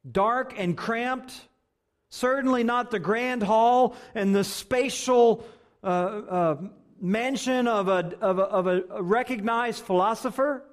Dark 0.09 0.53
and 0.57 0.75
cramped, 0.75 1.33
certainly 2.09 2.63
not 2.63 2.91
the 2.91 2.99
grand 2.99 3.43
hall 3.43 3.95
and 4.15 4.35
the 4.35 4.43
spatial 4.43 5.45
uh, 5.83 5.87
uh, 5.87 6.61
mansion 6.99 7.67
of 7.67 7.87
a, 7.87 8.13
of, 8.21 8.39
a, 8.39 8.43
of 8.43 8.67
a 8.67 9.01
recognized 9.01 9.83
philosopher. 9.83 10.63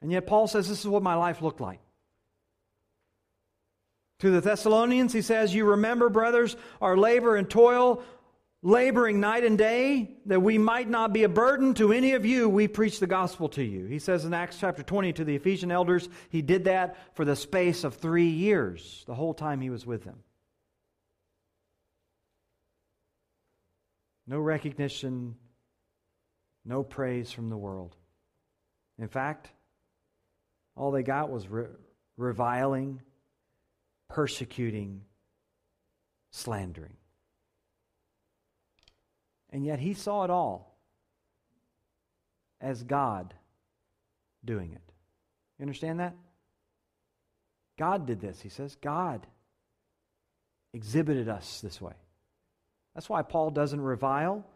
And 0.00 0.10
yet, 0.10 0.26
Paul 0.26 0.48
says, 0.48 0.68
This 0.68 0.80
is 0.80 0.86
what 0.86 1.02
my 1.02 1.14
life 1.14 1.42
looked 1.42 1.60
like. 1.60 1.78
To 4.20 4.30
the 4.30 4.40
Thessalonians, 4.40 5.12
he 5.12 5.22
says, 5.22 5.54
You 5.54 5.64
remember, 5.64 6.08
brothers, 6.08 6.56
our 6.80 6.96
labor 6.96 7.36
and 7.36 7.48
toil, 7.48 8.02
laboring 8.62 9.18
night 9.18 9.44
and 9.44 9.58
day, 9.58 10.16
that 10.26 10.40
we 10.40 10.56
might 10.56 10.88
not 10.88 11.12
be 11.12 11.24
a 11.24 11.28
burden 11.28 11.74
to 11.74 11.92
any 11.92 12.12
of 12.12 12.24
you, 12.24 12.48
we 12.48 12.68
preach 12.68 13.00
the 13.00 13.06
gospel 13.06 13.48
to 13.50 13.62
you. 13.62 13.86
He 13.86 13.98
says 13.98 14.24
in 14.24 14.32
Acts 14.32 14.58
chapter 14.58 14.82
20 14.82 15.12
to 15.14 15.24
the 15.24 15.34
Ephesian 15.34 15.72
elders, 15.72 16.08
he 16.30 16.42
did 16.42 16.64
that 16.64 16.96
for 17.16 17.24
the 17.24 17.34
space 17.34 17.82
of 17.82 17.96
three 17.96 18.28
years, 18.28 19.02
the 19.06 19.14
whole 19.14 19.34
time 19.34 19.60
he 19.60 19.70
was 19.70 19.84
with 19.84 20.04
them. 20.04 20.20
No 24.28 24.38
recognition, 24.38 25.34
no 26.64 26.84
praise 26.84 27.32
from 27.32 27.50
the 27.50 27.56
world. 27.56 27.96
In 28.98 29.08
fact, 29.08 29.50
all 30.76 30.92
they 30.92 31.02
got 31.02 31.30
was 31.30 31.48
re- 31.48 31.66
reviling, 32.16 33.02
persecuting, 34.08 35.02
slandering. 36.30 36.96
And 39.52 39.64
yet 39.64 39.78
he 39.78 39.92
saw 39.94 40.24
it 40.24 40.30
all 40.30 40.78
as 42.60 42.82
God 42.82 43.34
doing 44.44 44.72
it. 44.72 44.92
You 45.58 45.64
understand 45.64 46.00
that? 46.00 46.14
God 47.78 48.06
did 48.06 48.20
this, 48.20 48.40
he 48.40 48.48
says. 48.48 48.76
God 48.80 49.26
exhibited 50.72 51.28
us 51.28 51.60
this 51.60 51.80
way. 51.80 51.92
That's 52.94 53.08
why 53.08 53.22
Paul 53.22 53.50
doesn't 53.50 53.80
revile. 53.80 54.46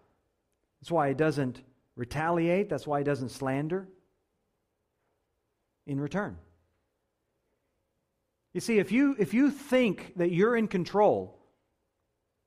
That's 0.81 0.91
why 0.91 1.09
he 1.09 1.15
doesn't 1.15 1.61
retaliate. 1.95 2.69
That's 2.69 2.87
why 2.87 2.99
he 2.99 3.05
doesn't 3.05 3.31
slander 3.31 3.87
in 5.87 6.01
return. 6.01 6.37
You 8.53 8.61
see, 8.61 8.79
if 8.79 8.93
you, 8.93 9.15
if 9.19 9.35
you 9.35 9.51
think 9.51 10.15
that 10.17 10.33
you're 10.33 10.57
in 10.57 10.69
control 10.69 11.39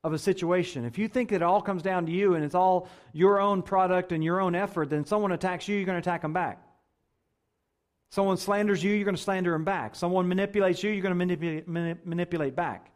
of 0.04 0.14
a 0.14 0.18
situation, 0.18 0.86
if 0.86 0.98
you 0.98 1.08
think 1.08 1.30
that 1.30 1.38
it 1.38 1.44
all 1.44 1.62
comes 1.62 1.82
down 1.82 2.06
to 2.06 2.12
you 2.12 2.36
and 2.36 2.46
it's 2.46 2.56
all 2.56 2.88
your 3.12 3.40
own 3.40 3.62
product 3.62 4.12
and 4.12 4.24
your 4.24 4.40
own 4.40 4.56
effort, 4.56 4.90
then 4.90 5.06
someone 5.06 5.32
attacks 5.32 5.68
you, 5.68 5.76
you're 5.76 5.86
going 5.86 6.02
to 6.02 6.10
attack 6.10 6.22
them 6.22 6.34
back. 6.34 6.64
Someone 8.12 8.38
slanders 8.38 8.84
you, 8.84 8.94
you're 8.94 9.06
going 9.06 9.16
to 9.16 9.22
slander 9.22 9.52
them 9.52 9.66
back. 9.66 9.96
Someone 9.96 10.28
manipulates 10.28 10.82
you, 10.82 10.92
you're 10.92 11.02
going 11.02 11.12
to 11.12 11.16
manipulate, 11.16 11.68
manipulate 11.68 12.56
back. 12.56 12.92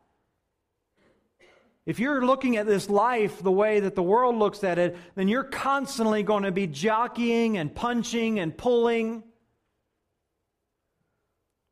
If 1.85 1.99
you're 1.99 2.25
looking 2.25 2.55
at 2.55 2.65
this 2.65 2.89
life 2.89 3.43
the 3.43 3.51
way 3.51 3.81
that 3.81 3.95
the 3.95 4.03
world 4.03 4.37
looks 4.37 4.63
at 4.63 4.79
it, 4.79 4.95
then 5.15 5.27
you're 5.27 5.43
constantly 5.43 6.23
going 6.23 6.43
to 6.43 6.51
be 6.51 6.65
jockeying 6.65 7.57
and 7.57 7.75
punching 7.75 8.39
and 8.39 8.57
pulling, 8.57 9.23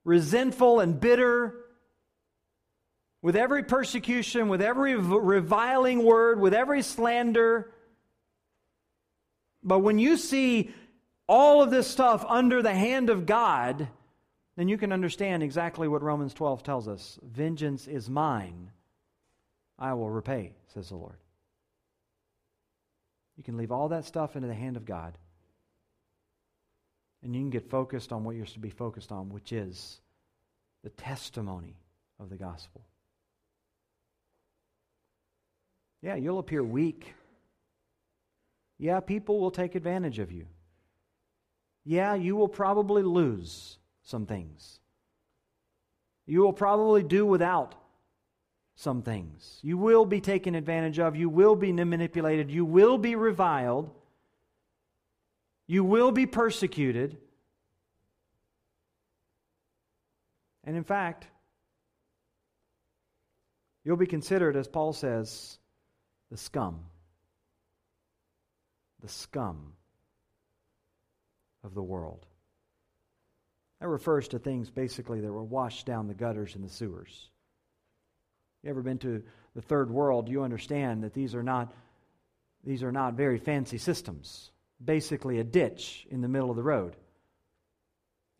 resentful 0.04 0.82
and 0.82 1.00
bitter. 1.00 1.61
With 3.22 3.36
every 3.36 3.64
persecution, 3.64 4.50
with 4.50 4.62
every 4.62 4.96
reviling 4.96 6.04
word, 6.04 6.40
with 6.40 6.54
every 6.54 6.82
slander. 6.82 7.72
But 9.64 9.80
when 9.80 10.00
you 10.00 10.18
see 10.18 10.72
all 11.28 11.62
of 11.62 11.70
this 11.70 11.88
stuff 11.88 12.26
under 12.28 12.62
the 12.62 12.74
hand 12.74 13.10
of 13.10 13.26
God, 13.26 13.88
then 14.56 14.68
you 14.68 14.78
can 14.78 14.92
understand 14.92 15.44
exactly 15.44 15.88
what 15.88 16.02
Romans 16.02 16.34
12 16.34 16.64
tells 16.64 16.88
us 16.88 17.20
vengeance 17.24 17.88
is 17.88 18.10
mine 18.10 18.72
I 19.82 19.96
will 19.96 20.12
repay, 20.12 20.54
says 20.74 20.90
the 20.90 20.96
Lord. 20.96 21.18
You 23.36 23.44
can 23.44 23.58
leave 23.58 23.72
all 23.72 23.90
that 23.90 24.06
stuff 24.06 24.36
into 24.36 24.48
the 24.48 24.54
hand 24.54 24.78
of 24.78 24.86
God. 24.86 25.18
And 27.24 27.36
you 27.36 27.42
can 27.42 27.50
get 27.50 27.70
focused 27.70 28.14
on 28.14 28.24
what 28.24 28.36
you're 28.36 28.46
to 28.46 28.60
be 28.60 28.70
focused 28.70 29.12
on, 29.12 29.30
which 29.30 29.52
is 29.52 30.00
the 30.84 30.92
testimony 30.92 31.76
of 32.20 32.30
the 32.30 32.36
gospel. 32.36 32.86
Yeah, 36.02 36.16
you'll 36.16 36.40
appear 36.40 36.64
weak. 36.64 37.14
Yeah, 38.78 39.00
people 39.00 39.40
will 39.40 39.52
take 39.52 39.76
advantage 39.76 40.20
of 40.20 40.32
you. 40.32 40.48
Yeah, 41.84 42.16
you 42.16 42.36
will 42.36 42.48
probably 42.48 43.04
lose 43.04 43.78
some 44.04 44.26
things. 44.26 44.80
You 46.26 46.42
will 46.42 46.54
probably 46.54 47.04
do 47.04 47.26
without 47.26 47.76
some 48.76 49.04
things. 49.04 49.60
You 49.62 49.78
will 49.78 50.06
be 50.06 50.22
taken 50.22 50.56
advantage 50.56 50.98
of. 50.98 51.16
You 51.16 51.30
will 51.30 51.56
be 51.56 51.72
manipulated. 51.72 52.50
You 52.50 52.66
will 52.66 52.98
be 52.98 53.16
reviled. 53.16 53.92
You 55.68 55.84
will 55.84 56.12
be 56.12 56.26
persecuted. 56.26 57.18
And 60.64 60.76
in 60.76 60.84
fact, 60.84 61.28
you'll 63.84 63.98
be 63.98 64.08
considered, 64.08 64.56
as 64.56 64.68
Paul 64.68 64.94
says, 64.94 65.58
the 66.32 66.38
scum. 66.38 66.80
The 69.02 69.10
scum 69.10 69.74
of 71.64 71.76
the 71.76 71.84
world. 71.84 72.26
That 73.82 73.90
refers 73.90 74.30
to 74.30 74.40
things 74.40 74.70
basically 74.70 75.22
that 75.22 75.32
were 75.32 75.44
washed 75.44 75.86
down 75.86 76.08
the 76.08 76.14
gutters 76.14 76.56
and 76.56 76.64
the 76.64 76.70
sewers. 76.70 77.30
You 78.64 78.70
ever 78.70 78.82
been 78.82 79.00
to 79.00 79.24
the 79.56 79.62
third 79.62 79.92
world, 79.92 80.30
you 80.30 80.44
understand 80.44 81.04
that 81.04 81.14
these 81.14 81.36
are 81.36 81.44
not 81.44 81.74
these 82.64 82.84
are 82.84 82.92
not 82.92 83.16
very 83.16 83.40
fancy 83.40 83.80
systems. 83.80 84.52
Basically 84.84 85.40
a 85.40 85.44
ditch 85.44 86.06
in 86.12 86.22
the 86.22 86.28
middle 86.28 86.52
of 86.52 86.56
the 86.56 86.64
road. 86.64 86.96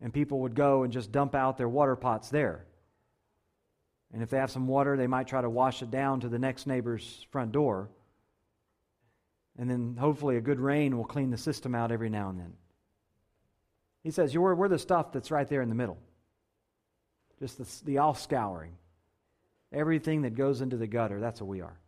And 0.00 0.12
people 0.12 0.40
would 0.40 0.54
go 0.54 0.84
and 0.84 0.92
just 0.92 1.10
dump 1.10 1.34
out 1.34 1.58
their 1.58 1.68
water 1.68 1.96
pots 1.96 2.30
there. 2.30 2.64
And 4.12 4.22
if 4.22 4.30
they 4.30 4.38
have 4.38 4.50
some 4.50 4.66
water, 4.66 4.96
they 4.96 5.06
might 5.06 5.26
try 5.26 5.40
to 5.40 5.48
wash 5.48 5.82
it 5.82 5.90
down 5.90 6.20
to 6.20 6.28
the 6.28 6.38
next 6.38 6.66
neighbor's 6.66 7.26
front 7.30 7.52
door. 7.52 7.88
And 9.58 9.70
then 9.70 9.96
hopefully 9.98 10.36
a 10.36 10.40
good 10.40 10.60
rain 10.60 10.96
will 10.96 11.04
clean 11.04 11.30
the 11.30 11.38
system 11.38 11.74
out 11.74 11.92
every 11.92 12.10
now 12.10 12.28
and 12.28 12.38
then. 12.38 12.52
He 14.02 14.10
says, 14.10 14.36
we're, 14.36 14.54
we're 14.54 14.68
the 14.68 14.78
stuff 14.78 15.12
that's 15.12 15.30
right 15.30 15.48
there 15.48 15.62
in 15.62 15.68
the 15.68 15.74
middle. 15.74 15.98
Just 17.38 17.58
the, 17.58 17.84
the 17.84 17.98
off 17.98 18.20
scouring. 18.20 18.72
Everything 19.72 20.22
that 20.22 20.34
goes 20.34 20.60
into 20.60 20.76
the 20.76 20.86
gutter, 20.86 21.20
that's 21.20 21.40
what 21.40 21.48
we 21.48 21.60
are. 21.60 21.78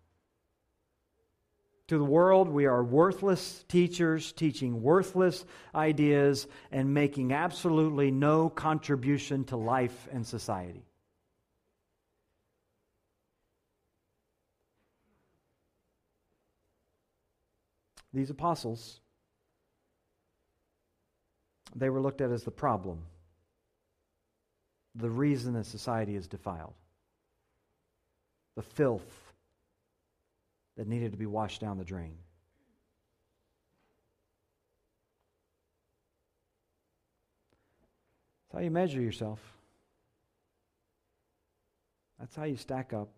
To 1.89 1.99
the 1.99 2.05
world, 2.05 2.49
we 2.49 2.65
are 2.65 2.83
worthless 2.83 3.63
teachers 3.69 4.33
teaching 4.33 4.83
worthless 4.83 5.45
ideas 5.75 6.47
and 6.73 6.95
making 6.95 7.33
absolutely 7.33 8.11
no 8.11 8.49
contribution 8.49 9.45
to 9.45 9.57
life 9.57 10.09
and 10.11 10.27
society. 10.27 10.87
These 18.15 18.31
apostles, 18.31 19.01
they 21.75 21.91
were 21.91 22.01
looked 22.01 22.21
at 22.21 22.31
as 22.31 22.45
the 22.45 22.53
problem, 22.53 23.01
the 24.95 25.11
reason 25.11 25.55
that 25.55 25.67
society 25.67 26.15
is 26.15 26.29
defiled, 26.29 26.75
the 28.55 28.63
filth 28.63 29.33
that 30.77 30.87
needed 30.87 31.11
to 31.11 31.19
be 31.19 31.27
washed 31.27 31.61
down 31.61 31.77
the 31.77 31.85
drain. 31.85 32.15
That's 38.45 38.61
how 38.61 38.65
you 38.65 38.71
measure 38.71 39.01
yourself. 39.01 39.41
That's 42.21 42.37
how 42.37 42.45
you 42.45 42.57
stack 42.57 42.93
up. 42.93 43.09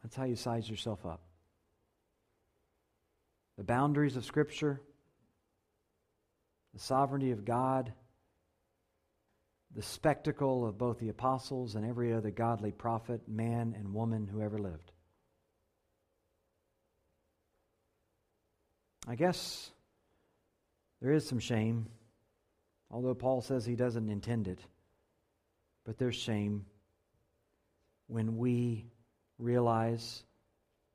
That's 0.00 0.14
how 0.14 0.24
you 0.24 0.36
size 0.36 0.70
yourself 0.70 1.04
up. 1.04 1.20
The 3.60 3.64
boundaries 3.64 4.16
of 4.16 4.24
Scripture, 4.24 4.80
the 6.72 6.80
sovereignty 6.80 7.30
of 7.32 7.44
God, 7.44 7.92
the 9.76 9.82
spectacle 9.82 10.64
of 10.66 10.78
both 10.78 10.98
the 10.98 11.10
apostles 11.10 11.74
and 11.74 11.84
every 11.84 12.14
other 12.14 12.30
godly 12.30 12.72
prophet, 12.72 13.20
man, 13.28 13.74
and 13.78 13.92
woman 13.92 14.26
who 14.26 14.40
ever 14.40 14.58
lived. 14.58 14.92
I 19.06 19.14
guess 19.14 19.70
there 21.02 21.12
is 21.12 21.28
some 21.28 21.38
shame, 21.38 21.84
although 22.90 23.12
Paul 23.12 23.42
says 23.42 23.66
he 23.66 23.76
doesn't 23.76 24.08
intend 24.08 24.48
it. 24.48 24.60
But 25.84 25.98
there's 25.98 26.16
shame 26.16 26.64
when 28.06 28.38
we 28.38 28.86
realize 29.38 30.24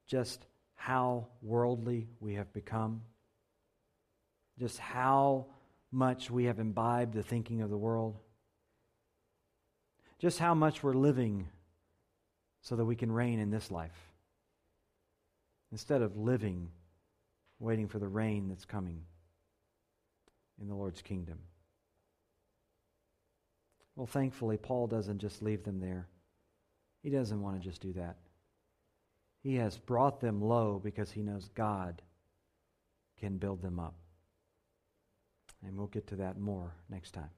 just 0.08 0.44
how 0.86 1.26
worldly 1.42 2.08
we 2.20 2.36
have 2.36 2.54
become, 2.54 3.02
just 4.60 4.78
how 4.78 5.48
much 5.92 6.30
we 6.30 6.44
have 6.44 6.60
imbibed 6.60 7.16
the 7.16 7.24
thinking 7.24 7.62
of 7.62 7.72
the 7.72 7.78
world, 7.78 8.16
just 10.20 10.38
how 10.38 10.54
much 10.54 10.84
we're 10.84 10.94
living 10.94 11.48
so 12.62 12.76
that 12.76 12.86
we 12.86 12.96
can 12.96 13.12
reign 13.12 13.40
in 13.40 13.50
this 13.50 13.72
life 13.72 14.14
instead 15.72 16.04
of 16.04 16.18
living 16.18 16.70
waiting 17.58 17.88
for 17.88 17.98
the 17.98 18.08
reign 18.08 18.48
that's 18.48 18.66
coming 18.66 19.02
in 20.62 20.68
the 20.68 20.76
Lord's 20.76 21.02
kingdom. 21.02 21.40
Well, 23.96 24.06
thankfully, 24.06 24.58
Paul 24.58 24.86
doesn't 24.86 25.18
just 25.18 25.42
leave 25.42 25.64
them 25.64 25.80
there. 25.80 26.08
He 27.02 27.10
doesn't 27.10 27.42
want 27.42 27.60
to 27.60 27.68
just 27.68 27.82
do 27.82 27.94
that. 27.94 28.18
He 29.46 29.58
has 29.58 29.78
brought 29.78 30.22
them 30.22 30.42
low 30.42 30.82
because 30.84 31.12
he 31.12 31.22
knows 31.22 31.50
God 31.54 32.02
can 33.20 33.38
build 33.38 33.62
them 33.62 33.80
up. 33.80 33.94
And 35.64 35.78
we'll 35.78 35.86
get 35.86 36.08
to 36.08 36.16
that 36.16 36.40
more 36.40 36.74
next 36.90 37.12
time. 37.12 37.30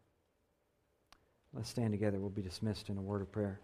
Let's 1.51 1.67
stand 1.67 1.91
together. 1.91 2.17
We'll 2.17 2.29
be 2.29 2.41
dismissed 2.41 2.87
in 2.87 2.97
a 2.97 3.01
word 3.01 3.21
of 3.21 3.29
prayer. 3.33 3.59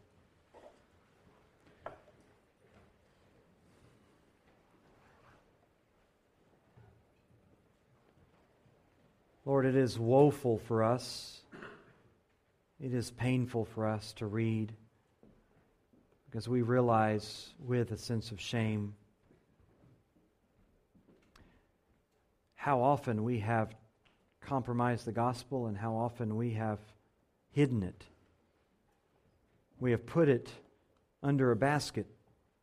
Lord, 9.45 9.65
it 9.65 9.77
is 9.77 9.97
woeful 9.97 10.57
for 10.57 10.83
us. 10.83 11.39
It 12.81 12.93
is 12.93 13.09
painful 13.09 13.63
for 13.63 13.87
us 13.87 14.11
to 14.17 14.25
read 14.25 14.73
because 16.33 16.49
we 16.49 16.63
realize 16.63 17.53
with 17.59 17.91
a 17.91 17.97
sense 17.97 18.31
of 18.31 18.41
shame 18.41 18.95
how 22.55 22.81
often 22.81 23.23
we 23.23 23.37
have 23.37 23.75
compromised 24.41 25.05
the 25.05 25.11
gospel 25.11 25.67
and 25.67 25.77
how 25.77 25.93
often 25.93 26.35
we 26.35 26.49
have 26.49 26.79
hidden 27.51 27.83
it. 27.83 28.03
We 29.79 29.91
have 29.91 30.07
put 30.07 30.27
it 30.27 30.49
under 31.21 31.51
a 31.51 31.55
basket, 31.55 32.07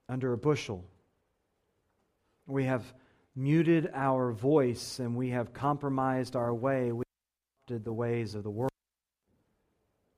under 0.08 0.32
a 0.32 0.36
bushel. 0.36 0.84
We 2.48 2.64
have 2.64 2.82
muted 3.36 3.88
our 3.94 4.32
voice 4.32 4.98
and 4.98 5.14
we 5.14 5.28
have 5.28 5.52
compromised 5.52 6.34
our 6.34 6.52
way. 6.52 6.90
We 6.90 7.04
adopted 7.68 7.84
the 7.84 7.92
ways 7.92 8.34
of 8.34 8.42
the 8.42 8.50
world. 8.50 8.72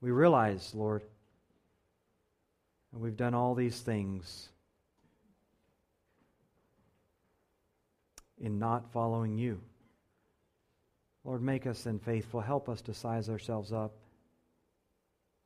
We 0.01 0.09
realize, 0.09 0.73
Lord, 0.73 1.03
and 2.93 3.01
we've 3.01 3.17
done 3.17 3.33
all 3.33 3.55
these 3.55 3.79
things 3.79 4.49
in 8.39 8.59
not 8.59 8.91
following 8.91 9.37
you. 9.37 9.59
Lord, 11.23 11.41
make 11.41 11.65
us 11.65 11.83
then 11.83 11.99
faithful. 11.99 12.41
Help 12.41 12.69
us 12.69 12.81
to 12.83 12.93
size 12.93 13.29
ourselves 13.29 13.71
up. 13.71 13.93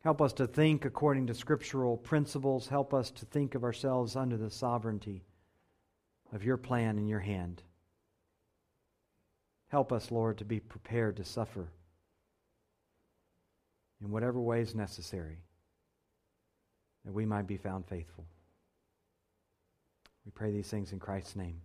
Help 0.04 0.22
us 0.22 0.34
to 0.34 0.48
think 0.48 0.86
according 0.86 1.28
to 1.28 1.34
scriptural 1.34 1.98
principles. 1.98 2.68
Help 2.68 2.94
us 2.94 3.12
to 3.12 3.26
think 3.26 3.56
of 3.56 3.64
ourselves 3.64 4.16
under 4.16 4.38
the 4.38 4.50
sovereignty 4.50 5.24
of 6.34 6.44
your 6.44 6.58
plan 6.58 6.98
in 6.98 7.08
your 7.08 7.20
hand. 7.20 7.62
Help 9.70 9.92
us, 9.92 10.12
Lord, 10.12 10.38
to 10.40 10.46
be 10.46 10.60
prepared 10.60 11.18
to 11.18 11.24
suffer 11.24 11.68
in 14.02 14.12
whatever 14.12 14.40
way 14.40 14.62
is 14.62 14.76
necessary 14.76 15.40
that 17.08 17.14
we 17.14 17.26
might 17.26 17.48
be 17.48 17.56
found 17.56 17.86
faithful. 17.86 18.26
We 20.26 20.32
pray 20.32 20.52
these 20.52 20.68
things 20.68 20.92
in 20.92 21.00
Christ's 21.00 21.38
name. 21.38 21.62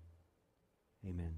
Amen. 1.04 1.34